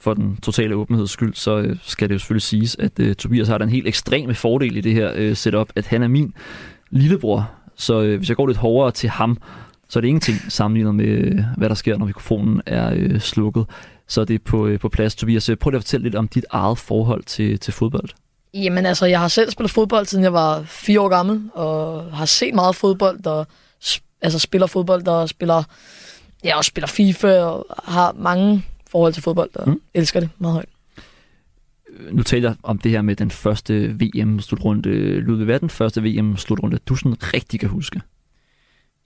For 0.00 0.14
den 0.14 0.36
totale 0.36 0.74
åbenheds 0.74 1.10
skyld, 1.10 1.34
så 1.34 1.58
øh, 1.58 1.76
skal 1.82 2.08
det 2.08 2.14
jo 2.14 2.18
selvfølgelig 2.18 2.42
siges, 2.42 2.76
at 2.78 2.98
øh, 2.98 3.14
Tobias 3.14 3.48
har 3.48 3.58
den 3.58 3.68
helt 3.68 3.88
ekstreme 3.88 4.34
fordel 4.34 4.76
i 4.76 4.80
det 4.80 4.92
her 4.92 5.12
øh, 5.14 5.36
setup, 5.36 5.68
at 5.76 5.86
han 5.86 6.02
er 6.02 6.08
min 6.08 6.34
lillebror. 6.90 7.50
Så 7.76 8.02
øh, 8.02 8.16
hvis 8.16 8.28
jeg 8.28 8.36
går 8.36 8.46
lidt 8.46 8.58
hårdere 8.58 8.90
til 8.90 9.10
ham, 9.10 9.38
så 9.88 9.98
er 9.98 10.00
det 10.00 10.08
ingenting 10.08 10.52
sammenlignet 10.52 10.94
med, 10.94 11.06
øh, 11.06 11.38
hvad 11.56 11.68
der 11.68 11.74
sker, 11.74 11.98
når 11.98 12.06
mikrofonen 12.06 12.62
er 12.66 12.92
øh, 12.96 13.20
slukket. 13.20 13.66
Så 14.08 14.24
det 14.24 14.34
er 14.34 14.38
på, 14.44 14.66
øh, 14.66 14.78
på 14.78 14.88
plads. 14.88 15.14
Tobias, 15.14 15.50
prøv 15.60 15.70
lige 15.70 15.76
at 15.76 15.82
fortælle 15.82 16.04
lidt 16.04 16.14
om 16.14 16.28
dit 16.28 16.44
eget 16.50 16.78
forhold 16.78 17.22
til, 17.22 17.58
til 17.58 17.72
fodbold. 17.72 18.08
Jamen 18.54 18.86
altså, 18.86 19.06
jeg 19.06 19.20
har 19.20 19.28
selv 19.28 19.50
spillet 19.50 19.70
fodbold, 19.70 20.06
siden 20.06 20.24
jeg 20.24 20.32
var 20.32 20.62
fire 20.62 21.00
år 21.00 21.08
gammel, 21.08 21.50
og 21.54 22.04
har 22.12 22.24
set 22.24 22.54
meget 22.54 22.76
fodbold, 22.76 23.26
og 23.26 23.46
altså 24.22 24.38
spiller 24.38 24.66
fodbold, 24.66 25.08
og 25.08 25.28
spiller, 25.28 25.62
ja, 26.44 26.56
også 26.56 26.68
spiller 26.68 26.88
FIFA, 26.88 27.38
og 27.38 27.66
har 27.84 28.12
mange 28.12 28.64
forhold 28.90 29.12
til 29.12 29.22
fodbold, 29.22 29.50
og 29.54 29.68
mm. 29.68 29.80
elsker 29.94 30.20
det 30.20 30.28
meget 30.38 30.54
højt. 30.54 30.68
Nu 32.12 32.22
taler 32.22 32.48
jeg 32.48 32.56
om 32.62 32.78
det 32.78 32.90
her 32.90 33.02
med 33.02 33.16
den 33.16 33.30
første 33.30 33.96
VM-slutrunde. 34.00 35.20
Ludvig, 35.20 35.44
hvad 35.44 35.54
er 35.54 35.58
den 35.58 35.70
første 35.70 36.02
VM-slutrunde, 36.02 36.78
du 36.86 36.96
sådan 36.96 37.16
rigtig 37.34 37.60
kan 37.60 37.68
huske? 37.68 38.00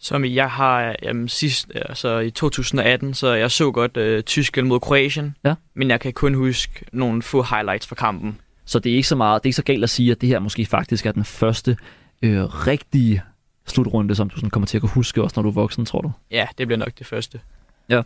Som 0.01 0.25
jeg 0.25 0.51
har 0.51 0.97
jamen, 1.03 1.29
sidst, 1.29 1.73
altså 1.75 2.19
i 2.19 2.31
2018, 2.31 3.15
så 3.15 3.33
jeg 3.33 3.51
så 3.51 3.71
godt 3.71 3.97
øh, 3.97 4.23
Tyskland 4.23 4.69
mod 4.69 4.81
Kroatien, 4.81 5.37
ja. 5.45 5.55
men 5.75 5.91
jeg 5.91 6.01
kan 6.01 6.13
kun 6.13 6.35
huske 6.35 6.85
nogle 6.93 7.23
få 7.23 7.43
highlights 7.43 7.87
fra 7.87 7.95
kampen. 7.95 8.39
Så 8.65 8.79
det 8.79 8.93
er 8.93 8.97
ikke 8.97 9.09
så 9.09 9.17
meget, 9.17 9.43
det 9.43 9.47
er 9.47 9.49
ikke 9.49 9.57
så 9.57 9.63
galt 9.63 9.85
at 9.85 9.91
sige, 9.91 10.11
at 10.11 10.21
det 10.21 10.29
her 10.29 10.39
måske 10.39 10.67
faktisk 10.67 11.07
er 11.07 11.13
den 11.13 11.25
første 11.25 11.77
øh, 12.23 12.45
rigtige 12.45 13.23
slutrunde, 13.67 14.15
som 14.15 14.31
du 14.31 14.37
sådan 14.37 14.51
kommer 14.51 14.67
til 14.67 14.77
at 14.77 14.81
kunne 14.81 14.91
huske 14.91 15.23
også, 15.23 15.35
når 15.37 15.43
du 15.43 15.49
er 15.49 15.53
voksen, 15.53 15.87
tror 15.87 16.01
du? 16.01 16.13
Ja, 16.31 16.47
det 16.59 16.67
bliver 16.67 16.79
nok 16.79 16.99
det 16.99 17.07
første. 17.07 17.41
Ja. 17.89 18.03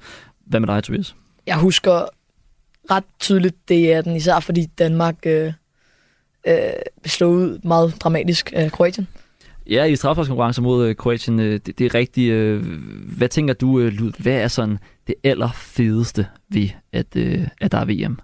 Hvad 0.47 0.61
med 0.61 0.69
dig, 0.69 0.85
Tobias? 0.85 1.15
Jeg 1.47 1.59
husker 1.59 2.05
ret 2.91 3.05
tydeligt 3.21 3.69
det 3.69 3.93
er 3.93 4.03
den, 4.03 4.17
især 4.17 4.41
fordi 4.41 4.67
Danmark 4.67 5.17
øh, 5.27 5.53
øh, 6.47 6.55
slog 7.07 7.33
ud 7.33 7.59
meget 7.65 7.95
dramatisk 8.01 8.53
af 8.55 8.73
Kroatien. 8.73 9.09
Ja, 9.71 9.85
i 9.85 9.97
straffarskonkurrence 9.97 10.63
mod 10.63 10.87
øh, 10.89 10.97
Kroatien, 10.97 11.41
øh, 11.41 11.61
det, 11.67 11.79
det 11.79 11.85
er 11.87 11.95
rigtigt. 11.95 12.33
Øh, 12.33 12.65
hvad 13.17 13.29
tænker 13.29 13.55
du, 13.55 13.79
Lud? 13.79 14.23
Hvad 14.23 14.33
er 14.33 14.49
sådan 14.49 14.79
det 15.07 15.15
allerfedeste 15.25 16.27
ved, 16.49 16.69
at, 16.93 17.17
at 17.61 17.73
der 17.73 17.79
er 17.79 17.85
VM? 17.85 18.19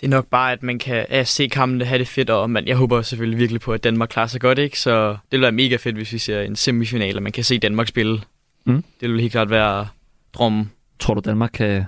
Det 0.00 0.06
er 0.06 0.10
nok 0.10 0.26
bare, 0.26 0.52
at 0.52 0.62
man 0.62 0.78
kan 0.78 1.06
at 1.08 1.28
se 1.28 1.48
kampene 1.48 1.84
have 1.84 1.98
det 1.98 2.08
fedt, 2.08 2.30
og 2.30 2.50
man, 2.50 2.66
jeg 2.68 2.76
håber 2.76 3.02
selvfølgelig 3.02 3.38
virkelig 3.38 3.60
på, 3.60 3.72
at 3.72 3.84
Danmark 3.84 4.08
klarer 4.08 4.26
sig 4.26 4.40
godt, 4.40 4.58
ikke? 4.58 4.80
Så 4.80 5.10
det 5.10 5.18
vil 5.30 5.40
være 5.40 5.52
mega 5.52 5.76
fedt, 5.76 5.96
hvis 5.96 6.12
vi 6.12 6.18
ser 6.18 6.40
en 6.40 6.56
semifinal, 6.56 7.16
og 7.16 7.22
man 7.22 7.32
kan 7.32 7.44
se 7.44 7.58
Danmark 7.58 7.88
spille. 7.88 8.20
Mm. 8.64 8.84
Det 9.00 9.10
vil 9.10 9.20
helt 9.20 9.32
klart 9.32 9.50
være 9.50 9.88
drømmen. 10.34 10.70
Tror 10.98 11.14
du, 11.14 11.20
Danmark 11.24 11.50
kan 11.54 11.84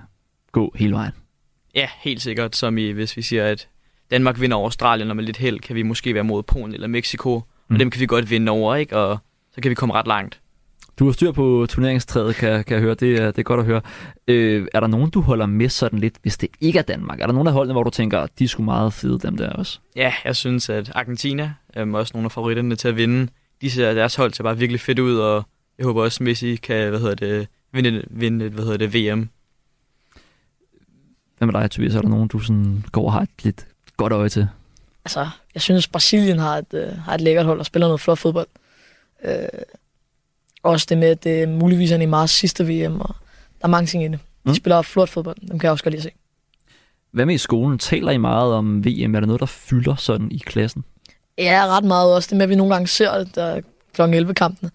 gå 0.52 0.72
hele 0.76 0.92
vejen? 0.92 1.12
Ja, 1.74 1.88
helt 2.00 2.22
sikkert. 2.22 2.56
Som 2.56 2.78
i, 2.78 2.90
hvis 2.90 3.16
vi 3.16 3.22
siger, 3.22 3.46
at 3.46 3.68
Danmark 4.10 4.40
vinder 4.40 4.56
over 4.56 4.66
Australien, 4.66 5.10
og 5.10 5.16
med 5.16 5.24
lidt 5.24 5.36
held 5.36 5.60
kan 5.60 5.76
vi 5.76 5.82
måske 5.82 6.14
være 6.14 6.24
mod 6.24 6.42
Polen 6.42 6.74
eller 6.74 6.86
Mexico. 6.86 7.42
Mm. 7.68 7.74
Og 7.74 7.80
dem 7.80 7.90
kan 7.90 8.00
vi 8.00 8.06
godt 8.06 8.30
vinde 8.30 8.52
over, 8.52 8.74
ikke? 8.74 8.96
Og 8.96 9.18
så 9.54 9.60
kan 9.60 9.70
vi 9.70 9.74
komme 9.74 9.94
ret 9.94 10.06
langt. 10.06 10.40
Du 10.98 11.04
har 11.04 11.12
styr 11.12 11.32
på 11.32 11.66
turneringstræet, 11.68 12.34
kan, 12.34 12.64
kan 12.64 12.74
jeg 12.74 12.82
høre. 12.82 12.94
Det 12.94 13.20
er, 13.20 13.26
det 13.26 13.38
er 13.38 13.42
godt 13.42 13.60
at 13.60 13.66
høre. 13.66 13.80
Øh, 14.28 14.68
er 14.74 14.80
der 14.80 14.86
nogen, 14.86 15.10
du 15.10 15.20
holder 15.20 15.46
med 15.46 15.68
sådan 15.68 15.98
lidt, 15.98 16.14
hvis 16.22 16.38
det 16.38 16.48
ikke 16.60 16.78
er 16.78 16.82
Danmark? 16.82 17.20
Er 17.20 17.26
der 17.26 17.32
nogen 17.32 17.48
af 17.48 17.52
holdene, 17.52 17.74
hvor 17.74 17.82
du 17.82 17.90
tænker, 17.90 18.26
de 18.38 18.44
er 18.44 18.48
sgu 18.48 18.62
meget 18.62 18.92
fede, 18.92 19.18
dem 19.18 19.36
der 19.36 19.50
også? 19.50 19.78
Ja, 19.96 20.12
jeg 20.24 20.36
synes, 20.36 20.68
at 20.70 20.92
Argentina 20.94 21.54
er 21.74 21.92
også 21.92 22.12
nogle 22.14 22.24
af 22.24 22.32
favoritterne 22.32 22.76
til 22.76 22.88
at 22.88 22.96
vinde. 22.96 23.28
De 23.60 23.70
ser 23.70 23.94
deres 23.94 24.14
hold 24.14 24.32
til 24.32 24.42
bare 24.42 24.58
virkelig 24.58 24.80
fedt 24.80 24.98
ud, 24.98 25.16
og 25.16 25.46
jeg 25.78 25.86
håber 25.86 26.02
også, 26.02 26.22
Messi 26.22 26.56
kan 26.56 26.88
hvad 26.88 27.00
hedder 27.00 27.14
det, 27.14 27.48
vinde, 27.72 28.04
vinde 28.10 28.48
hvad 28.48 28.64
hedder 28.64 28.78
det, 28.78 28.94
VM. 28.94 29.28
Hvad 31.38 31.46
med 31.46 31.60
dig, 31.60 31.70
Tobias? 31.70 31.94
Er 31.94 32.00
der 32.00 32.08
nogen, 32.08 32.28
du 32.28 32.38
sådan 32.38 32.84
går 32.92 33.06
og 33.06 33.12
har 33.12 33.20
et 33.20 33.28
lidt 33.42 33.66
godt 33.96 34.12
øje 34.12 34.28
til? 34.28 34.48
Altså, 35.04 35.28
jeg 35.54 35.62
synes, 35.62 35.88
Brasilien 35.88 36.38
har 36.38 36.58
et, 36.58 36.74
øh, 36.74 36.98
har 36.98 37.14
et 37.14 37.20
lækkert 37.20 37.46
hold 37.46 37.58
og 37.58 37.66
spiller 37.66 37.86
noget 37.86 38.00
flot 38.00 38.18
fodbold. 38.18 38.48
Øh, 39.24 39.48
også 40.62 40.86
det 40.88 40.98
med, 40.98 41.08
at 41.08 41.24
det 41.24 41.48
muligvis 41.48 41.90
er 41.90 41.96
Neymars 41.96 42.30
sidste 42.30 42.64
VM, 42.66 43.00
og 43.00 43.16
der 43.60 43.64
er 43.64 43.68
mange 43.68 43.86
ting 43.86 44.04
i 44.04 44.08
det. 44.08 44.18
De 44.44 44.50
mm. 44.50 44.54
spiller 44.54 44.82
flot 44.82 45.08
fodbold, 45.08 45.36
dem 45.40 45.58
kan 45.58 45.66
jeg 45.66 45.72
også 45.72 45.84
godt 45.84 45.94
lide 45.94 46.06
at 46.06 46.12
se. 46.12 46.18
Hvad 47.10 47.26
med 47.26 47.34
i 47.34 47.38
skolen? 47.38 47.78
Taler 47.78 48.10
I 48.12 48.16
meget 48.16 48.52
om 48.52 48.84
VM? 48.84 49.14
Er 49.14 49.20
der 49.20 49.26
noget, 49.26 49.40
der 49.40 49.46
fylder 49.46 49.94
sådan 49.96 50.30
i 50.30 50.38
klassen? 50.38 50.84
Ja, 51.38 51.66
ret 51.66 51.84
meget 51.84 52.14
også. 52.14 52.28
Det 52.30 52.36
med, 52.36 52.44
at 52.44 52.50
vi 52.50 52.54
nogle 52.54 52.74
gange 52.74 52.88
ser 52.88 53.18
det 53.18 53.34
der 53.34 53.60
kl. 53.94 54.02
11-kampene. 54.02 54.70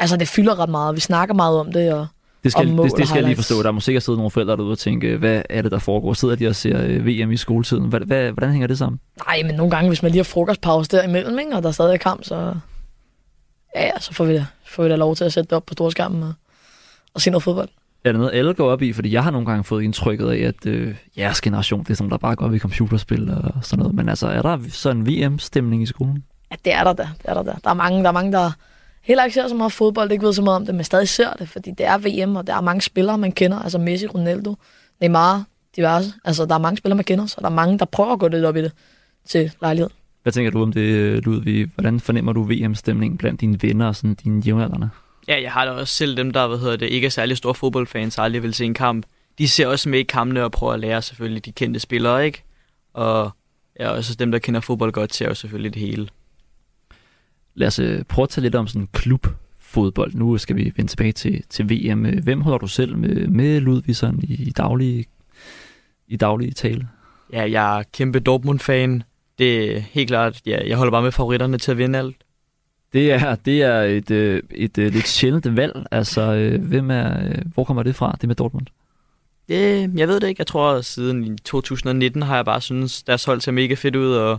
Altså, 0.00 0.16
det 0.16 0.28
fylder 0.28 0.58
ret 0.58 0.68
meget. 0.68 0.94
Vi 0.94 1.00
snakker 1.00 1.34
meget 1.34 1.58
om 1.58 1.72
det, 1.72 1.92
og 1.92 2.06
det 2.46 2.52
skal, 2.52 2.68
det, 2.68 2.96
det 2.96 3.08
skal 3.08 3.18
jeg 3.18 3.24
lige 3.24 3.36
forstå. 3.36 3.62
Der 3.62 3.70
må 3.70 3.80
sikkert 3.80 4.02
sidde 4.02 4.18
nogle 4.18 4.30
forældre 4.30 4.56
derude 4.56 4.72
og 4.72 4.78
tænke, 4.78 5.16
hvad 5.16 5.42
er 5.50 5.62
det, 5.62 5.72
der 5.72 5.78
foregår? 5.78 6.12
Sidder 6.12 6.36
de 6.36 6.48
og 6.48 6.56
ser 6.56 6.82
øh, 6.82 7.06
VM 7.06 7.32
i 7.32 7.36
skoletiden? 7.36 7.84
Hvad, 7.84 8.00
hvad, 8.00 8.32
hvordan 8.32 8.50
hænger 8.50 8.66
det 8.66 8.78
sammen? 8.78 9.00
Nej, 9.26 9.42
men 9.42 9.54
nogle 9.54 9.70
gange, 9.70 9.88
hvis 9.88 10.02
man 10.02 10.12
lige 10.12 10.18
har 10.18 10.24
frokostpause 10.24 10.90
der 10.90 11.02
imellem, 11.02 11.38
ikke, 11.38 11.56
og 11.56 11.62
der 11.62 11.68
er 11.68 11.72
stadig 11.72 12.00
kamp, 12.00 12.24
så, 12.24 12.54
ja, 13.76 13.84
ja, 13.84 14.00
så 14.00 14.14
får 14.14 14.24
vi, 14.24 14.34
da, 14.34 14.46
får 14.66 14.82
vi 14.82 14.88
da 14.88 14.96
lov 14.96 15.16
til 15.16 15.24
at 15.24 15.32
sætte 15.32 15.48
det 15.48 15.56
op 15.56 15.66
på 15.66 15.74
storskærmen 15.74 16.22
og, 16.22 16.32
og 17.14 17.20
se 17.20 17.30
noget 17.30 17.42
fodbold. 17.42 17.68
Er 18.04 18.12
det 18.12 18.18
noget, 18.18 18.34
alle 18.34 18.54
går 18.54 18.70
op 18.70 18.82
i? 18.82 18.92
Fordi 18.92 19.12
jeg 19.12 19.24
har 19.24 19.30
nogle 19.30 19.46
gange 19.46 19.64
fået 19.64 19.82
indtrykket 19.82 20.30
af, 20.30 20.38
at 20.38 20.66
øh, 20.66 20.94
jeres 21.18 21.40
generation, 21.40 21.82
det 21.82 21.90
er 21.90 21.94
sådan, 21.94 22.10
der 22.10 22.18
bare 22.18 22.36
går 22.36 22.46
op 22.46 22.54
i 22.54 22.58
computerspil 22.58 23.30
og 23.30 23.52
sådan 23.62 23.78
noget. 23.78 23.94
Men 23.94 24.08
altså, 24.08 24.28
er 24.28 24.42
der 24.42 24.58
sådan 24.68 24.96
en 24.96 25.06
VM-stemning 25.06 25.82
i 25.82 25.86
skolen? 25.86 26.24
Ja, 26.50 26.56
det 26.64 26.72
er 26.72 26.84
der 26.84 26.92
da. 26.92 27.02
Det 27.02 27.24
er 27.24 27.34
der, 27.34 27.42
da. 27.42 27.54
der 27.64 27.70
er 27.70 27.74
mange, 27.74 28.02
der 28.02 28.08
er 28.08 28.12
mange, 28.12 28.32
der 28.32 28.50
heller 29.06 29.24
ikke 29.24 29.34
ser 29.34 29.48
så 29.48 29.54
meget 29.54 29.72
fodbold, 29.72 30.12
ikke 30.12 30.24
ved 30.24 30.32
så 30.32 30.42
meget 30.42 30.56
om 30.56 30.66
det, 30.66 30.74
men 30.74 30.84
stadig 30.84 31.08
ser 31.08 31.32
det, 31.32 31.48
fordi 31.48 31.70
det 31.70 31.86
er 31.86 31.98
VM, 31.98 32.36
og 32.36 32.46
der 32.46 32.54
er 32.54 32.60
mange 32.60 32.80
spillere, 32.80 33.18
man 33.18 33.32
kender, 33.32 33.58
altså 33.58 33.78
Messi, 33.78 34.06
Ronaldo, 34.06 34.54
Neymar, 35.00 35.44
diverse. 35.76 36.12
Altså, 36.24 36.46
der 36.46 36.54
er 36.54 36.58
mange 36.58 36.76
spillere, 36.76 36.96
man 36.96 37.04
kender, 37.04 37.26
så 37.26 37.36
der 37.38 37.46
er 37.46 37.50
mange, 37.50 37.78
der 37.78 37.84
prøver 37.84 38.12
at 38.12 38.18
gå 38.18 38.28
lidt 38.28 38.44
op 38.44 38.56
i 38.56 38.62
det 38.62 38.72
til 39.28 39.52
lejlighed. 39.60 39.90
Hvad 40.22 40.32
tænker 40.32 40.50
du 40.50 40.62
om 40.62 40.72
det, 40.72 41.24
Ludvig? 41.24 41.70
Hvordan 41.74 42.00
fornemmer 42.00 42.32
du 42.32 42.42
VM-stemningen 42.42 43.18
blandt 43.18 43.40
dine 43.40 43.62
venner 43.62 43.86
og 43.86 43.96
sådan 43.96 44.14
dine 44.14 44.42
jævnaldrende? 44.42 44.88
Ja, 45.28 45.42
jeg 45.42 45.52
har 45.52 45.64
da 45.64 45.70
også 45.70 45.94
selv 45.94 46.16
dem, 46.16 46.30
der 46.30 46.46
hvad 46.46 46.58
hedder 46.58 46.76
det, 46.76 46.86
ikke 46.86 47.06
er 47.06 47.10
særlig 47.10 47.36
store 47.36 47.54
fodboldfans, 47.54 48.18
aldrig 48.18 48.42
vil 48.42 48.54
se 48.54 48.64
en 48.64 48.74
kamp. 48.74 49.06
De 49.38 49.48
ser 49.48 49.66
også 49.66 49.88
med 49.88 49.98
i 49.98 50.02
kampene 50.02 50.44
og 50.44 50.52
prøver 50.52 50.72
at 50.72 50.80
lære 50.80 51.02
selvfølgelig 51.02 51.44
de 51.44 51.52
kendte 51.52 51.80
spillere, 51.80 52.26
ikke? 52.26 52.42
Og 52.94 53.30
ja, 53.80 53.88
også 53.88 54.14
dem, 54.14 54.30
der 54.30 54.38
kender 54.38 54.60
fodbold 54.60 54.92
godt, 54.92 55.14
ser 55.14 55.28
jo 55.28 55.34
selvfølgelig 55.34 55.74
det 55.74 55.82
hele. 55.82 56.08
Lad 57.56 57.66
os 57.66 57.78
øh, 57.78 58.04
prøve 58.04 58.22
at 58.22 58.28
tage 58.28 58.42
lidt 58.42 58.54
om 58.54 58.66
sådan 58.66 58.88
klubfodbold. 58.92 60.14
Nu 60.14 60.38
skal 60.38 60.56
vi 60.56 60.72
vende 60.76 60.90
tilbage 60.90 61.12
til, 61.12 61.42
til 61.48 61.70
VM. 61.70 62.06
Øh, 62.06 62.24
hvem 62.24 62.40
holder 62.40 62.58
du 62.58 62.66
selv 62.66 62.96
med, 62.96 63.26
med 63.26 63.60
Ludvig 63.60 63.96
sådan 63.96 64.20
i 64.22 64.52
daglige, 64.56 65.04
i 66.08 66.16
daglige 66.16 66.52
tale? 66.52 66.88
Ja, 67.32 67.50
jeg 67.50 67.78
er 67.78 67.82
kæmpe 67.92 68.20
Dortmund-fan. 68.20 69.02
Det 69.38 69.76
er 69.76 69.80
helt 69.80 70.08
klart, 70.08 70.40
ja, 70.46 70.68
jeg 70.68 70.76
holder 70.76 70.90
bare 70.90 71.02
med 71.02 71.12
favoritterne 71.12 71.58
til 71.58 71.70
at 71.70 71.78
vinde 71.78 71.98
alt. 71.98 72.16
Det 72.92 73.12
er, 73.12 73.34
det 73.34 73.62
er 73.62 73.82
et, 73.82 74.10
et, 74.10 74.42
et, 74.50 74.78
et 74.78 74.92
lidt 74.92 75.08
sjældent 75.08 75.56
valg. 75.56 75.86
Altså, 75.90 76.56
hvem 76.60 76.90
er, 76.90 77.32
hvor 77.54 77.64
kommer 77.64 77.82
det 77.82 77.94
fra, 77.96 78.16
det 78.20 78.28
med 78.28 78.36
Dortmund? 78.36 78.66
Det, 79.48 79.90
jeg 79.96 80.08
ved 80.08 80.20
det 80.20 80.28
ikke. 80.28 80.40
Jeg 80.40 80.46
tror, 80.46 80.72
at 80.72 80.84
siden 80.84 81.38
2019 81.38 82.22
har 82.22 82.36
jeg 82.36 82.44
bare 82.44 82.60
synes 82.60 83.02
deres 83.02 83.24
hold 83.24 83.40
ser 83.40 83.52
mega 83.52 83.74
fedt 83.74 83.96
ud, 83.96 84.14
og 84.14 84.38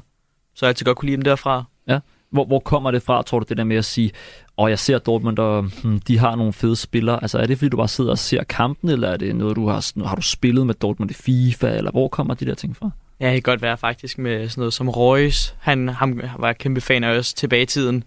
så 0.53 0.65
har 0.65 0.67
jeg 0.67 0.69
altid 0.69 0.85
godt 0.85 0.97
kunne 0.97 1.05
lide 1.05 1.15
dem 1.17 1.23
derfra. 1.23 1.63
Ja. 1.87 1.99
Hvor, 2.29 2.45
hvor 2.45 2.59
kommer 2.59 2.91
det 2.91 3.01
fra, 3.01 3.21
tror 3.21 3.39
du, 3.39 3.45
det 3.49 3.57
der 3.57 3.63
med 3.63 3.75
at 3.75 3.85
sige, 3.85 4.11
og 4.57 4.63
oh, 4.63 4.69
jeg 4.69 4.79
ser 4.79 4.99
Dortmund, 4.99 5.39
og 5.39 5.63
hmm, 5.83 5.99
de 5.99 6.17
har 6.17 6.35
nogle 6.35 6.53
fede 6.53 6.75
spillere. 6.75 7.19
Altså 7.21 7.37
er 7.37 7.45
det, 7.45 7.57
fordi 7.57 7.69
du 7.69 7.77
bare 7.77 7.87
sidder 7.87 8.11
og 8.11 8.17
ser 8.17 8.43
kampen, 8.43 8.89
eller 8.89 9.09
er 9.09 9.17
det 9.17 9.35
noget, 9.35 9.55
du 9.55 9.67
har, 9.67 10.05
har 10.07 10.15
du 10.15 10.21
spillet 10.21 10.67
med 10.67 10.75
Dortmund 10.75 11.11
i 11.11 11.13
FIFA, 11.13 11.77
eller 11.77 11.91
hvor 11.91 12.07
kommer 12.07 12.33
de 12.33 12.45
der 12.45 12.55
ting 12.55 12.77
fra? 12.77 12.89
Ja, 13.19 13.25
det 13.25 13.43
kan 13.43 13.51
godt 13.51 13.61
være 13.61 13.77
faktisk 13.77 14.17
med 14.17 14.49
sådan 14.49 14.61
noget 14.61 14.73
som 14.73 14.89
Reus. 14.89 15.55
Han 15.59 15.89
ham 15.89 16.21
var 16.37 16.47
jeg 16.47 16.57
kæmpe 16.57 16.81
fan 16.81 17.03
af 17.03 17.17
os 17.17 17.33
tilbage 17.33 17.61
i 17.61 17.65
tiden. 17.65 18.03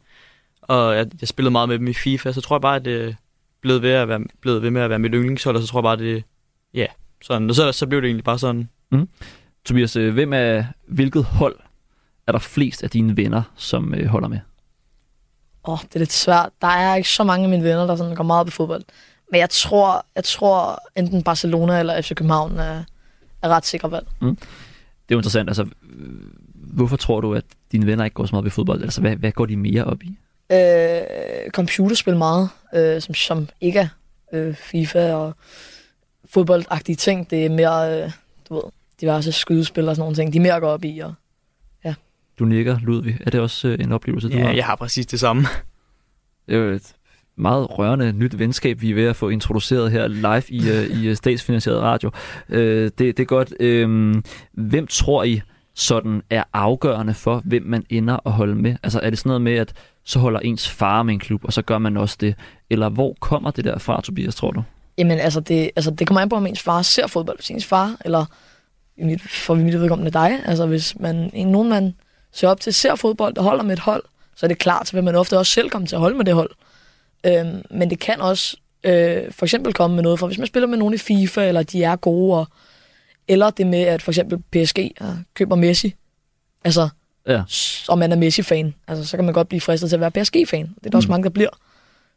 Og 0.63 0.97
jeg, 0.97 1.07
jeg 1.21 1.29
spillede 1.29 1.53
meget 1.53 1.69
med 1.69 1.79
dem 1.79 1.89
i 1.89 1.95
FIFA, 1.95 2.33
så 2.33 2.41
tror 2.41 2.57
jeg 2.57 2.61
bare, 2.61 2.77
at 2.77 2.85
det 2.85 3.17
blev 3.61 3.83
ved, 3.83 3.91
at 3.91 4.09
være, 4.09 4.21
blev 4.41 4.63
ved 4.63 4.71
med 4.71 4.83
at 4.83 4.91
være 4.91 4.99
mit 4.99 5.13
yndlingshold, 5.15 5.57
og 5.57 5.63
så 5.63 5.69
tror 5.69 5.79
jeg 5.79 5.83
bare, 5.83 5.93
at 5.93 5.99
det, 5.99 6.25
ja, 6.75 6.87
sådan. 7.23 7.51
Og 7.51 7.57
så, 7.57 7.73
så 7.73 7.87
blev 7.87 8.03
det 8.03 8.07
egentlig 8.07 8.25
bare 8.25 8.39
sådan. 8.39 8.69
Mm. 8.93 9.09
Tobias, 9.65 9.97
øh, 9.97 10.15
hvem 10.15 10.33
er, 10.33 10.65
hvilket 10.87 11.25
hold 11.25 11.57
er 12.31 12.33
der 12.33 12.39
flest 12.39 12.83
af 12.83 12.91
dine 12.91 13.17
venner, 13.17 13.43
som 13.57 13.95
øh, 13.95 14.07
holder 14.07 14.29
med? 14.29 14.39
Åh, 15.65 15.73
oh, 15.73 15.79
det 15.83 15.95
er 15.95 15.99
lidt 15.99 16.13
svært. 16.13 16.49
Der 16.61 16.69
er 16.69 16.97
ikke 16.97 17.09
så 17.09 17.25
mange 17.25 17.45
af 17.45 17.51
mine 17.51 17.65
venner, 17.65 17.87
der 17.87 17.97
sådan 17.97 18.15
går 18.15 18.25
meget 18.25 18.41
op 18.41 18.49
i 18.49 18.51
fodbold. 18.51 18.83
Men 19.31 19.41
jeg 19.41 19.51
tror, 19.51 20.07
jeg 20.15 20.25
tror 20.25 20.83
enten 20.97 21.23
Barcelona 21.23 21.79
eller 21.79 22.03
FC 22.03 22.15
København 22.15 22.59
er, 22.59 22.85
er 23.43 23.49
ret 23.49 23.67
sikre 23.67 23.91
valg. 23.91 24.07
Mm. 24.21 24.37
Det 24.37 25.15
er 25.15 25.15
jo 25.15 25.19
interessant. 25.19 25.49
Altså, 25.49 25.67
hvorfor 26.55 26.97
tror 26.97 27.21
du, 27.21 27.35
at 27.35 27.45
dine 27.73 27.87
venner 27.87 28.05
ikke 28.05 28.15
går 28.15 28.27
så 28.27 28.31
meget 28.33 28.43
op 28.43 28.47
i 28.47 28.51
fodbold? 28.51 28.83
Altså, 28.83 29.01
hvad, 29.01 29.17
hvad 29.17 29.33
går 29.33 29.47
de 29.47 29.57
mere 29.57 29.85
op 29.85 30.03
i? 30.03 30.19
Øh, 30.53 31.51
computerspil 31.51 32.17
meget, 32.17 32.49
øh, 32.75 33.01
som, 33.01 33.15
som 33.15 33.49
ikke 33.61 33.79
er 33.79 33.89
øh, 34.33 34.55
FIFA 34.55 35.15
og 35.15 35.35
fodboldagtige 36.25 36.97
ting. 36.97 37.31
Det 37.31 37.47
er 37.47 37.51
mere, 37.51 38.03
øh, 38.03 38.11
du 38.49 38.55
ved, 38.55 38.63
diverse 39.01 39.33
skydespil 39.33 39.89
og 39.89 39.97
sådan 39.97 40.03
nogle 40.03 40.17
ting. 40.17 40.33
De 40.33 40.39
er 40.39 40.43
mere 40.43 40.61
går 40.61 40.69
op 40.69 40.85
i. 40.85 40.99
Og. 40.99 41.15
Du 42.41 42.45
nikker, 42.45 42.79
Ludvig. 42.83 43.17
Er 43.27 43.31
det 43.31 43.41
også 43.41 43.69
øh, 43.69 43.79
en 43.81 43.93
oplevelse, 43.93 44.29
du 44.29 44.37
Ja, 44.37 44.43
har? 44.47 44.53
jeg 44.53 44.65
har 44.65 44.77
præcis 44.77 45.07
det 45.07 45.21
samme. 45.21 45.43
Det 46.49 46.55
er 46.55 46.59
jo 46.59 46.71
et 46.71 46.93
meget 47.37 47.79
rørende 47.79 48.13
nyt 48.13 48.39
venskab, 48.39 48.81
vi 48.81 48.91
er 48.91 48.95
ved 48.95 49.05
at 49.07 49.17
få 49.17 49.29
introduceret 49.29 49.91
her 49.91 50.09
live 50.09 50.43
i, 50.49 50.71
øh, 50.71 51.03
i 51.03 51.09
øh, 51.09 51.17
statsfinansieret 51.17 51.83
radio. 51.83 52.11
Øh, 52.49 52.85
det, 52.85 52.99
det 52.99 53.21
er 53.21 53.25
godt. 53.25 53.55
Øh, 53.61 54.15
hvem 54.53 54.87
tror 54.87 55.25
I 55.25 55.41
sådan 55.75 56.23
er 56.31 56.45
afgørende 56.53 57.15
for, 57.15 57.43
hvem 57.45 57.63
man 57.63 57.85
ender 57.91 58.19
at 58.27 58.33
holde 58.33 58.55
med? 58.55 58.77
Altså 58.83 59.01
er 59.01 59.11
det 59.11 59.19
sådan 59.19 59.29
noget 59.29 59.43
med, 59.43 59.53
at 59.55 59.73
så 60.05 60.19
holder 60.19 60.41
ens 60.41 60.69
far 60.69 61.03
med 61.03 61.15
en 61.15 61.21
klub, 61.21 61.45
og 61.45 61.53
så 61.53 61.63
gør 61.63 61.79
man 61.79 61.97
også 61.97 62.17
det? 62.21 62.35
Eller 62.71 62.89
hvor 62.89 63.17
kommer 63.21 63.51
det 63.51 63.65
der 63.65 63.79
fra, 63.79 64.01
Tobias, 64.01 64.35
tror 64.35 64.51
du? 64.51 64.63
Jamen, 64.99 65.19
altså 65.19 65.41
det, 65.41 65.71
altså, 65.77 65.91
det 65.91 66.07
kommer 66.07 66.21
an 66.21 66.29
på, 66.29 66.37
om 66.37 66.47
ens 66.47 66.63
far 66.63 66.83
ser 66.83 67.07
fodbold. 67.07 67.39
Hvis 67.39 67.51
ens 67.51 67.67
far, 67.67 67.97
eller 68.05 68.25
for 69.29 69.55
mit 69.55 69.75
vedkommende 69.81 70.11
dig, 70.11 70.39
altså 70.45 70.67
hvis 70.67 71.01
man, 71.01 71.31
en, 71.35 71.49
nogen 71.49 71.69
man 71.69 71.95
ser 72.33 72.49
op 72.49 72.61
til, 72.61 72.75
ser 72.75 72.95
fodbold 72.95 73.37
og 73.39 73.45
holder 73.45 73.63
med 73.65 73.73
et 73.73 73.79
hold, 73.79 74.03
så 74.37 74.47
er 74.47 74.49
det 74.49 74.59
klart, 74.59 74.89
så 74.89 74.93
vil 74.97 75.05
man 75.05 75.15
ofte 75.15 75.39
også 75.39 75.53
selv 75.53 75.71
komme 75.71 75.87
til 75.87 75.95
at 75.97 76.01
holde 76.01 76.17
med 76.17 76.25
det 76.25 76.35
hold. 76.35 76.51
Øhm, 77.27 77.63
men 77.71 77.91
det 77.91 77.99
kan 77.99 78.21
også 78.21 78.57
øh, 78.85 79.33
for 79.33 79.47
eksempel 79.47 79.73
komme 79.73 79.95
med 79.97 80.03
noget 80.03 80.19
fra, 80.19 80.27
hvis 80.27 80.39
man 80.39 80.47
spiller 80.47 80.67
med 80.67 80.79
nogen 80.79 80.95
i 80.95 80.99
FIFA, 80.99 81.49
eller 81.49 81.63
de 81.63 81.83
er 81.85 81.97
gode, 81.97 82.39
og, 82.39 82.47
eller 83.29 83.51
det 83.51 83.67
med, 83.67 83.81
at 83.83 84.03
for 84.03 84.11
eksempel 84.11 84.39
PSG 84.53 84.91
køber 85.35 85.57
Messi, 85.57 85.95
altså, 86.65 86.89
Ja. 87.27 87.43
og 87.89 87.99
man 87.99 88.13
er 88.13 88.17
Messi-fan, 88.17 88.75
altså, 88.89 89.05
så 89.07 89.17
kan 89.17 89.25
man 89.25 89.35
godt 89.35 89.49
blive 89.49 89.61
fristet 89.61 89.89
til 89.91 89.97
at 89.97 90.01
være 90.01 90.11
PSG-fan. 90.11 90.67
Det 90.67 90.87
er 90.87 90.91
der 90.91 90.91
mm. 90.91 90.97
også 90.97 91.09
mange, 91.09 91.25
der 91.25 91.31
bliver, 91.31 91.49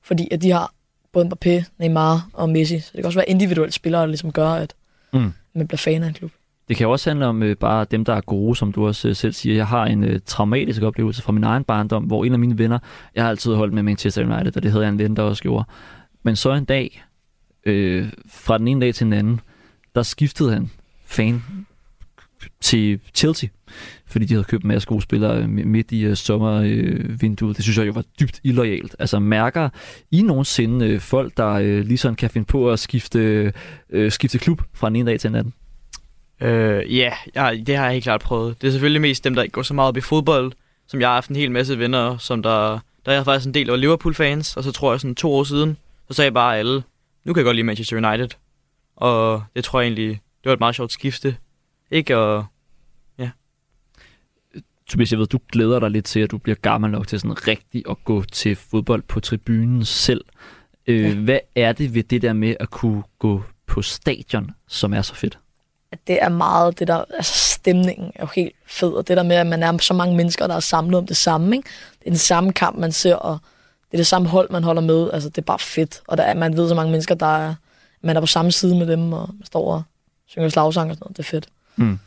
fordi 0.01 0.28
at 0.32 0.41
de 0.41 0.51
har 0.51 0.74
både 1.14 1.26
Mbappé, 1.34 1.64
Neymar 1.78 2.30
og 2.34 2.49
Messi, 2.49 2.80
så 2.80 2.89
det 2.93 2.97
kan 2.97 3.05
også 3.05 3.20
være 3.20 3.30
individuelle 3.30 3.72
spillere, 3.74 4.01
der 4.01 4.07
ligesom 4.07 4.32
gør, 4.32 4.49
at 4.49 4.74
Mm. 5.14 5.34
man 5.53 5.68
bliver 5.68 5.78
fan 5.78 6.03
af 6.03 6.07
en 6.07 6.14
klub. 6.14 6.32
Det 6.68 6.78
kan 6.78 6.86
jo 6.86 6.91
også 6.91 7.09
handle 7.09 7.26
om 7.26 7.43
øh, 7.43 7.55
bare 7.57 7.86
dem, 7.91 8.05
der 8.05 8.14
er 8.14 8.22
gode, 8.22 8.55
som 8.55 8.72
du 8.72 8.88
også 8.88 9.07
øh, 9.07 9.16
selv 9.16 9.34
siger. 9.34 9.55
Jeg 9.55 9.68
har 9.68 9.86
en 9.86 10.03
øh, 10.03 10.20
traumatisk 10.26 10.82
oplevelse 10.82 11.22
fra 11.22 11.32
min 11.32 11.43
egen 11.43 11.64
barndom, 11.64 12.03
hvor 12.03 12.26
en 12.26 12.34
af 12.34 12.39
mine 12.39 12.57
venner, 12.57 12.80
jeg 13.16 13.24
har 13.24 13.30
altid 13.30 13.53
holdt 13.53 13.74
med 13.74 13.84
Manchester 13.84 14.22
United, 14.22 14.57
og 14.57 14.64
det 14.64 14.72
havde 14.72 14.84
jeg 14.84 14.91
en 14.91 14.99
ven, 14.99 15.16
der 15.16 15.24
også 15.24 15.43
gjorde. 15.43 15.66
Men 16.24 16.36
så 16.36 16.53
en 16.53 16.66
dag, 16.66 17.03
øh, 17.66 18.07
fra 18.28 18.57
den 18.57 18.68
ene 18.68 18.82
dag 18.82 18.95
til 18.95 19.05
den 19.05 19.14
anden, 19.14 19.39
der 19.95 20.03
skiftede 20.03 20.51
han 20.53 20.72
fan 21.05 21.43
til 22.61 22.99
Chelsea, 23.16 23.49
fordi 24.05 24.26
de 24.26 24.34
havde 24.34 24.43
købt 24.43 24.64
en 24.64 24.68
masse 24.68 24.88
gode 24.88 25.01
spillere 25.01 25.38
øh, 25.38 25.49
midt 25.49 25.91
i 25.91 26.01
øh, 26.01 26.16
sommervinduet. 26.16 27.55
Det 27.57 27.64
synes 27.64 27.78
jeg 27.78 27.88
jo 27.88 27.91
var 27.91 28.03
dybt 28.20 28.39
illoyalt. 28.43 28.95
Altså 28.99 29.20
mærker 29.20 29.70
I 30.11 30.22
nogensinde 30.22 30.88
øh, 30.88 30.99
folk, 30.99 31.38
der 31.38 31.49
øh, 31.49 31.86
lige 31.86 31.97
sådan 31.97 32.16
kan 32.16 32.30
finde 32.30 32.45
på 32.45 32.72
at 32.72 32.80
skifte, 32.80 33.53
øh, 33.89 34.11
skifte 34.11 34.38
klub 34.38 34.61
fra 34.74 34.89
den 34.89 34.95
ene 34.95 35.11
dag 35.11 35.20
til 35.20 35.30
den 35.30 35.39
anden? 35.39 35.53
Øh, 36.41 36.97
ja, 36.97 37.13
ja, 37.36 37.57
det 37.67 37.75
har 37.77 37.84
jeg 37.84 37.93
helt 37.93 38.03
klart 38.03 38.21
prøvet. 38.21 38.61
Det 38.61 38.67
er 38.67 38.71
selvfølgelig 38.71 39.01
mest 39.01 39.23
dem, 39.23 39.36
der 39.36 39.41
ikke 39.43 39.53
går 39.53 39.61
så 39.61 39.73
meget 39.73 39.88
op 39.88 39.97
i 39.97 40.01
fodbold, 40.01 40.51
som 40.88 40.99
jeg 40.99 41.09
har 41.09 41.13
haft 41.13 41.29
en 41.29 41.36
hel 41.36 41.51
masse 41.51 41.79
venner, 41.79 42.17
som 42.17 42.43
der... 42.43 42.79
Der 43.05 43.11
er 43.11 43.15
jeg 43.15 43.25
faktisk 43.25 43.47
en 43.47 43.53
del 43.53 43.69
af 43.69 43.79
Liverpool-fans, 43.81 44.57
og 44.57 44.63
så 44.63 44.71
tror 44.71 44.93
jeg 44.93 44.99
sådan 44.99 45.15
to 45.15 45.34
år 45.34 45.43
siden, 45.43 45.77
så 46.07 46.13
sagde 46.13 46.31
bare 46.31 46.57
alle, 46.57 46.84
nu 47.25 47.34
kan 47.34 47.39
jeg 47.39 47.45
godt 47.45 47.55
lide 47.55 47.65
Manchester 47.65 48.09
United. 48.09 48.29
Og 48.95 49.43
det 49.55 49.63
tror 49.63 49.79
jeg 49.81 49.88
egentlig, 49.88 50.09
det 50.09 50.45
var 50.49 50.53
et 50.53 50.59
meget 50.59 50.75
sjovt 50.75 50.91
skifte. 50.91 51.38
Ikke? 51.91 52.17
Og 52.17 52.45
Tobias, 54.89 55.11
jeg 55.11 55.19
ved, 55.19 55.27
du 55.27 55.39
glæder 55.51 55.79
dig 55.79 55.91
lidt 55.91 56.05
til, 56.05 56.19
at 56.19 56.31
du 56.31 56.38
bliver 56.38 56.55
gammel 56.55 56.91
nok 56.91 57.07
til 57.07 57.19
sådan 57.19 57.47
rigtig 57.47 57.84
at 57.89 58.03
gå 58.03 58.23
til 58.23 58.55
fodbold 58.55 59.01
på 59.01 59.19
tribunen 59.19 59.86
selv. 59.86 60.25
Øh, 60.88 61.03
Ja. 61.03 61.15
Hvad 61.15 61.39
er 61.55 61.71
det 61.71 61.93
ved 61.93 62.03
det 62.03 62.21
der 62.21 62.34
med 62.34 62.55
at 62.59 62.69
kunne 62.69 63.03
gå 63.19 63.43
på 63.67 63.81
stadion, 63.81 64.51
som 64.67 64.93
er 64.93 65.01
så 65.01 65.15
fedt? 65.15 65.39
At 65.94 66.00
det 66.08 66.24
er 66.24 66.30
meget 66.30 66.80
det 66.80 66.88
der, 66.88 67.04
altså 67.16 67.54
stemningen 67.54 68.12
er 68.16 68.24
jo 68.24 68.28
helt 68.36 68.56
fed, 68.66 68.89
og 68.89 69.08
det 69.08 69.18
der 69.18 69.24
med, 69.24 69.36
at 69.36 69.48
man 69.48 69.64
er 69.64 69.78
så 69.78 69.94
mange 69.94 70.18
mennesker, 70.18 70.48
der 70.48 70.56
er 70.56 70.60
samlet 70.60 70.98
om 70.98 71.08
det 71.08 71.18
samme, 71.18 71.56
ikke? 71.56 71.70
Det 72.00 72.06
er 72.06 72.10
den 72.10 72.18
samme 72.18 72.54
kamp, 72.54 72.78
man 72.78 72.91
ser, 72.91 73.16
og 73.16 73.38
det 73.91 73.98
er 73.98 73.98
det 73.98 74.08
samme 74.08 74.28
hold, 74.28 74.50
man 74.50 74.64
holder 74.64 74.82
med, 74.82 75.12
altså 75.14 75.30
det 75.30 75.38
er 75.38 75.46
bare 75.46 75.60
fedt, 75.60 76.02
og 76.08 76.18
der 76.18 76.24
er, 76.24 76.34
man 76.34 76.58
ved 76.58 76.70
så 76.70 76.76
mange 76.76 76.91
mennesker, 76.91 77.16
der 77.16 77.38
er, 77.38 77.56
man 78.02 78.18
er 78.18 78.22
på 78.22 78.28
samme 78.28 78.52
side 78.52 78.76
med 78.76 78.88
dem, 78.88 79.14
og 79.14 79.30
man 79.38 79.46
står 79.46 79.74
og 79.74 79.84
synger 80.28 80.50
slagsang 80.50 80.89
og 80.89 80.96
sådan 80.96 81.06
noget, 81.06 81.18
det 81.18 81.24
er 81.24 81.30
fedt. 81.30 81.48
Mm. 81.76 82.00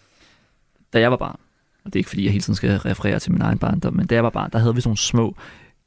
Da 0.92 1.00
jeg 1.00 1.10
var 1.10 1.16
barn, 1.16 1.38
og 1.84 1.92
det 1.92 1.96
er 1.96 2.00
ikke 2.00 2.10
fordi, 2.10 2.24
jeg 2.24 2.32
hele 2.32 2.42
tiden 2.42 2.54
skal 2.54 2.78
referere 2.78 3.18
til 3.18 3.32
min 3.32 3.42
egen 3.42 3.58
barndom, 3.58 3.94
men 3.94 4.06
da 4.06 4.14
jeg 4.14 4.24
var 4.24 4.30
barn, 4.30 4.50
der 4.52 4.58
havde 4.58 4.74
vi 4.74 4.80
sådan 4.80 4.88
nogle 4.88 4.98
små 4.98 5.34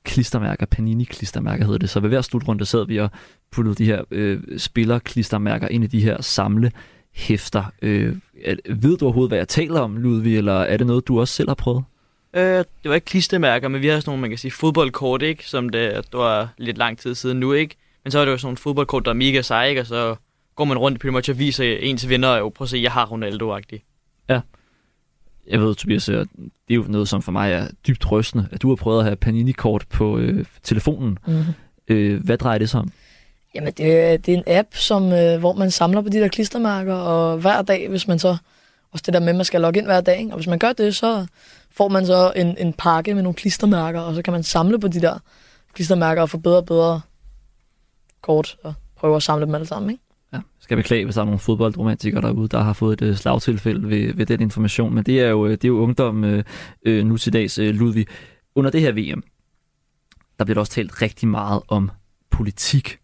klistermærker, 0.04 0.66
Panini-klistermærker 0.66 1.66
hedder 1.66 1.78
det. 1.78 1.90
Så 1.90 2.00
ved 2.00 2.10
hver 2.10 2.22
slutrunde 2.22 2.66
sad 2.66 2.88
vi 2.88 3.00
og 3.00 3.10
puttede 3.52 3.76
de 3.76 3.86
her 3.86 4.02
øh, 4.12 4.60
spillerklistermærker 4.60 5.68
ind 5.68 5.84
i 5.84 5.88
de 5.88 6.02
her 6.02 6.22
samle 6.22 6.72
hæfter. 7.20 7.64
Øh, 7.82 8.16
ved 8.70 8.98
du 8.98 9.06
overhovedet, 9.06 9.30
hvad 9.30 9.38
jeg 9.38 9.48
taler 9.48 9.80
om, 9.80 9.98
Ludvig, 9.98 10.38
eller 10.38 10.60
er 10.60 10.78
det 10.78 10.88
noget, 10.88 11.08
du 11.08 11.20
også 11.20 11.34
selv 11.34 11.50
har 11.50 11.56
prøvet? 11.56 11.84
øh, 12.34 12.58
det 12.84 12.90
var 12.90 12.96
ikke 12.96 13.06
klistermærker, 13.06 13.68
men 13.68 13.82
vi 13.82 13.88
har 13.88 14.00
sådan 14.00 14.10
nogle, 14.10 14.22
man 14.22 14.30
kan 14.30 14.38
sige, 14.38 14.52
fodboldkort, 14.52 15.22
ikke? 15.22 15.46
Som 15.46 15.70
det, 15.70 15.96
det 15.96 16.20
var 16.20 16.50
lidt 16.58 16.78
lang 16.78 16.98
tid 16.98 17.16
siden 17.16 17.40
nu, 17.40 17.54
ikke? 17.54 17.76
Men 18.04 18.12
så 18.12 18.20
er 18.20 18.26
det 18.26 18.32
jo 18.32 18.38
sådan 18.38 18.48
nogle 18.48 18.58
fodboldkort, 18.58 19.06
der 19.06 19.12
er 19.12 19.16
mega 19.16 19.42
seje, 19.42 19.70
ikke? 19.70 19.82
Og 19.82 19.88
så 19.88 20.16
går 20.56 20.66
man 20.66 20.78
rundt 20.78 21.00
pretty 21.00 21.14
much 21.14 21.30
og 21.30 21.40
viser 21.40 21.78
ens 21.80 22.10
venner, 22.10 22.38
jo, 22.38 22.50
prøv 22.50 22.66
at 22.66 22.70
se, 22.70 22.78
jeg 22.78 22.92
har 22.92 23.06
Ronaldo-agtig. 23.06 23.86
Jeg 25.50 25.62
ved, 25.62 25.76
Tobias, 25.76 26.10
øh, 26.10 26.18
det 26.18 26.50
er 26.70 26.76
jo 26.76 26.86
noget, 26.88 27.08
som 27.08 27.22
for 27.22 27.32
mig 27.32 27.52
er 27.52 27.68
dybt 27.88 28.12
rystende, 28.12 28.48
at 28.52 28.62
du 28.62 28.70
har 28.70 28.76
prøvet 28.76 29.00
at 29.00 29.06
have 29.06 29.16
Panini-kort 29.16 29.86
på 29.90 30.18
øh, 30.18 30.46
telefonen. 30.64 31.18
Mm-hmm. 31.28 31.44
Øh, 31.88 32.24
hvad 32.24 32.38
drejer 32.38 32.58
det 32.58 32.70
sig 32.70 32.80
om? 32.80 32.92
Jamen, 33.56 33.74
det, 33.74 34.26
det 34.26 34.34
er 34.34 34.38
en 34.38 34.44
app, 34.48 34.76
som, 34.76 35.12
øh, 35.12 35.40
hvor 35.40 35.54
man 35.54 35.72
samler 35.72 36.02
på 36.02 36.10
de 36.10 36.20
der 36.20 36.28
klistermærker, 36.28 36.94
og 36.94 37.38
hver 37.38 37.62
dag, 37.62 37.90
hvis 37.90 38.08
man 38.08 38.20
så, 38.20 38.38
også 38.92 39.04
det 39.06 39.14
der 39.14 39.20
med, 39.20 39.30
at 39.30 39.36
man 39.36 39.46
skal 39.46 39.62
logge 39.62 39.78
ind 39.78 39.88
hver 39.88 40.02
dag, 40.02 40.20
ikke? 40.20 40.32
og 40.32 40.38
hvis 40.38 40.48
man 40.48 40.60
gør 40.60 40.74
det, 40.74 40.96
så 40.96 41.26
får 41.72 41.88
man 41.88 42.06
så 42.06 42.34
en, 42.36 42.58
en 42.58 42.74
pakke 42.74 43.14
med 43.14 43.24
nogle 43.24 43.34
klistermærker, 43.36 44.00
og 44.00 44.16
så 44.16 44.22
kan 44.22 44.34
man 44.34 44.44
samle 44.44 44.80
på 44.80 44.88
de 44.88 45.02
der 45.02 45.20
klistermærker 45.74 46.22
og 46.22 46.30
få 46.30 46.38
bedre 46.38 46.58
og 46.58 46.66
bedre 46.66 47.02
kort, 48.22 48.58
og 48.64 48.74
prøve 48.96 49.16
at 49.16 49.24
samle 49.24 49.46
dem 49.46 49.56
alle 49.56 49.68
sammen, 49.68 49.92
ikke? 49.92 50.04
Ja, 50.34 50.40
skal 50.60 50.78
beklage, 50.78 51.06
hvis 51.06 51.16
der 51.16 51.22
er 51.22 51.26
nogle 51.26 51.40
fodboldromantikere 51.40 52.22
derude, 52.22 52.48
der 52.48 52.60
har 52.60 52.74
fået 52.74 53.02
et 53.02 53.08
øh, 53.08 53.16
slagtilfælde 53.16 53.90
ved, 53.90 54.14
ved 54.14 54.26
den 54.26 54.42
information, 54.42 54.94
men 54.96 55.04
det 55.04 55.22
er 55.22 55.30
jo, 55.30 55.46
øh, 55.46 55.52
det 55.52 55.64
er 55.64 55.68
jo 55.68 55.80
ungdom 55.80 56.24
øh, 56.24 56.44
øh, 56.86 57.06
nu 57.06 57.18
til 57.18 57.34
dags, 57.34 57.60
øh, 57.60 57.76
Ludvig. 57.76 58.08
Under 58.56 58.72
det 58.72 58.82
her 58.82 58.92
VM, 58.92 59.24
der 60.40 60.46
bliver 60.46 60.56
der 60.56 60.60
også 60.60 60.72
talt 60.72 61.02
rigtig 61.02 61.28
meget 61.28 61.62
om 61.68 61.92
politik, 62.32 63.00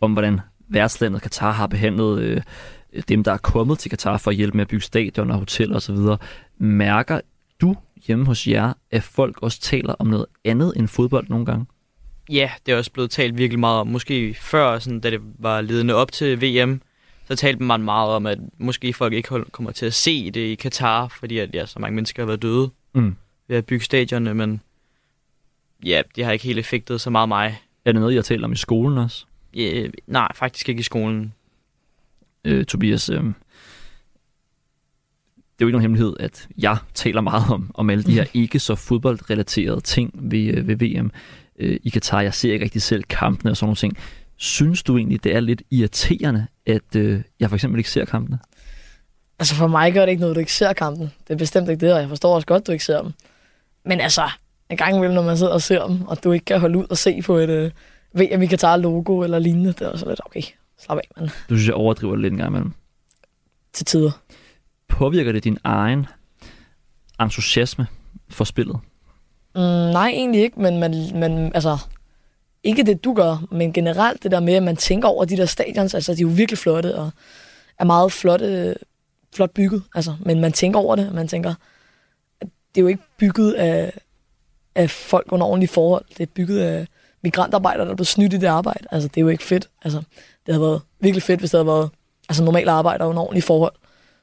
om 0.00 0.12
hvordan 0.12 0.40
værtslandet 0.68 1.22
Katar 1.22 1.52
har 1.52 1.66
behandlet 1.66 2.22
øh, 2.22 2.42
dem, 3.08 3.24
der 3.24 3.32
er 3.32 3.36
kommet 3.36 3.78
til 3.78 3.90
Katar 3.90 4.16
for 4.16 4.30
at 4.30 4.36
hjælpe 4.36 4.56
med 4.56 4.62
at 4.62 4.68
bygge 4.68 4.84
stadion 4.84 5.30
og 5.30 5.38
hoteller 5.38 5.76
osv. 5.76 5.96
Mærker 6.58 7.20
du 7.60 7.76
hjemme 8.06 8.26
hos 8.26 8.46
jer, 8.46 8.72
at 8.90 9.02
folk 9.02 9.42
også 9.42 9.60
taler 9.60 9.94
om 9.98 10.06
noget 10.06 10.26
andet 10.44 10.72
end 10.76 10.88
fodbold 10.88 11.28
nogle 11.28 11.46
gange? 11.46 11.66
Ja, 12.30 12.50
det 12.66 12.72
er 12.72 12.76
også 12.76 12.92
blevet 12.92 13.10
talt 13.10 13.38
virkelig 13.38 13.58
meget 13.60 13.80
om. 13.80 13.86
Måske 13.86 14.34
før, 14.40 14.78
sådan, 14.78 15.00
da 15.00 15.10
det 15.10 15.20
var 15.38 15.60
ledende 15.60 15.94
op 15.94 16.12
til 16.12 16.42
VM, 16.42 16.80
så 17.28 17.36
talte 17.36 17.62
man 17.62 17.82
meget 17.82 18.10
om, 18.10 18.26
at 18.26 18.38
måske 18.58 18.92
folk 18.92 19.12
ikke 19.12 19.44
kommer 19.52 19.72
til 19.72 19.86
at 19.86 19.94
se 19.94 20.30
det 20.30 20.40
i 20.40 20.54
Katar, 20.54 21.08
fordi 21.08 21.38
at, 21.38 21.54
ja, 21.54 21.66
så 21.66 21.78
mange 21.78 21.94
mennesker 21.94 22.22
har 22.22 22.26
været 22.26 22.42
døde 22.42 22.70
Mm. 22.92 23.16
ved 23.48 23.56
at 23.56 23.66
bygge 23.66 23.84
stadionerne, 23.84 24.34
men 24.34 24.60
ja, 25.84 26.02
det 26.16 26.24
har 26.24 26.32
ikke 26.32 26.44
helt 26.44 26.58
effektet 26.58 27.00
så 27.00 27.10
meget 27.10 27.28
mig. 27.28 27.60
Er 27.84 27.92
det 27.92 28.00
noget, 28.00 28.12
I 28.12 28.16
har 28.16 28.22
talt 28.22 28.44
om 28.44 28.52
i 28.52 28.56
skolen 28.56 28.98
også? 28.98 29.26
Ja, 29.54 29.86
nej, 30.06 30.28
faktisk 30.34 30.68
ikke 30.68 30.80
i 30.80 30.82
skolen. 30.82 31.34
øh, 32.44 32.64
Tobias, 32.64 33.08
øh, 33.08 33.24
jo 35.60 35.66
ikke 35.66 35.72
nogen 35.72 35.82
hemmelighed, 35.82 36.16
at 36.20 36.48
jeg 36.58 36.76
taler 36.94 37.20
meget 37.20 37.52
om, 37.52 37.70
om 37.74 37.90
alle 37.90 38.04
de 38.04 38.12
her 38.12 38.24
ikke 38.34 38.58
så 38.58 38.74
fodboldrelaterede 38.74 39.80
ting 39.80 40.10
ved, 40.14 40.54
øh, 40.54 40.68
ved 40.68 40.76
VM 40.76 41.10
øh, 41.58 41.80
i 41.82 41.88
Katar. 41.90 42.20
Jeg 42.20 42.34
ser 42.34 42.52
ikke 42.52 42.64
rigtig 42.64 42.82
selv 42.82 43.04
kampene 43.04 43.50
og 43.50 43.56
sådan 43.56 43.66
nogle 43.66 43.76
ting. 43.76 43.98
Synes 44.36 44.82
du 44.82 44.96
egentlig, 44.96 45.24
det 45.24 45.36
er 45.36 45.40
lidt 45.40 45.62
irriterende, 45.70 46.46
at 46.66 46.96
øh, 46.96 47.20
jeg 47.40 47.48
for 47.48 47.56
eksempel 47.56 47.78
ikke 47.78 47.90
ser 47.90 48.04
kampene? 48.04 48.38
Altså 49.38 49.54
for 49.54 49.66
mig 49.66 49.92
gør 49.92 50.00
det 50.00 50.08
ikke 50.08 50.20
noget, 50.20 50.36
du 50.36 50.40
ikke 50.40 50.52
ser 50.52 50.72
kampen. 50.72 51.12
Det 51.28 51.34
er 51.34 51.38
bestemt 51.38 51.68
ikke 51.68 51.86
det, 51.86 51.94
og 51.94 52.00
jeg 52.00 52.08
forstår 52.08 52.34
også 52.34 52.46
godt, 52.46 52.66
du 52.66 52.72
ikke 52.72 52.84
ser 52.84 53.02
dem. 53.02 53.12
Men 53.84 54.00
altså, 54.00 54.30
en 54.70 54.76
gang 54.76 54.96
imellem, 54.96 55.14
når 55.14 55.22
man 55.22 55.36
sidder 55.36 55.52
og 55.52 55.62
ser 55.62 55.86
dem, 55.86 56.02
og 56.02 56.24
du 56.24 56.32
ikke 56.32 56.44
kan 56.44 56.60
holde 56.60 56.78
ud 56.78 56.86
og 56.90 56.98
se 56.98 57.22
på 57.22 57.36
et 57.36 57.50
øh, 57.50 57.70
VM 58.12 58.42
i 58.42 58.46
Katar 58.46 58.76
logo 58.76 59.22
eller 59.22 59.38
lignende, 59.38 59.72
det 59.72 59.82
er 59.82 59.88
også 59.88 60.08
lidt 60.08 60.20
okay. 60.24 60.42
Slap 60.78 60.98
af, 60.98 61.08
mand. 61.16 61.28
Du 61.28 61.54
synes, 61.54 61.66
jeg 61.66 61.74
overdriver 61.74 62.14
det 62.14 62.22
lidt 62.22 62.32
en 62.32 62.38
gang 62.38 62.50
imellem. 62.50 62.72
Til 63.72 63.86
tider. 63.86 64.10
Påvirker 64.88 65.32
det 65.32 65.44
din 65.44 65.58
egen 65.64 66.06
entusiasme 67.20 67.86
for 68.30 68.44
spillet? 68.44 68.78
Mm, 69.54 69.60
nej, 69.92 70.08
egentlig 70.08 70.42
ikke, 70.42 70.60
men, 70.60 70.80
men, 70.80 71.20
men 71.20 71.52
altså, 71.54 71.78
ikke 72.64 72.82
det, 72.82 73.04
du 73.04 73.14
gør, 73.14 73.46
men 73.50 73.72
generelt 73.72 74.22
det 74.22 74.30
der 74.30 74.40
med, 74.40 74.54
at 74.54 74.62
man 74.62 74.76
tænker 74.76 75.08
over 75.08 75.24
de 75.24 75.36
der 75.36 75.46
stadions, 75.46 75.94
altså 75.94 76.14
de 76.14 76.18
er 76.18 76.22
jo 76.22 76.28
virkelig 76.28 76.58
flotte, 76.58 76.94
og 76.96 77.10
er 77.78 77.84
meget 77.84 78.12
flotte, 78.12 78.74
flot 79.34 79.50
bygget, 79.50 79.82
altså, 79.94 80.16
men 80.20 80.40
man 80.40 80.52
tænker 80.52 80.80
over 80.80 80.96
det, 80.96 81.14
man 81.14 81.28
tænker, 81.28 81.54
at 82.40 82.48
det 82.74 82.80
er 82.80 82.82
jo 82.82 82.88
ikke 82.88 83.02
bygget 83.18 83.52
af, 83.52 83.92
af 84.74 84.90
folk 84.90 85.32
under 85.32 85.46
ordentlige 85.46 85.70
forhold, 85.70 86.04
det 86.08 86.20
er 86.20 86.32
bygget 86.34 86.60
af 86.60 86.86
migrantarbejdere, 87.22 87.84
der 87.84 87.90
er 87.90 87.96
blevet 87.96 88.06
snydt 88.06 88.32
i 88.32 88.36
det 88.36 88.46
arbejde, 88.46 88.86
altså 88.90 89.08
det 89.08 89.16
er 89.16 89.20
jo 89.20 89.28
ikke 89.28 89.44
fedt, 89.44 89.68
altså 89.82 89.98
det 90.46 90.54
havde 90.54 90.60
været 90.60 90.80
virkelig 91.00 91.22
fedt, 91.22 91.40
hvis 91.40 91.50
det 91.50 91.58
havde 91.58 91.66
været 91.66 91.90
altså, 92.28 92.44
normale 92.44 92.70
arbejdere 92.70 93.08
under 93.08 93.22
ordentlige 93.22 93.42
forhold, 93.42 93.72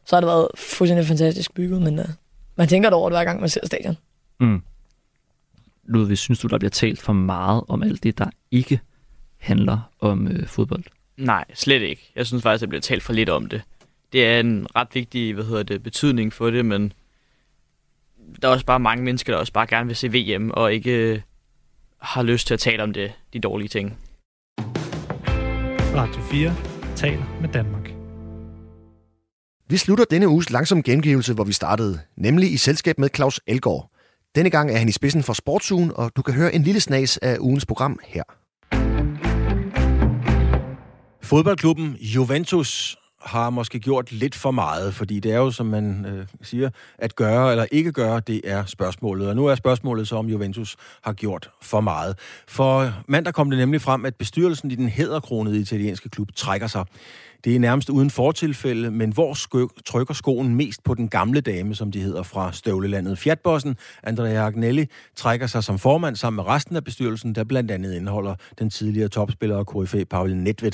så 0.06 0.16
har 0.16 0.22
det 0.22 0.28
været 0.28 0.48
fuldstændig 0.56 1.06
fantastisk 1.06 1.54
bygget, 1.54 1.82
men 1.82 2.00
uh, 2.00 2.06
man 2.56 2.68
tænker 2.68 2.90
det 2.90 2.96
over 2.96 3.10
det 3.10 3.18
hver 3.18 3.24
gang, 3.24 3.40
man 3.40 3.50
ser 3.50 3.66
stadion. 3.66 3.98
Mm. 4.40 4.62
Ludvig, 5.84 6.18
synes 6.18 6.40
du, 6.40 6.48
der 6.48 6.58
bliver 6.58 6.70
talt 6.70 7.02
for 7.02 7.14
meget 7.14 7.64
om 7.68 7.84
alt 7.84 8.04
det, 8.04 8.18
der 8.18 8.30
ikke 8.52 8.80
handler 9.38 9.92
om 10.00 10.28
øh, 10.28 10.48
fodbold? 10.48 10.84
Nej, 11.18 11.46
slet 11.54 11.82
ikke. 11.82 12.12
Jeg 12.16 12.28
synes 12.28 12.44
faktisk, 12.44 12.62
der 12.62 12.68
bliver 12.68 12.82
talt 12.82 13.04
for 13.04 13.14
lidt 13.14 13.30
om 13.30 13.46
det. 13.46 13.62
Det 14.14 14.28
er 14.28 14.40
en 14.40 14.68
ret 14.76 14.88
vigtig 14.94 15.34
hvad 15.34 15.44
hedder 15.44 15.64
det, 15.64 15.84
betydning 15.84 16.34
for 16.34 16.50
det, 16.50 16.66
men 16.66 16.94
der 18.42 18.48
er 18.48 18.52
også 18.52 18.66
bare 18.66 18.80
mange 18.80 19.04
mennesker, 19.04 19.34
der 19.34 19.40
også 19.40 19.54
bare 19.54 19.68
gerne 19.68 19.88
vil 19.88 19.96
se 19.96 20.10
VM, 20.14 20.52
og 20.52 20.74
ikke 20.74 20.92
øh, 20.92 21.20
har 22.02 22.24
lyst 22.24 22.48
til 22.48 22.54
at 22.54 22.60
tale 22.60 22.84
om 22.84 22.94
det, 22.94 23.14
de 23.34 23.40
dårlige 23.40 23.70
ting. 23.70 23.98
Radio 25.96 26.22
4 26.22 26.56
taler 26.96 27.24
med 27.42 27.50
Danmark. 27.50 27.92
Vi 29.70 29.78
slutter 29.78 30.06
denne 30.12 30.28
uges 30.28 30.50
langsom 30.50 30.84
gengivelse, 30.84 31.34
hvor 31.34 31.44
vi 31.44 31.54
startede, 31.54 32.00
nemlig 32.18 32.54
i 32.54 32.58
selskab 32.58 33.00
med 33.00 33.10
Claus 33.16 33.40
Elgaard. 33.48 33.92
Denne 34.36 34.50
gang 34.50 34.72
er 34.72 34.78
han 34.78 34.90
i 34.90 34.92
spidsen 34.92 35.24
for 35.24 35.34
Sportsugen, 35.34 35.92
og 35.96 36.12
du 36.16 36.22
kan 36.22 36.34
høre 36.34 36.56
en 36.56 36.64
lille 36.64 36.80
snas 36.80 37.18
af 37.18 37.38
ugens 37.40 37.66
program 37.66 38.00
her. 38.04 38.24
Fodboldklubben 41.24 41.96
Juventus 42.00 42.98
har 43.28 43.50
måske 43.50 43.80
gjort 43.80 44.12
lidt 44.12 44.36
for 44.36 44.52
meget, 44.52 44.94
fordi 44.94 45.20
det 45.20 45.32
er 45.32 45.38
jo, 45.38 45.52
som 45.52 45.66
man 45.66 46.06
øh, 46.06 46.26
siger, 46.42 46.70
at 46.98 47.16
gøre 47.16 47.52
eller 47.52 47.66
ikke 47.72 47.92
gøre, 47.92 48.20
det 48.20 48.42
er 48.44 48.66
spørgsmålet. 48.66 49.30
Og 49.30 49.36
nu 49.36 49.46
er 49.46 49.56
spørgsmålet 49.56 50.08
så, 50.08 50.16
om 50.16 50.28
Juventus 50.28 50.76
har 51.02 51.14
gjort 51.14 51.50
for 51.62 51.82
meget. 51.82 52.18
For 52.48 52.94
mandag 53.08 53.34
kom 53.34 53.50
det 53.50 53.60
nemlig 53.60 53.82
frem, 53.82 54.06
at 54.06 54.16
bestyrelsen 54.16 54.72
i 54.72 54.76
den 54.76 54.90
hedderkronede 54.90 55.60
italienske 55.60 56.10
klub 56.10 56.28
trækker 56.36 56.68
sig. 56.68 56.86
Det 57.44 57.56
er 57.56 57.60
nærmest 57.60 57.90
uden 57.90 58.10
fortilfælde, 58.10 58.92
men 58.92 59.14
hvor 59.14 59.34
skø- 59.34 59.82
trykker 59.86 60.14
skoen 60.14 60.56
mest 60.56 60.84
på 60.84 60.94
den 60.94 61.08
gamle 61.08 61.42
dame, 61.42 61.76
som 61.76 61.92
de 61.92 62.02
hedder 62.02 62.24
fra 62.24 62.52
støvlelandet. 62.52 63.20
Fiatbossen, 63.20 63.78
Andrea 64.04 64.46
Agnelli, 64.46 64.86
trækker 65.16 65.48
sig 65.48 65.64
som 65.64 65.80
formand 65.80 66.16
sammen 66.16 66.36
med 66.36 66.48
resten 66.48 66.76
af 66.76 66.84
bestyrelsen, 66.84 67.36
der 67.36 67.44
blandt 67.44 67.72
andet 67.72 67.94
indeholder 67.94 68.36
den 68.60 68.70
tidligere 68.70 69.10
topspiller 69.10 69.56
og 69.56 69.86
KFA 69.86 70.04
Paul 70.04 70.36
Nedved. 70.36 70.72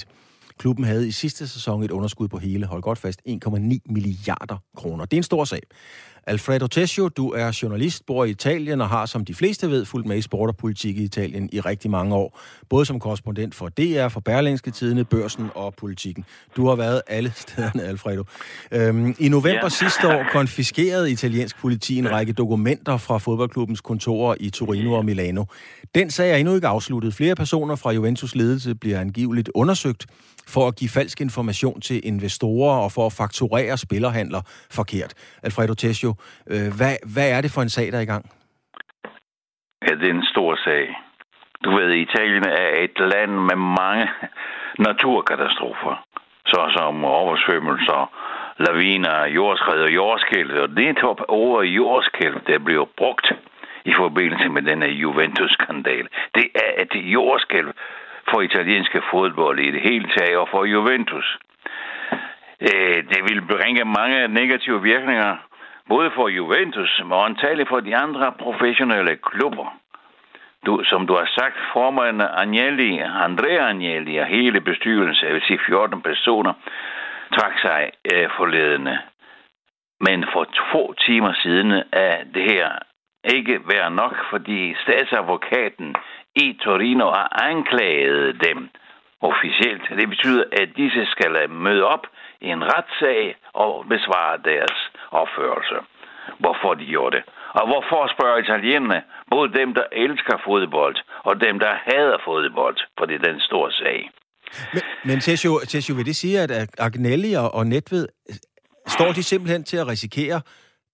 Klubben 0.58 0.86
havde 0.86 1.08
i 1.08 1.12
sidste 1.12 1.48
sæson 1.48 1.84
et 1.84 1.92
underskud 1.92 2.28
på 2.28 2.38
hele, 2.38 2.66
hold 2.66 2.82
godt 2.82 3.00
fast, 3.00 3.22
1,9 3.30 3.78
milliarder 3.86 4.58
kroner. 4.76 5.06
Det 5.06 5.18
er 5.18 5.20
en 5.20 5.24
stor 5.24 5.46
sag. 5.46 5.62
Alfredo 6.28 6.68
Tessio, 6.68 7.08
du 7.08 7.30
er 7.30 7.60
journalist, 7.62 8.06
bor 8.06 8.26
i 8.26 8.30
Italien 8.30 8.82
og 8.82 8.90
har, 8.90 9.06
som 9.06 9.26
de 9.26 9.34
fleste 9.34 9.70
ved, 9.70 9.86
fulgt 9.86 10.08
med 10.08 10.18
i 10.18 10.22
sport 10.22 10.50
og 10.50 10.58
politik 10.58 10.98
i 10.98 11.04
Italien 11.04 11.50
i 11.52 11.60
rigtig 11.60 11.92
mange 11.92 12.16
år. 12.16 12.40
Både 12.70 12.86
som 12.86 13.00
korrespondent 13.00 13.56
for 13.56 13.70
DR, 13.70 14.08
for 14.08 14.20
Berlingske 14.20 14.72
Tidene, 14.72 15.06
Børsen 15.06 15.50
og 15.56 15.74
Politikken. 15.74 16.26
Du 16.56 16.68
har 16.68 16.76
været 16.76 17.02
alle 17.08 17.34
stederne, 17.42 17.84
Alfredo. 17.84 18.24
Øhm, 18.72 19.16
I 19.20 19.30
november 19.30 19.64
ja. 19.64 19.70
sidste 19.70 20.08
år 20.08 20.26
konfiskerede 20.32 21.12
italiensk 21.12 21.58
politi 21.58 21.98
en 21.98 22.12
række 22.12 22.34
dokumenter 22.34 22.98
fra 22.98 23.18
fodboldklubbens 23.18 23.82
kontorer 23.82 24.36
i 24.40 24.50
Torino 24.50 24.94
og 24.94 25.06
Milano. 25.06 25.46
Den 25.96 26.10
sag 26.10 26.32
er 26.32 26.36
endnu 26.36 26.56
ikke 26.56 26.68
afsluttet. 26.68 27.14
Flere 27.14 27.36
personer 27.36 27.76
fra 27.76 27.92
Juventus 27.92 28.36
ledelse 28.36 28.76
bliver 28.76 29.00
angiveligt 29.00 29.50
undersøgt 29.56 30.06
for 30.48 30.68
at 30.68 30.76
give 30.76 30.90
falsk 30.90 31.22
information 31.22 31.82
til 31.82 32.08
investorer 32.08 32.78
og 32.84 32.92
for 32.92 33.06
at 33.06 33.14
fakturere 33.14 33.78
spillerhandler 33.78 34.42
forkert. 34.72 35.14
Alfredo 35.44 35.74
Tessio, 35.74 36.16
øh, 36.48 36.70
hvad, 36.78 36.96
hvad 37.14 37.30
er 37.32 37.42
det 37.42 37.52
for 37.52 37.62
en 37.62 37.70
sag, 37.70 37.92
der 37.92 37.98
er 37.98 38.02
i 38.02 38.14
gang? 38.14 38.26
Ja, 39.88 39.96
det 39.96 40.08
er 40.10 40.14
en 40.14 40.26
stor 40.34 40.56
sag. 40.56 40.96
Du 41.64 41.70
ved, 41.76 41.90
Italien 41.94 42.46
er 42.48 42.70
et 42.86 43.00
land 43.00 43.32
med 43.32 43.56
mange 43.56 44.10
naturkatastrofer, 44.80 45.96
såsom 46.46 47.06
oversvømmelser, 47.06 48.02
laviner, 48.60 49.26
jordskred 49.26 49.82
og 49.82 49.94
jordskælv. 49.94 50.52
Og 50.64 50.70
det 50.70 50.88
er 50.90 51.26
over 51.28 51.62
jordskælv, 51.64 52.42
der 52.48 52.60
bliver 52.60 52.86
brugt 52.98 53.28
i 53.86 53.94
forbindelse 53.98 54.50
med 54.50 54.62
denne 54.62 54.86
Juventus-skandal. 54.86 56.08
Det 56.36 56.48
er 56.56 56.72
et 56.84 56.96
jordskælv 56.96 57.72
for 58.30 58.42
italienske 58.42 59.02
fodbold 59.12 59.60
i 59.60 59.72
det 59.72 59.82
hele 59.82 60.08
taget 60.18 60.38
og 60.38 60.48
for 60.52 60.66
Juventus. 60.66 61.38
Øh, 62.62 62.98
det 63.12 63.22
vil 63.30 63.42
bringe 63.42 63.86
mange 63.86 64.28
negative 64.28 64.82
virkninger, 64.82 65.38
både 65.90 66.12
for 66.16 66.28
Juventus, 66.28 67.02
men 67.06 67.14
antageligt 67.14 67.70
for 67.70 67.80
de 67.80 67.96
andre 67.96 68.34
professionelle 68.40 69.16
klubber. 69.16 69.78
Du, 70.66 70.84
som 70.84 71.08
du 71.08 71.14
har 71.14 71.30
sagt, 71.40 71.58
formand 71.74 72.22
Agnelli, 72.22 73.00
Andrea 73.00 73.70
Agnelli 73.70 74.18
og 74.18 74.26
hele 74.26 74.62
bestyrelsen, 74.62 75.28
jeg 75.28 75.34
vil 75.34 75.44
sige 75.48 75.60
14 75.66 76.02
personer, 76.02 76.54
trak 77.38 77.60
sig 77.62 77.92
øh, 78.14 78.30
forledende. 78.38 79.00
Men 80.00 80.26
for 80.34 80.44
to 80.44 80.94
timer 80.94 81.34
siden 81.34 81.72
er 81.92 82.24
det 82.34 82.44
her 82.52 82.70
ikke 83.24 83.60
være 83.74 83.92
nok, 83.92 84.16
fordi 84.30 84.76
statsadvokaten 84.84 85.96
i 86.36 86.48
Torino 86.64 87.06
har 87.06 87.28
anklaget 87.50 88.44
dem 88.48 88.70
officielt. 89.22 89.84
Det 90.00 90.10
betyder, 90.10 90.44
at 90.62 90.70
disse 90.78 91.06
skal 91.14 91.50
møde 91.50 91.84
op 91.84 92.06
i 92.42 92.48
en 92.48 92.64
retssag 92.74 93.36
og 93.54 93.86
besvare 93.90 94.38
deres 94.52 94.78
opførelse. 95.12 95.78
Hvorfor 96.40 96.74
de 96.74 96.86
gjorde 96.86 97.16
det. 97.18 97.24
Og 97.60 97.68
hvorfor 97.68 98.14
spørger 98.16 98.38
italienerne, 98.38 99.02
både 99.32 99.54
dem, 99.60 99.74
der 99.74 99.84
elsker 99.92 100.38
fodbold, 100.46 100.96
og 101.24 101.42
dem, 101.42 101.60
der 101.60 101.74
hader 101.88 102.18
fodbold, 102.26 102.78
for 102.98 103.06
det 103.06 103.16
er 103.16 103.32
den 103.32 103.40
store 103.40 103.72
sag. 103.72 104.12
Men, 104.74 104.82
men 105.06 105.20
Tessio, 105.20 105.60
Tessio, 105.68 105.96
vil 105.96 106.06
det 106.06 106.16
sige, 106.16 106.40
at 106.40 106.52
Agnelli 106.80 107.34
og, 107.34 107.56
og 107.56 107.68
Netved, 107.68 108.08
står 108.88 109.12
de 109.12 109.24
simpelthen 109.24 109.64
til 109.64 109.78
at 109.78 109.88
risikere 109.88 110.42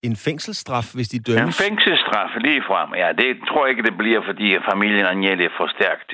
en 0.04 0.16
fængselsstraf, 0.16 0.88
hvis 0.96 1.10
de 1.10 1.20
dømmes? 1.20 1.60
En 1.60 1.64
fængselsstraf 1.66 2.30
lige 2.38 2.62
frem, 2.70 2.90
ja. 3.02 3.12
Det 3.12 3.30
tror 3.48 3.66
jeg 3.66 3.70
ikke, 3.72 3.88
det 3.90 3.98
bliver, 3.98 4.22
fordi 4.26 4.58
familien 4.72 5.06
Agnelli 5.06 5.46
er 5.46 5.58
for 5.58 5.68
stærkt. 5.68 6.14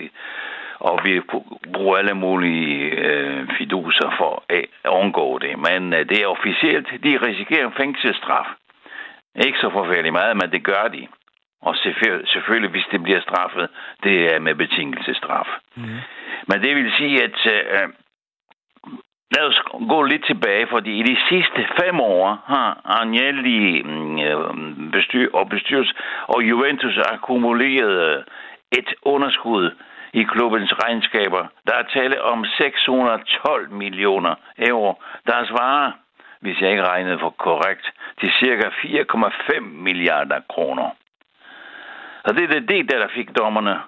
Og 0.80 1.00
vi 1.06 1.22
bruger 1.74 1.98
alle 1.98 2.14
mulige 2.14 2.76
øh, 3.06 3.48
fiduser 3.58 4.10
for 4.20 4.44
at 4.50 4.66
undgå 4.90 5.40
det. 5.40 5.54
Men 5.68 5.94
øh, 5.94 6.10
det 6.10 6.18
er 6.22 6.28
officielt, 6.28 6.88
de 7.04 7.20
risikerer 7.28 7.66
en 7.68 7.80
fængselsstraf. 7.82 8.46
Ikke 9.46 9.58
så 9.60 9.70
forfærdeligt 9.70 10.14
meget, 10.14 10.38
men 10.38 10.52
det 10.52 10.64
gør 10.64 10.88
de. 10.88 11.08
Og 11.62 11.76
selvfølgelig, 11.76 12.28
selvfølgelig, 12.30 12.72
hvis 12.72 12.88
det 12.92 13.04
bliver 13.04 13.22
straffet, 13.22 13.68
det 14.04 14.36
er 14.36 14.40
med 14.40 14.56
betingelsesstraf. 14.56 15.48
Mm. 15.76 16.00
Men 16.50 16.58
det 16.64 16.76
vil 16.76 16.92
sige, 16.98 17.24
at 17.24 17.38
øh, 17.56 17.88
lad 19.36 19.46
os 19.48 19.60
gå 19.90 20.04
lidt 20.04 20.26
tilbage, 20.26 20.68
fordi 20.68 20.92
i 21.00 21.04
de 21.04 21.18
sidste 21.30 21.68
fem 21.80 22.00
år 22.00 22.44
har 22.46 22.82
Agnelli 22.86 23.82
mm, 23.84 24.20
øh, 24.20 24.92
bestyr, 24.92 25.30
og 25.34 25.50
bestyrelse 25.50 25.94
og 26.28 26.44
Juventus 26.50 26.98
akkumuleret 26.98 28.18
øh, 28.18 28.24
et 28.72 28.94
underskud 29.02 29.72
i 30.14 30.24
klubbens 30.24 30.74
regnskaber. 30.84 31.44
Der 31.68 31.74
er 31.74 31.84
tale 31.94 32.22
om 32.22 32.46
612 32.46 33.72
millioner 33.72 34.36
euro, 34.58 35.02
der 35.28 35.46
svarer, 35.46 35.92
hvis 36.42 36.62
jeg 36.62 36.72
ikke 36.72 36.88
regnede 36.88 37.20
for 37.20 37.30
korrekt, 37.30 37.86
til 38.20 38.30
cirka 38.40 38.68
4,5 38.70 39.60
milliarder 39.60 40.40
kroner. 40.50 40.90
Så 42.26 42.34
det 42.34 42.44
er 42.44 42.60
det, 42.60 42.90
der 42.90 43.08
fik 43.08 43.38
dommerne 43.38 43.80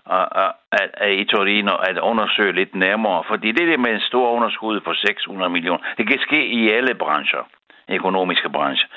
i 1.21 1.23
Torino 1.23 1.75
at 1.75 1.97
undersøge 1.97 2.51
lidt 2.51 2.75
nærmere, 2.75 3.23
fordi 3.27 3.51
det 3.51 3.67
der 3.67 3.77
med 3.77 3.91
en 3.93 4.01
stor 4.01 4.31
underskud 4.31 4.79
på 4.79 4.93
600 4.93 5.49
millioner. 5.49 5.83
Det 5.97 6.07
kan 6.07 6.19
ske 6.19 6.45
i 6.45 6.69
alle 6.69 6.95
brancher, 6.95 7.43
økonomiske 7.89 8.49
brancher. 8.49 8.87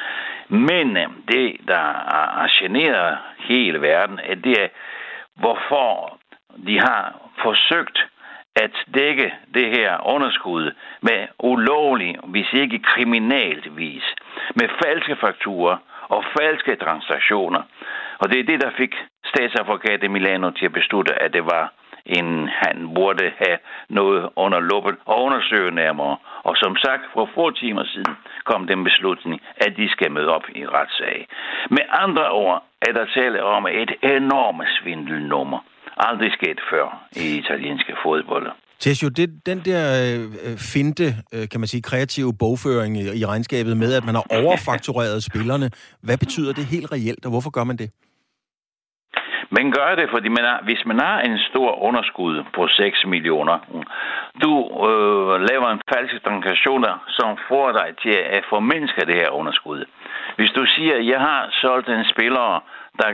Men 0.49 0.97
øh, 0.97 1.07
det, 1.29 1.57
der 1.69 1.85
har 2.39 2.51
generet 2.59 3.19
hele 3.39 3.81
verden, 3.81 4.21
det 4.45 4.63
er, 4.63 4.69
hvorfor 5.35 6.19
de 6.67 6.79
har 6.79 7.15
forsøgt 7.43 7.99
at 8.57 8.71
dække 8.95 9.35
det 9.55 9.67
her 9.71 10.07
underskud 10.15 10.73
med 11.03 11.29
ulovlig, 11.39 12.17
hvis 12.25 12.53
ikke 12.53 12.79
kriminalt 12.79 13.77
vis, 13.77 14.15
med 14.55 14.69
falske 14.85 15.17
fakturer 15.17 15.77
og 16.09 16.25
falske 16.39 16.77
transaktioner. 16.77 17.63
Og 18.19 18.31
det 18.31 18.41
er 18.41 18.45
det, 18.45 18.61
der 18.61 18.71
fik 18.77 18.95
statsadvokat 19.33 20.03
i 20.03 20.09
Milano 20.09 20.51
til 20.51 20.67
at 20.67 20.73
beslutte, 20.73 21.13
at 21.25 21.33
det 21.33 21.45
var 21.45 21.65
en, 22.19 22.49
han 22.63 22.77
burde 22.95 23.27
have 23.43 23.59
noget 23.89 24.29
under 24.37 24.61
luppen 24.61 24.97
og 25.05 25.17
undersøge 25.25 25.71
nærmere. 25.71 26.17
Og 26.49 26.55
som 26.57 26.77
sagt, 26.77 27.03
for 27.13 27.31
få 27.35 27.51
timer 27.51 27.85
siden 27.85 28.15
kom 28.45 28.67
den 28.67 28.85
beslutning, 28.85 29.41
at 29.57 29.73
de 29.77 29.87
skal 29.91 30.13
møde 30.13 30.29
op 30.37 30.47
i 30.55 30.67
retssag. 30.67 31.27
Med 31.71 31.85
andre 32.05 32.31
ord 32.31 32.65
er 32.83 32.93
der 32.93 33.07
tale 33.15 33.45
om 33.45 33.67
et 33.67 33.93
enormt 34.03 34.69
svindelnummer. 34.79 35.59
Aldrig 35.97 36.33
sket 36.33 36.61
før 36.71 36.87
i 37.13 37.39
italienske 37.39 37.95
fodbold. 38.03 38.47
Tessio, 38.79 39.09
det, 39.09 39.47
den 39.47 39.59
der 39.59 39.83
øh, 40.05 40.59
finte, 40.59 41.05
øh, 41.35 41.49
kan 41.49 41.61
man 41.61 41.67
sige, 41.67 41.83
kreative 41.83 42.33
bogføring 42.39 42.97
i, 42.97 43.21
i 43.21 43.27
regnskabet 43.27 43.77
med, 43.77 43.95
at 43.95 44.05
man 44.05 44.15
har 44.15 44.25
overfaktureret 44.31 45.23
spillerne, 45.31 45.71
hvad 46.03 46.19
betyder 46.19 46.53
det 46.53 46.65
helt 46.65 46.93
reelt, 46.93 47.25
og 47.25 47.31
hvorfor 47.31 47.51
gør 47.51 47.65
man 47.65 47.77
det? 47.77 47.91
Man 49.53 49.71
gør 49.71 49.95
det, 49.95 50.11
fordi 50.11 50.29
man 50.29 50.45
er, 50.45 50.59
hvis 50.63 50.87
man 50.87 50.99
har 51.01 51.21
en 51.21 51.39
stor 51.39 51.83
underskud 51.83 52.45
på 52.55 52.69
6 52.69 53.07
millioner, 53.07 53.59
du 54.43 54.53
øh, 54.89 55.41
laver 55.51 55.69
en 55.71 55.81
falsk 55.95 56.25
transaktion, 56.25 56.85
som 57.09 57.39
får 57.49 57.73
dig 57.73 57.89
til 58.03 58.17
at 58.37 58.45
formindske 58.49 59.07
det 59.07 59.15
her 59.15 59.31
underskud. 59.31 59.85
Hvis 60.37 60.51
du 60.51 60.67
siger, 60.67 60.95
at 60.97 61.07
jeg 61.07 61.21
har 61.21 61.49
solgt 61.61 61.89
en 61.89 62.05
spiller, 62.05 62.65
der, 62.99 63.11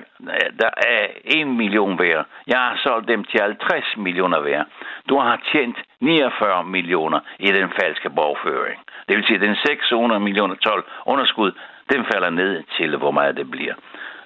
der 0.61 0.71
er 0.77 1.07
1 1.25 1.47
million 1.47 1.99
værd, 1.99 2.27
jeg 2.47 2.59
har 2.59 2.81
solgt 2.83 3.09
dem 3.09 3.25
til 3.25 3.41
50 3.41 3.97
millioner 3.97 4.41
værd, 4.41 4.67
du 5.09 5.19
har 5.19 5.41
tjent 5.53 5.79
49 6.01 6.65
millioner 6.65 7.21
i 7.39 7.47
den 7.47 7.71
falske 7.81 8.11
bogføring. 8.11 8.81
Det 9.09 9.17
vil 9.17 9.27
sige, 9.27 9.37
at 9.37 9.43
den 9.43 9.57
600 9.67 10.21
millioner 10.21 10.55
12 10.55 10.85
underskud, 11.07 11.53
den 11.93 12.05
falder 12.13 12.31
ned 12.31 12.63
til, 12.77 12.97
hvor 12.97 13.11
meget 13.11 13.37
det 13.37 13.51
bliver. 13.51 13.75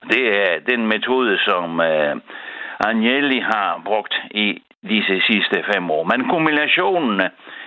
Det 0.08 0.22
er 0.38 0.60
den 0.68 0.86
metode, 0.86 1.38
som 1.38 1.80
øh, 1.80 2.16
Agnelli 2.80 3.40
har 3.40 3.82
brugt 3.84 4.14
i 4.30 4.62
disse 4.88 5.20
sidste 5.26 5.64
fem 5.74 5.90
år. 5.90 6.04
Men 6.04 6.28
kombinationen 6.28 7.20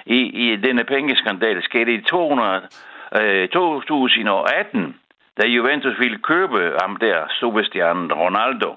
i, 0.06 0.20
i 0.46 0.56
denne 0.56 0.84
pengeskandal 0.84 1.64
skete 1.64 1.94
i 1.94 2.02
200, 2.02 2.68
øh, 3.22 3.48
2018, 3.48 4.96
da 5.42 5.48
Juventus 5.48 6.00
ville 6.00 6.18
købe 6.18 6.78
ham 6.82 6.96
der, 6.96 7.26
superstjernen 7.40 8.14
Ronaldo. 8.14 8.76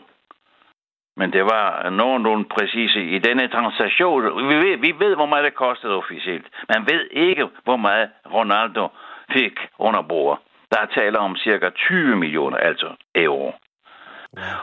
Men 1.17 1.33
det 1.33 1.45
var 1.45 1.91
nogenlunde 1.91 2.45
præcise 2.45 3.05
i 3.05 3.19
denne 3.19 3.49
transaktion. 3.49 4.49
Vi 4.49 4.55
ved, 4.55 4.77
vi 4.77 4.95
ved, 4.99 5.15
hvor 5.15 5.27
meget 5.27 5.45
det 5.45 5.55
kostede 5.55 5.95
officielt. 5.95 6.47
Man 6.69 6.87
ved 6.91 7.09
ikke, 7.11 7.49
hvor 7.65 7.77
meget 7.77 8.09
Ronaldo 8.33 8.89
fik 9.33 9.59
under 9.79 10.03
bordet. 10.03 10.46
Der 10.71 10.79
er 10.81 10.87
tale 10.87 11.19
om 11.19 11.37
cirka 11.37 11.69
20 11.71 12.17
millioner, 12.17 12.57
altså 12.57 12.89
euro. 13.15 13.53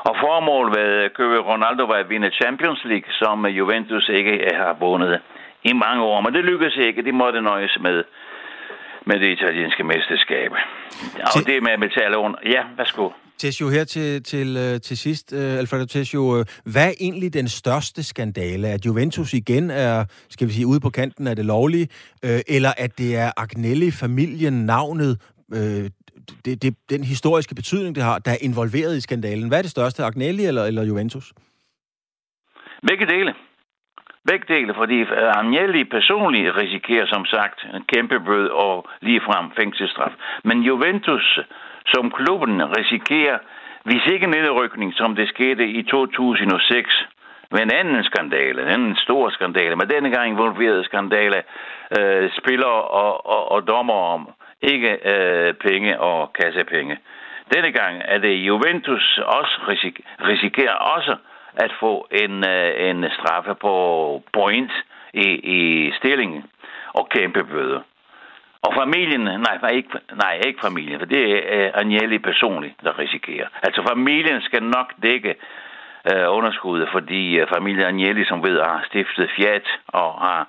Og 0.10 0.14
formålet 0.24 0.78
ved 0.78 0.90
at 1.06 1.14
købe 1.14 1.38
Ronaldo 1.40 1.84
var 1.86 2.00
at 2.04 2.10
vinde 2.10 2.30
Champions 2.42 2.82
League, 2.86 3.10
som 3.22 3.46
Juventus 3.46 4.10
ikke 4.10 4.34
har 4.54 4.76
vundet 4.80 5.22
i 5.64 5.74
mange 5.74 6.04
år. 6.04 6.22
Men 6.22 6.34
det 6.34 6.44
lykkedes 6.46 6.76
ikke. 6.76 7.06
De 7.06 7.12
måtte 7.12 7.42
nøjes 7.42 7.78
med, 7.82 8.04
med 9.06 9.20
det 9.20 9.30
italienske 9.38 9.84
mesterskab. 9.84 10.52
Og 11.36 11.40
det 11.48 11.64
med 11.64 11.72
at 11.72 11.80
betale 11.80 12.18
under. 12.18 12.40
Ja, 12.46 12.64
værsgo. 12.78 13.10
Tessio, 13.38 13.70
her 13.70 13.84
til, 13.84 14.24
til, 14.24 14.58
øh, 14.58 14.82
til 14.82 14.98
sidst, 14.98 15.34
uh, 15.34 15.40
Alfredo 15.40 15.86
Tessio. 15.86 16.46
Hvad 16.64 16.88
er 16.88 16.94
egentlig 17.00 17.34
den 17.34 17.48
største 17.48 18.04
skandale? 18.04 18.68
At 18.68 18.86
Juventus 18.86 19.34
igen 19.34 19.70
er, 19.70 20.06
skal 20.30 20.48
vi 20.48 20.54
sige, 20.54 20.68
ude 20.68 20.80
på 20.80 20.90
kanten 20.90 21.28
af 21.28 21.36
det 21.36 21.46
lovlige, 21.46 21.88
uh, 22.26 22.30
eller 22.48 22.74
at 22.78 22.98
det 22.98 23.16
er 23.16 23.32
Agnelli-familien, 23.38 24.66
navnet, 24.66 25.22
øh, 25.54 25.90
det, 26.46 26.64
det, 26.64 26.76
den 26.90 27.04
historiske 27.04 27.56
betydning, 27.56 27.96
det 27.96 28.04
har, 28.04 28.20
der 28.20 28.32
er 28.32 28.42
involveret 28.42 28.98
i 28.98 29.02
skandalen. 29.02 29.48
Hvad 29.48 29.58
er 29.58 29.62
det 29.62 29.72
største, 29.72 30.04
Agnelli 30.04 30.46
eller, 30.46 30.64
eller 30.64 30.84
Juventus? 30.84 31.34
Begge 32.88 33.06
dele. 33.06 33.34
Begge 34.28 34.46
dele, 34.54 34.74
fordi 34.78 35.00
øh, 35.00 35.38
Agnelli 35.40 35.84
personligt 35.84 36.56
risikerer 36.56 37.06
som 37.08 37.26
sagt 37.26 37.66
en 37.74 37.84
kæmpe 37.94 38.20
bød 38.20 38.48
og 38.50 38.88
ligefrem 39.02 39.46
fængselsstraf. 39.58 40.12
Men 40.44 40.62
Juventus 40.62 41.40
som 41.86 42.12
klubben 42.12 42.78
risikerer, 42.78 43.38
hvis 43.84 44.06
ikke 44.14 44.28
nedrykning, 44.28 44.94
som 44.94 45.16
det 45.16 45.28
skete 45.30 45.68
i 45.68 45.84
2006, 45.84 47.06
med 47.52 47.62
en 47.62 47.74
anden 47.80 48.04
skandale, 48.04 48.62
en 48.62 48.68
anden 48.68 48.96
stor 48.96 49.30
skandale, 49.30 49.76
men 49.76 49.90
denne 49.90 50.10
gang 50.10 50.30
involverede 50.30 50.84
skandale, 50.84 51.40
øh, 51.98 52.30
spillere 52.40 52.82
og, 53.02 53.26
og, 53.26 53.52
og 53.52 53.68
dommer 53.68 54.00
om 54.16 54.30
ikke 54.64 54.92
øh, 55.14 55.54
penge 55.54 56.00
og 56.00 56.34
kassepenge. 56.34 56.98
Denne 57.54 57.72
gang 57.72 58.02
er 58.06 58.18
det 58.18 58.36
Juventus 58.36 59.18
også 59.18 59.56
risik- 59.68 60.06
risikerer 60.28 60.74
også 60.74 61.16
at 61.56 61.72
få 61.80 62.08
en, 62.12 62.46
øh, 62.50 62.90
en 62.90 63.06
straffe 63.18 63.56
på 63.56 63.74
point 64.34 64.72
i, 65.14 65.28
i 65.58 65.92
stillingen 65.98 66.44
og 66.94 67.10
kæmpe 67.10 67.44
bøder. 67.44 67.82
Og 68.62 68.74
familien, 68.82 69.22
nej, 69.22 69.70
ikke, 69.72 69.90
nej, 70.24 70.40
ikke 70.48 70.60
familien, 70.62 71.00
for 71.00 71.06
det 71.06 71.24
er 71.32 71.66
øh, 71.66 71.72
Agnelli 71.74 72.18
personligt, 72.18 72.76
der 72.84 73.00
risikerer. 73.00 73.48
Altså 73.64 73.84
familien 73.90 74.42
skal 74.42 74.64
nok 74.64 74.94
dække 75.04 75.36
øh, 76.12 76.26
underskuddet, 76.38 76.90
fordi 76.92 77.40
øh, 77.40 77.48
familien 77.56 77.86
Agnelli, 77.88 78.26
som 78.26 78.44
ved, 78.44 78.60
har 78.62 78.84
stiftet 78.88 79.32
Fiat 79.36 79.68
og 79.88 80.14
har 80.26 80.48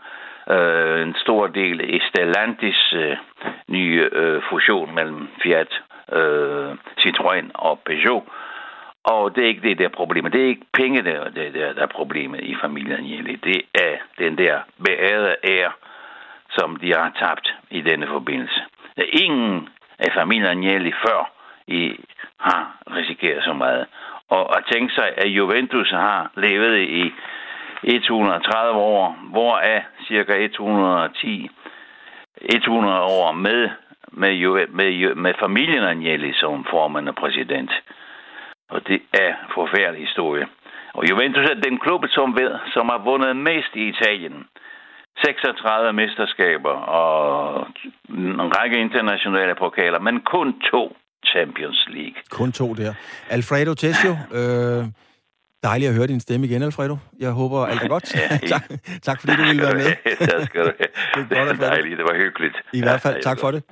øh, 0.51 1.03
en 1.03 1.15
stor 1.15 1.47
del 1.47 1.95
i 1.95 2.01
Stellantis 2.09 2.93
øh, 2.93 3.17
nye 3.69 4.09
øh, 4.13 4.43
fusion 4.51 4.95
mellem 4.95 5.29
Fiat, 5.43 5.81
øh, 6.13 6.71
Citroën 7.01 7.51
og 7.55 7.81
Peugeot. 7.87 8.25
Og 9.05 9.37
det 9.37 9.45
er 9.45 9.49
ikke 9.49 9.69
det, 9.69 9.79
der 9.79 9.85
er 9.85 9.99
problemet. 10.01 10.33
Det 10.33 10.43
er 10.43 10.47
ikke 10.47 10.67
penge, 10.73 11.03
der, 11.03 11.31
der, 11.31 11.51
der, 11.51 11.73
der 11.73 11.83
er 11.83 11.87
problemet 11.87 12.41
i 12.41 12.57
familien 12.63 12.93
Agnelli. 12.93 13.37
Det 13.37 13.63
er 13.75 13.97
den 14.19 14.39
der 14.39 14.59
beærede 14.85 15.37
ære, 15.45 15.73
som 16.51 16.77
de 16.77 16.95
har 16.95 17.13
tabt 17.19 17.55
i 17.71 17.81
denne 17.81 18.07
forbindelse. 18.07 18.61
Ingen 19.13 19.69
af 19.99 20.13
familien 20.15 20.47
Agnelli 20.47 20.93
før 20.93 21.31
i, 21.67 22.01
har 22.41 22.77
risikeret 22.97 23.45
så 23.45 23.53
meget. 23.53 23.87
Og 24.29 24.59
at 24.59 24.65
tænke 24.73 24.95
sig, 24.95 25.09
at 25.17 25.29
Juventus 25.29 25.91
har 25.91 26.31
levet 26.37 26.81
i 26.81 27.13
130 27.85 28.79
år, 28.79 29.17
hvoraf 29.31 29.83
cirka 30.09 30.35
110 30.45 31.51
100 32.37 33.01
år 33.01 33.33
med, 33.33 33.69
med, 34.13 34.67
med, 34.69 35.15
med 35.15 35.35
familien 35.41 35.85
Agnelli 35.85 36.33
som 36.33 36.67
formand 36.71 37.09
og 37.09 37.15
præsident. 37.15 37.71
Og 38.71 38.89
det 38.89 39.03
er 39.13 39.33
forfærdelig 39.55 40.07
historie. 40.07 40.47
Og 40.95 41.11
Juventus 41.11 41.51
er 41.51 41.55
den 41.55 41.79
klub, 41.79 42.05
som, 42.09 42.37
ved, 42.37 42.51
som 42.75 42.89
har 42.89 43.01
vundet 43.05 43.37
mest 43.37 43.73
i 43.75 43.89
Italien. 43.89 44.45
36 45.25 45.93
mesterskaber 45.93 46.77
og 47.01 47.67
en 48.09 48.57
række 48.57 48.77
internationale 48.81 49.55
pokaler, 49.55 50.01
men 50.01 50.21
kun 50.21 50.61
to 50.71 50.97
Champions 51.27 51.89
League. 51.89 52.19
Kun 52.31 52.53
to 52.53 52.75
der. 52.75 52.95
Alfredo 53.31 53.75
Tessio, 53.75 54.13
øh, 54.39 54.85
dejligt 55.65 55.89
at 55.89 55.95
høre 55.95 56.07
din 56.07 56.21
stemme 56.21 56.47
igen, 56.47 56.63
Alfredo. 56.63 56.97
Jeg 57.19 57.31
håber, 57.31 57.67
alt 57.67 57.83
er 57.83 57.89
godt. 57.89 58.15
ja, 58.15 58.39
tak, 58.49 58.63
tak 59.03 59.21
fordi 59.21 59.37
du 59.37 59.43
ville 59.43 59.63
være 59.63 59.75
med. 59.75 59.85
tak 60.31 60.47
skal 60.47 60.61
du 60.61 60.73
have. 60.79 61.25
Det 61.29 61.39
er 61.39 61.45
godt, 61.45 61.61
dejligt, 61.61 61.99
det 61.99 62.05
var 62.05 62.17
hyggeligt. 62.17 62.57
I 62.73 62.81
hvert 62.81 63.01
fald, 63.01 63.23
tak 63.23 63.39
for 63.41 63.51
det. 63.51 63.63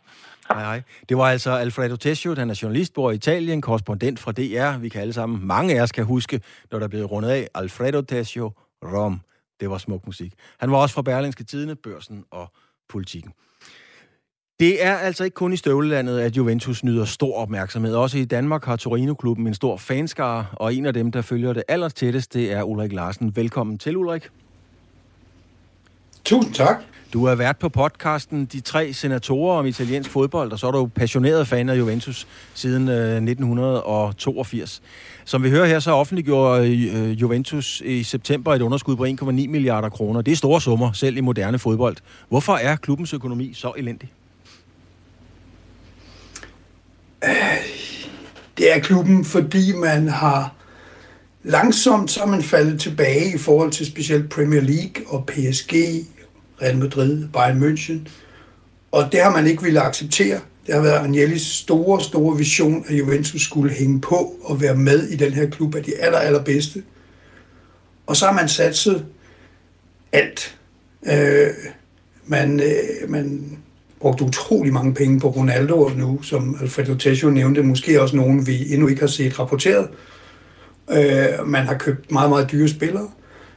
Hej, 0.49 0.63
hej. 0.63 0.83
Det 1.09 1.17
var 1.17 1.25
altså 1.25 1.51
Alfredo 1.51 1.97
Tessio, 1.97 2.35
han 2.35 2.51
er 2.51 2.59
journalist, 2.63 2.95
bor 2.95 3.11
i 3.11 3.15
Italien, 3.15 3.61
korrespondent 3.61 4.19
fra 4.19 4.33
DR. 4.33 4.79
Vi 4.79 4.89
kan 4.89 5.01
alle 5.01 5.13
sammen, 5.13 5.47
mange 5.47 5.79
af 5.79 5.83
os 5.83 5.93
kan 5.93 6.05
huske, 6.05 6.41
når 6.71 6.79
der 6.79 6.89
blev 6.89 7.05
rundet 7.05 7.31
af 7.31 7.49
Alfredo 7.55 8.01
Tessio 8.01 8.53
Rom. 8.85 9.21
Det 9.61 9.71
var 9.71 9.79
smuk 9.79 10.07
musik. 10.07 10.33
Han 10.61 10.71
var 10.71 10.79
også 10.79 10.95
fra 10.95 11.03
Berlingske 11.03 11.45
Tidene, 11.45 11.77
Børsen 11.77 12.25
og 12.31 12.53
Politikken. 12.89 13.33
Det 14.63 14.85
er 14.85 14.97
altså 14.97 15.25
ikke 15.25 15.35
kun 15.35 15.53
i 15.53 15.57
støvlelandet, 15.57 16.21
at 16.21 16.37
Juventus 16.37 16.85
nyder 16.85 17.05
stor 17.05 17.37
opmærksomhed. 17.37 17.95
Også 17.95 18.19
i 18.19 18.25
Danmark 18.25 18.65
har 18.65 18.77
Torino-klubben 18.77 19.47
en 19.47 19.55
stor 19.55 19.77
fanskare, 19.77 20.47
og 20.53 20.75
en 20.75 20.87
af 20.87 20.95
dem, 20.95 21.13
der 21.13 21.23
følger 21.23 21.53
det 21.53 21.63
aller 21.69 21.89
tættest, 21.89 22.35
det 22.35 22.53
er 22.53 22.63
Ulrik 22.63 22.93
Larsen. 22.93 23.37
Velkommen 23.37 23.79
til, 23.79 23.97
Ulrik. 23.97 24.29
Tusind 26.25 26.55
tak. 26.55 26.77
Du 27.13 27.27
har 27.27 27.35
været 27.35 27.57
på 27.57 27.69
podcasten 27.69 28.45
De 28.45 28.61
Tre 28.61 28.93
Senatorer 28.93 29.59
om 29.59 29.67
italiensk 29.67 30.11
fodbold, 30.11 30.53
og 30.53 30.59
så 30.59 30.67
er 30.67 30.71
du 30.71 30.87
passioneret 30.87 31.49
fan 31.49 31.69
af 31.69 31.79
Juventus 31.79 32.27
siden 32.55 32.89
øh, 32.89 33.17
1982. 33.17 34.83
Som 35.25 35.43
vi 35.43 35.51
hører 35.51 35.67
her, 35.67 35.79
så 35.79 35.91
offentliggjorde 35.91 36.89
øh, 36.95 37.21
Juventus 37.21 37.83
i 37.85 38.03
september 38.03 38.55
et 38.55 38.63
underskud 38.63 38.97
på 38.97 39.05
1,9 39.05 39.31
milliarder 39.31 39.89
kroner. 39.89 40.23
Det 40.23 40.33
er 40.33 40.37
store 40.37 40.61
summer, 40.61 40.93
selv 40.93 41.17
i 41.17 41.21
moderne 41.21 41.59
fodbold. 41.59 41.97
Hvorfor 42.29 42.55
er 42.55 42.77
klubbens 42.77 43.15
økonomi 43.15 43.53
så 43.55 43.73
elendig? 43.77 44.13
Det 48.59 48.77
er 48.77 48.81
klubben, 48.81 49.25
fordi 49.25 49.73
man 49.73 50.09
har 50.09 50.55
langsomt 51.43 52.11
så 52.11 52.23
er 52.23 52.27
man 52.27 52.43
faldet 52.43 52.81
tilbage 52.81 53.35
i 53.35 53.39
forhold 53.39 53.73
til 53.73 53.87
specielt 53.87 54.31
Premier 54.31 54.61
League 54.61 55.07
og 55.07 55.27
PSG, 55.27 55.75
Real 56.63 56.79
Madrid, 56.79 57.29
Bayern 57.29 57.63
München. 57.63 58.09
Og 58.93 59.13
det 59.13 59.23
har 59.23 59.31
man 59.31 59.47
ikke 59.47 59.63
ville 59.63 59.81
acceptere. 59.81 60.41
Det 60.67 60.75
har 60.75 60.83
været 60.83 60.99
Agnellis 60.99 61.43
store, 61.43 62.01
store 62.01 62.37
vision, 62.39 62.85
at 62.89 62.99
Juventus 62.99 63.43
skulle 63.43 63.73
hænge 63.73 64.01
på 64.01 64.37
og 64.43 64.61
være 64.61 64.75
med 64.75 65.09
i 65.09 65.17
den 65.17 65.33
her 65.33 65.51
klub 65.51 65.75
af 65.75 65.85
de 65.85 65.97
aller, 65.97 66.19
allerbedste. 66.19 66.83
Og 68.07 68.17
så 68.17 68.27
har 68.27 68.33
man 68.33 68.49
satset 68.49 69.07
alt. 70.13 70.59
Øh, 71.07 71.51
man, 72.27 72.61
øh, 72.61 73.11
man 73.11 73.59
brugt 74.03 74.21
utrolig 74.21 74.73
mange 74.73 74.95
penge 74.95 75.21
på 75.21 75.29
Ronaldo 75.29 75.91
nu, 75.97 76.23
som 76.23 76.57
Alfredo 76.61 76.95
Tessio 76.95 77.31
nævnte, 77.31 77.63
måske 77.63 78.03
også 78.03 78.17
nogen, 78.17 78.47
vi 78.47 78.73
endnu 78.73 78.89
ikke 78.89 79.01
har 79.01 79.09
set 79.09 79.39
rapporteret. 79.39 79.89
Øh, 80.91 81.47
man 81.47 81.67
har 81.67 81.75
købt 81.75 82.13
meget, 82.13 82.31
meget 82.31 82.53
dyre 82.53 82.69
spillere. 82.69 83.09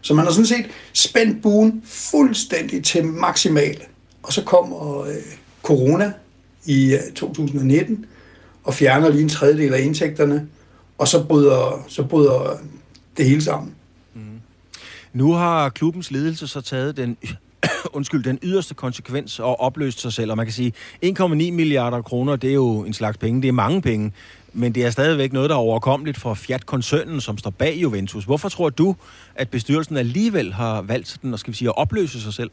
Så 0.02 0.14
man 0.14 0.26
har 0.26 0.32
sådan 0.32 0.46
set 0.46 0.66
spændt 0.94 1.42
buen 1.42 1.82
fuldstændig 1.86 2.84
til 2.84 3.06
maksimal. 3.06 3.82
Og 4.24 4.34
så 4.34 4.44
kommer 4.44 5.02
øh, 5.02 5.14
corona 5.64 6.14
i 6.66 6.94
øh, 6.94 7.14
2019 7.16 8.06
og 8.64 8.74
fjerner 8.74 9.10
lige 9.10 9.22
en 9.22 9.30
tredjedel 9.30 9.74
af 9.74 9.82
indtægterne, 9.82 10.48
og 10.98 11.08
så 11.08 11.24
bryder, 11.24 11.86
så 11.88 12.04
bryder 12.04 12.60
det 13.18 13.26
hele 13.26 13.42
sammen. 13.42 13.74
Mm. 14.14 14.22
Nu 15.14 15.34
har 15.34 15.70
klubbens 15.70 16.12
ledelse 16.12 16.48
så 16.48 16.62
taget 16.62 16.98
den 16.98 17.18
undskyld, 17.98 18.24
den 18.24 18.40
yderste 18.44 18.74
konsekvens 18.74 19.40
og 19.40 19.60
opløst 19.60 20.02
sig 20.02 20.14
selv. 20.14 20.32
Og 20.32 20.38
man 20.38 20.46
kan 20.46 20.54
sige, 20.54 20.74
1,9 21.06 21.26
milliarder 21.28 22.02
kroner, 22.02 22.36
det 22.36 22.50
er 22.50 22.54
jo 22.54 22.84
en 22.84 22.94
slags 22.94 23.18
penge. 23.18 23.42
Det 23.42 23.48
er 23.48 23.52
mange 23.52 23.82
penge. 23.82 24.12
Men 24.54 24.76
det 24.76 24.86
er 24.86 24.90
stadigvæk 24.90 25.34
noget, 25.34 25.50
der 25.50 25.56
er 25.56 25.60
overkommeligt 25.60 26.18
for 26.18 26.34
Fiat-koncernen, 26.34 27.22
som 27.22 27.38
står 27.38 27.50
bag 27.50 27.76
Juventus. 27.76 28.24
Hvorfor 28.24 28.50
tror 28.50 28.70
du, 28.70 28.96
at 29.36 29.50
bestyrelsen 29.50 29.98
alligevel 29.98 30.54
har 30.54 30.82
valgt 30.82 31.18
den, 31.22 31.34
og 31.34 31.40
skal 31.40 31.52
vi 31.54 31.58
sige, 31.58 31.68
at 31.68 31.78
opløse 31.78 32.22
sig 32.22 32.34
selv? 32.34 32.52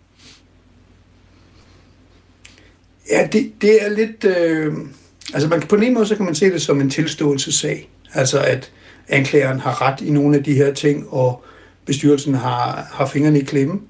Ja, 3.11 3.27
det, 3.33 3.53
det 3.61 3.85
er 3.85 3.89
lidt... 3.89 4.25
Øh, 4.25 4.75
altså 5.35 5.49
man, 5.49 5.63
på 5.63 5.77
en 5.77 5.95
måde 5.95 6.07
så 6.07 6.17
kan 6.17 6.25
man 6.25 6.35
se 6.35 6.51
det 6.51 6.63
som 6.63 6.81
en 6.81 6.91
tilståelsessag. 6.91 7.89
Altså 8.15 8.41
at 8.41 8.73
anklageren 9.09 9.61
har 9.61 9.83
ret 9.83 10.01
i 10.01 10.11
nogle 10.11 10.37
af 10.37 10.45
de 10.45 10.55
her 10.55 10.75
ting, 10.75 11.09
og 11.09 11.45
bestyrelsen 11.85 12.35
har, 12.35 12.89
har 12.93 13.07
fingrene 13.07 13.41
i 13.41 13.45
klemme. 13.45 13.81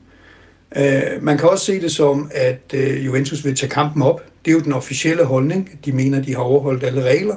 Øh, 0.76 1.22
man 1.22 1.38
kan 1.38 1.48
også 1.48 1.64
se 1.64 1.80
det 1.80 1.92
som, 1.92 2.30
at 2.34 2.74
øh, 2.74 3.06
Juventus 3.06 3.44
vil 3.44 3.56
tage 3.56 3.70
kampen 3.70 4.02
op. 4.02 4.24
Det 4.44 4.50
er 4.50 4.54
jo 4.54 4.60
den 4.60 4.72
officielle 4.72 5.24
holdning. 5.24 5.78
De 5.84 5.92
mener, 5.92 6.22
de 6.22 6.34
har 6.34 6.42
overholdt 6.42 6.84
alle 6.84 7.02
regler. 7.02 7.36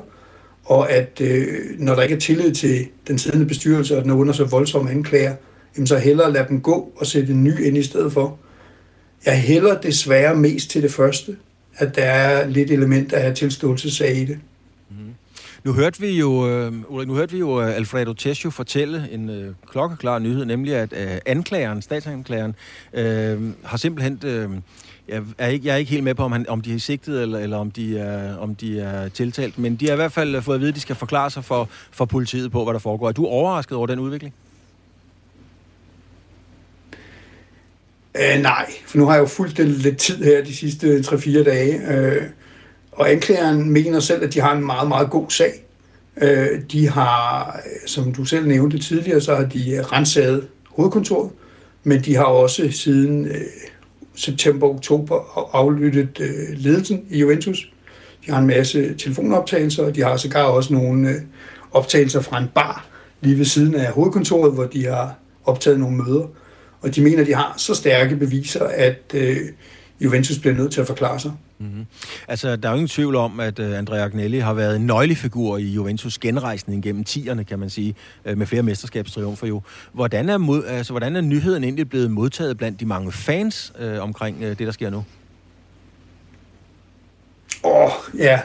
Og 0.65 0.91
at 0.91 1.21
øh, 1.21 1.47
når 1.79 1.95
der 1.95 2.01
ikke 2.01 2.15
er 2.15 2.19
tillid 2.19 2.51
til 2.51 2.87
den 3.07 3.17
siddende 3.17 3.45
bestyrelse, 3.45 3.97
og 3.97 4.03
den 4.03 4.11
er 4.11 4.15
under 4.15 4.33
så 4.33 4.43
voldsomme 4.43 4.91
anklager, 4.91 5.35
jamen 5.77 5.87
så 5.87 5.97
hellere 5.97 6.31
lade 6.33 6.45
dem 6.49 6.61
gå 6.61 6.91
og 6.97 7.05
sætte 7.05 7.33
en 7.33 7.43
ny 7.43 7.65
ind 7.65 7.77
i 7.77 7.83
stedet 7.83 8.13
for. 8.13 8.37
Jeg 9.25 9.41
hælder 9.41 9.81
desværre 9.81 10.35
mest 10.35 10.69
til 10.69 10.83
det 10.83 10.91
første, 10.91 11.35
at 11.77 11.95
der 11.95 12.03
er 12.03 12.47
lidt 12.47 12.71
element 12.71 13.13
af 13.13 13.35
tilståelsessag 13.35 14.15
i 14.17 14.25
det. 14.25 14.39
Nu 15.65 15.73
hørte 15.73 15.99
vi 15.99 16.19
jo, 16.19 16.49
øh, 16.49 16.73
nu 17.07 17.13
hørte 17.13 17.31
vi 17.31 17.39
jo 17.39 17.61
øh, 17.61 17.75
Alfredo 17.75 18.13
Tessio 18.13 18.49
fortælle 18.49 19.09
en 19.11 19.29
øh, 19.29 19.53
klokkeklar 19.69 20.19
nyhed, 20.19 20.45
nemlig 20.45 20.75
at 20.75 20.93
øh, 20.93 21.17
anklageren, 21.25 21.81
statsanklageren, 21.81 22.55
øh, 22.93 23.41
har 23.63 23.77
simpelthen... 23.77 24.19
Øh, 24.23 24.49
jeg 25.07 25.23
er, 25.37 25.47
ikke, 25.47 25.67
jeg 25.67 25.73
er 25.73 25.77
ikke 25.77 25.91
helt 25.91 26.03
med 26.03 26.15
på, 26.15 26.23
om, 26.23 26.31
han, 26.31 26.49
om 26.49 26.61
de 26.61 26.75
er 26.75 26.79
sigtet, 26.79 27.21
eller, 27.21 27.39
eller 27.39 27.57
om, 27.57 27.71
de 27.71 27.97
er, 27.97 28.37
om 28.37 28.55
de 28.55 28.79
er 28.79 29.09
tiltalt, 29.09 29.59
men 29.59 29.75
de 29.75 29.85
har 29.85 29.93
i 29.93 29.95
hvert 29.95 30.11
fald 30.11 30.41
fået 30.41 30.55
at 30.55 30.61
vide, 30.61 30.69
at 30.69 30.75
de 30.75 30.79
skal 30.79 30.95
forklare 30.95 31.29
sig 31.29 31.45
for, 31.45 31.69
for 31.91 32.05
politiet 32.05 32.51
på, 32.51 32.63
hvad 32.63 32.73
der 32.73 32.79
foregår. 32.79 33.07
Er 33.07 33.11
du 33.11 33.25
overrasket 33.25 33.77
over 33.77 33.87
den 33.87 33.99
udvikling? 33.99 34.33
Øh, 38.17 38.41
nej, 38.41 38.71
for 38.85 38.97
nu 38.97 39.05
har 39.05 39.13
jeg 39.13 39.21
jo 39.21 39.27
fulgt 39.27 39.57
den 39.57 39.67
lidt 39.67 39.97
tid 39.97 40.23
her 40.23 40.43
de 40.43 40.55
sidste 40.55 40.99
3-4 40.99 41.43
dage. 41.43 41.91
Øh, 41.91 42.23
og 42.95 43.11
anklageren 43.11 43.69
mener 43.69 43.99
selv, 43.99 44.23
at 44.23 44.33
de 44.33 44.41
har 44.41 44.55
en 44.55 44.65
meget, 44.65 44.87
meget 44.87 45.09
god 45.09 45.29
sag. 45.29 45.51
Øh, 46.21 46.47
de 46.71 46.89
har, 46.89 47.59
som 47.85 48.13
du 48.13 48.25
selv 48.25 48.47
nævnte 48.47 48.79
tidligere, 48.79 49.21
så 49.21 49.35
har 49.35 49.45
de 49.45 49.71
øh, 49.71 49.79
renset 49.79 50.47
hovedkontoret, 50.69 51.31
men 51.83 52.01
de 52.01 52.15
har 52.15 52.23
også 52.23 52.71
siden 52.71 53.25
øh, 53.25 53.41
september-oktober 54.15 55.49
aflyttet 55.53 56.19
øh, 56.19 56.57
ledelsen 56.57 57.05
i 57.09 57.19
Juventus. 57.19 57.71
De 58.25 58.31
har 58.31 58.39
en 58.39 58.47
masse 58.47 58.93
telefonoptagelser, 58.93 59.83
og 59.83 59.95
de 59.95 60.03
har 60.03 60.17
sågar 60.17 60.43
også 60.43 60.73
nogle 60.73 61.09
øh, 61.09 61.15
optagelser 61.71 62.21
fra 62.21 62.37
en 62.37 62.47
bar 62.55 62.85
lige 63.21 63.37
ved 63.37 63.45
siden 63.45 63.75
af 63.75 63.91
hovedkontoret, 63.91 64.53
hvor 64.53 64.65
de 64.65 64.85
har 64.85 65.15
optaget 65.45 65.79
nogle 65.79 65.97
møder. 65.97 66.27
Og 66.81 66.95
de 66.95 67.01
mener, 67.01 67.23
de 67.23 67.33
har 67.35 67.53
så 67.57 67.73
stærke 67.73 68.15
beviser, 68.15 68.63
at 68.63 69.01
øh, 69.13 69.37
Juventus 70.01 70.39
bliver 70.39 70.55
nødt 70.55 70.71
til 70.71 70.81
at 70.81 70.87
forklare 70.87 71.19
sig. 71.19 71.31
Mm-hmm. 71.59 71.85
Altså, 72.27 72.55
der 72.55 72.69
er 72.69 72.71
jo 72.71 72.75
ingen 72.75 72.87
tvivl 72.87 73.15
om, 73.15 73.39
at 73.39 73.59
uh, 73.59 73.77
Andrea 73.77 74.05
Agnelli 74.05 74.39
har 74.39 74.53
været 74.53 74.75
en 74.75 74.85
nøglefigur 74.85 75.57
i 75.57 75.63
Juventus 75.63 76.19
genrejsning 76.19 76.83
gennem 76.83 77.03
tierne, 77.03 77.43
kan 77.43 77.59
man 77.59 77.69
sige, 77.69 77.95
uh, 78.29 78.37
med 78.37 78.45
flere 78.45 78.63
mesterskabstriumfer 78.63 79.47
jo. 79.47 79.61
Hvordan 79.93 80.29
er, 80.29 80.37
mod, 80.37 80.65
altså, 80.65 80.93
hvordan 80.93 81.15
er 81.15 81.21
nyheden 81.21 81.63
egentlig 81.63 81.89
blevet 81.89 82.11
modtaget 82.11 82.57
blandt 82.57 82.79
de 82.79 82.85
mange 82.85 83.11
fans 83.11 83.73
uh, 83.81 84.03
omkring 84.03 84.37
uh, 84.37 84.47
det, 84.47 84.59
der 84.59 84.71
sker 84.71 84.89
nu? 84.89 85.05
Åh, 87.63 87.83
oh, 87.83 87.91
ja. 88.17 88.39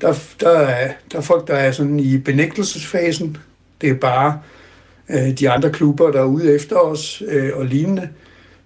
Der, 0.00 0.18
der, 0.40 0.50
er, 0.50 0.92
der 1.12 1.18
er 1.18 1.22
folk, 1.22 1.48
der 1.48 1.54
er 1.54 1.72
sådan 1.72 2.00
i 2.00 2.18
benægtelsesfasen. 2.18 3.36
Det 3.80 3.90
er 3.90 3.94
bare 3.94 4.40
uh, 5.08 5.30
de 5.38 5.50
andre 5.50 5.70
klubber, 5.70 6.10
der 6.10 6.20
er 6.20 6.24
ude 6.24 6.54
efter 6.54 6.76
os 6.76 7.22
uh, 7.22 7.58
og 7.58 7.66
lignende 7.66 8.08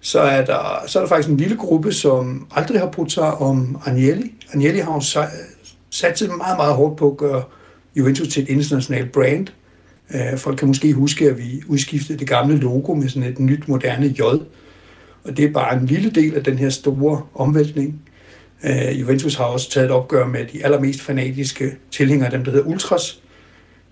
så 0.01 0.19
er, 0.19 0.45
der, 0.45 0.83
så 0.87 0.99
er 0.99 1.03
der 1.03 1.07
faktisk 1.07 1.29
en 1.29 1.37
lille 1.37 1.57
gruppe, 1.57 1.91
som 1.93 2.47
aldrig 2.51 2.79
har 2.79 2.89
brugt 2.89 3.11
sig 3.11 3.33
om 3.33 3.77
Agnelli. 3.85 4.33
Agnelli 4.53 4.79
har 4.79 4.93
jo 4.93 5.29
sat 5.89 6.19
sig 6.19 6.27
meget, 6.37 6.57
meget 6.57 6.75
hårdt 6.75 6.97
på 6.97 7.11
at 7.11 7.17
gøre 7.17 7.43
Juventus 7.95 8.27
til 8.27 8.43
et 8.43 8.49
internationalt 8.49 9.11
brand. 9.11 9.47
Øh, 10.13 10.37
folk 10.37 10.57
kan 10.57 10.67
måske 10.67 10.93
huske, 10.93 11.29
at 11.29 11.37
vi 11.37 11.61
udskiftede 11.67 12.19
det 12.19 12.27
gamle 12.27 12.57
logo 12.57 12.93
med 12.93 13.09
sådan 13.09 13.29
et 13.29 13.39
nyt, 13.39 13.67
moderne 13.67 14.15
J. 14.19 14.21
Og 15.23 15.37
det 15.37 15.45
er 15.45 15.51
bare 15.51 15.75
en 15.75 15.85
lille 15.85 16.09
del 16.09 16.35
af 16.35 16.43
den 16.43 16.57
her 16.57 16.69
store 16.69 17.21
omvæltning. 17.35 18.01
Øh, 18.63 18.99
Juventus 18.99 19.35
har 19.35 19.45
også 19.45 19.71
taget 19.71 19.85
et 19.85 19.91
opgør 19.91 20.27
med 20.27 20.45
de 20.53 20.65
allermest 20.65 21.01
fanatiske 21.01 21.75
tilhængere, 21.91 22.31
dem 22.31 22.43
der 22.43 22.51
hedder 22.51 22.67
Ultras, 22.67 23.21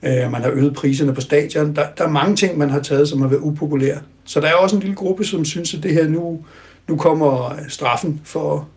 Øh, 0.04 0.32
man 0.32 0.42
har 0.42 0.52
øget 0.52 0.74
priserne 0.74 1.14
på 1.14 1.22
stadion. 1.22 1.76
Der, 1.76 1.86
der 1.98 2.04
er 2.04 2.10
mange 2.10 2.36
ting, 2.36 2.58
man 2.58 2.70
har 2.70 2.80
taget, 2.80 3.10
som 3.10 3.22
har 3.22 3.28
været 3.28 3.42
upopulære. 3.42 4.00
Så 4.28 4.40
der 4.40 4.48
er 4.48 4.54
også 4.54 4.76
en 4.76 4.82
lille 4.82 4.96
gruppe, 4.96 5.26
som 5.26 5.46
synes, 5.46 5.74
at 5.74 5.84
det 5.84 5.94
her 5.94 6.08
nu, 6.08 6.46
nu 6.88 6.96
kommer 6.96 7.56
straffen 7.68 8.22
for 8.24 8.70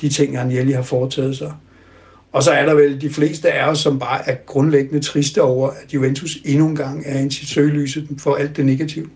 de 0.00 0.08
ting, 0.08 0.36
Agnelli 0.36 0.72
har 0.72 0.82
foretaget 0.82 1.36
sig. 1.36 1.52
Og 2.32 2.42
så 2.42 2.50
er 2.50 2.66
der 2.66 2.74
vel 2.74 3.00
de 3.00 3.10
fleste 3.10 3.52
af 3.52 3.70
os, 3.70 3.78
som 3.78 3.98
bare 3.98 4.28
er 4.28 4.34
grundlæggende 4.46 5.00
triste 5.00 5.42
over, 5.42 5.70
at 5.70 5.94
Juventus 5.94 6.38
endnu 6.44 6.68
en 6.68 6.76
gang 6.76 7.02
er 7.06 7.18
en 7.18 7.30
søgelyse 7.30 8.08
for 8.18 8.34
alt 8.34 8.56
det 8.56 8.66
negative. 8.66 9.08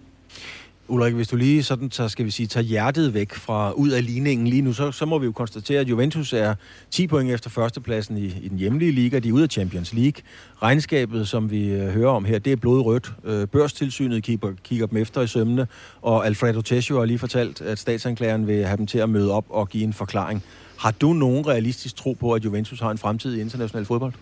Ulrik, 0.88 1.14
hvis 1.14 1.28
du 1.28 1.36
lige 1.36 1.62
sådan 1.62 1.90
tager, 1.90 2.08
skal 2.08 2.24
vi 2.24 2.30
sige, 2.30 2.46
tager 2.46 2.64
hjertet 2.64 3.14
væk 3.14 3.34
fra 3.34 3.72
ud 3.72 3.90
af 3.90 4.06
ligningen 4.06 4.46
lige 4.46 4.62
nu, 4.62 4.72
så, 4.72 4.92
så 4.92 5.06
må 5.06 5.18
vi 5.18 5.26
jo 5.26 5.32
konstatere, 5.32 5.80
at 5.80 5.88
Juventus 5.88 6.32
er 6.32 6.54
10 6.90 7.06
point 7.06 7.30
efter 7.30 7.50
førstepladsen 7.50 8.18
i, 8.18 8.26
i 8.42 8.48
den 8.48 8.58
hjemlige 8.58 8.92
liga. 8.92 9.18
De 9.18 9.28
er 9.28 9.32
ude 9.32 9.42
af 9.42 9.48
Champions 9.48 9.92
League. 9.92 10.22
Regnskabet, 10.62 11.28
som 11.28 11.50
vi 11.50 11.68
øh, 11.68 11.88
hører 11.88 12.10
om 12.10 12.24
her, 12.24 12.38
det 12.38 12.52
er 12.52 12.56
blodrødt. 12.56 13.12
Øh, 13.24 13.46
børstilsynet 13.46 14.22
kigger, 14.22 14.52
kigger 14.64 14.86
dem 14.86 14.98
efter 14.98 15.20
i 15.20 15.26
sømne, 15.26 15.66
og 16.02 16.26
Alfredo 16.26 16.60
Tessio 16.60 16.98
har 16.98 17.04
lige 17.04 17.18
fortalt, 17.18 17.60
at 17.60 17.78
statsanklageren 17.78 18.46
vil 18.46 18.64
have 18.64 18.76
dem 18.76 18.86
til 18.86 18.98
at 18.98 19.08
møde 19.08 19.32
op 19.32 19.44
og 19.48 19.68
give 19.68 19.84
en 19.84 19.92
forklaring. 19.92 20.42
Har 20.78 20.90
du 20.90 21.12
nogen 21.12 21.46
realistisk 21.46 21.96
tro 21.96 22.12
på, 22.12 22.32
at 22.32 22.44
Juventus 22.44 22.80
har 22.80 22.90
en 22.90 22.98
fremtid 22.98 23.36
i 23.36 23.40
international 23.40 23.84
fodbold? 23.84 24.12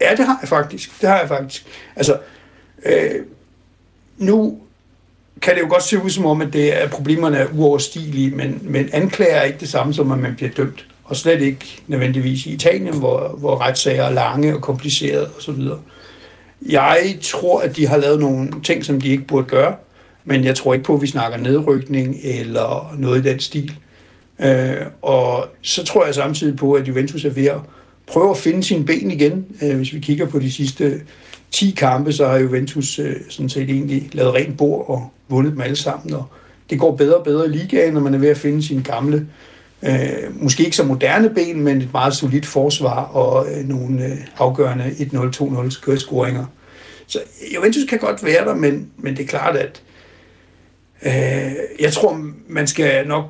Ja, 0.00 0.10
det 0.10 0.26
har 0.26 0.38
jeg 0.42 0.48
faktisk. 0.48 1.00
Det 1.00 1.08
har 1.08 1.18
jeg 1.18 1.28
faktisk. 1.28 1.66
Altså, 1.96 2.18
øh, 2.86 3.24
nu 4.18 4.58
kan 5.40 5.54
det 5.54 5.60
jo 5.60 5.68
godt 5.68 5.82
se 5.82 6.02
ud 6.02 6.10
som 6.10 6.26
om, 6.26 6.40
at, 6.40 6.52
det 6.52 6.76
er, 6.76 6.78
at 6.78 6.90
problemerne 6.90 7.36
er 7.36 7.46
uoverstigelige, 7.54 8.30
men, 8.30 8.58
men 8.62 8.88
anklager 8.92 9.34
er 9.34 9.42
ikke 9.42 9.60
det 9.60 9.68
samme 9.68 9.94
som, 9.94 10.12
at 10.12 10.18
man 10.18 10.34
bliver 10.34 10.50
dømt. 10.50 10.86
Og 11.04 11.16
slet 11.16 11.42
ikke 11.42 11.82
nødvendigvis 11.86 12.46
i 12.46 12.50
Italien, 12.50 12.94
hvor, 12.94 13.28
hvor 13.38 13.60
retssager 13.60 14.04
er 14.04 14.10
lange 14.10 14.54
og 14.54 14.62
komplicerede 14.62 15.30
osv. 15.38 15.62
Jeg 16.68 17.14
tror, 17.22 17.60
at 17.60 17.76
de 17.76 17.86
har 17.86 17.96
lavet 17.96 18.20
nogle 18.20 18.50
ting, 18.64 18.84
som 18.84 19.00
de 19.00 19.08
ikke 19.08 19.24
burde 19.24 19.46
gøre, 19.46 19.76
men 20.24 20.44
jeg 20.44 20.56
tror 20.56 20.74
ikke 20.74 20.84
på, 20.84 20.94
at 20.94 21.02
vi 21.02 21.06
snakker 21.06 21.38
nedrykning 21.38 22.16
eller 22.24 22.94
noget 22.98 23.26
i 23.26 23.28
den 23.28 23.40
stil. 23.40 23.72
Øh, 24.40 24.76
og 25.02 25.48
så 25.62 25.84
tror 25.84 26.04
jeg 26.04 26.14
samtidig 26.14 26.56
på, 26.56 26.72
at 26.72 26.88
Juventus 26.88 27.24
er 27.24 27.30
ved 27.30 27.46
at 27.46 27.60
prøve 28.06 28.30
at 28.30 28.36
finde 28.36 28.62
sine 28.62 28.84
ben 28.84 29.10
igen. 29.10 29.46
Øh, 29.62 29.76
hvis 29.76 29.92
vi 29.92 30.00
kigger 30.00 30.26
på 30.26 30.38
de 30.38 30.52
sidste 30.52 31.00
10 31.50 31.70
kampe, 31.70 32.12
så 32.12 32.26
har 32.26 32.36
Juventus 32.36 32.98
øh, 32.98 33.16
sådan 33.28 33.48
set 33.48 33.70
egentlig 33.70 34.10
lavet 34.12 34.34
rent 34.34 34.58
bord 34.58 34.84
og 34.88 35.10
vundet 35.28 35.52
dem 35.52 35.60
alle 35.60 35.76
sammen. 35.76 36.14
Og 36.14 36.24
det 36.70 36.78
går 36.78 36.96
bedre 36.96 37.16
og 37.16 37.24
bedre 37.24 37.46
i 37.46 37.48
ligaen, 37.48 37.94
når 37.94 38.00
man 38.00 38.14
er 38.14 38.18
ved 38.18 38.28
at 38.28 38.38
finde 38.38 38.62
sine 38.62 38.82
gamle 38.82 39.26
Øh, 39.82 40.42
måske 40.42 40.64
ikke 40.64 40.76
så 40.76 40.84
moderne 40.84 41.30
ben, 41.30 41.60
men 41.60 41.76
et 41.82 41.92
meget 41.92 42.16
solidt 42.16 42.46
forsvar 42.46 43.04
og 43.04 43.46
øh, 43.52 43.68
nogle 43.68 44.04
øh, 44.04 44.16
afgørende 44.38 44.84
1-0-2-0 44.84 45.96
scoringer. 45.98 46.46
Så 47.06 47.18
Juventus 47.54 47.84
kan 47.88 47.98
godt 47.98 48.24
være 48.24 48.44
der, 48.44 48.54
men, 48.54 48.90
men 48.96 49.16
det 49.16 49.22
er 49.22 49.26
klart, 49.26 49.56
at 49.56 49.82
øh, 51.02 51.52
jeg 51.80 51.92
tror, 51.92 52.20
man 52.48 52.66
skal 52.66 53.08
nok 53.08 53.24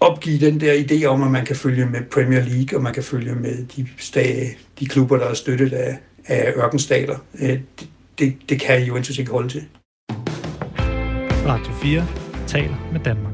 opgive 0.00 0.46
den 0.46 0.60
der 0.60 0.74
idé 0.74 1.04
om, 1.04 1.22
at 1.22 1.30
man 1.30 1.44
kan 1.44 1.56
følge 1.56 1.86
med 1.86 2.00
Premier 2.10 2.44
League, 2.44 2.78
og 2.78 2.82
man 2.82 2.94
kan 2.94 3.02
følge 3.02 3.34
med 3.34 3.66
de, 3.76 3.86
stage, 3.98 4.56
de 4.80 4.86
klubber, 4.86 5.16
der 5.16 5.26
er 5.26 5.34
støttet 5.34 5.72
af, 5.72 5.98
af 6.26 6.52
ørkenstater. 6.56 7.18
Øh, 7.40 7.48
det, 7.48 7.88
det, 8.18 8.36
det 8.48 8.60
kan 8.60 8.84
Juventus 8.84 9.18
ikke 9.18 9.30
holde 9.30 9.48
til. 9.48 9.64
Radio 11.46 11.72
4 11.72 12.06
taler 12.46 12.88
med 12.92 13.00
Danmark. 13.00 13.29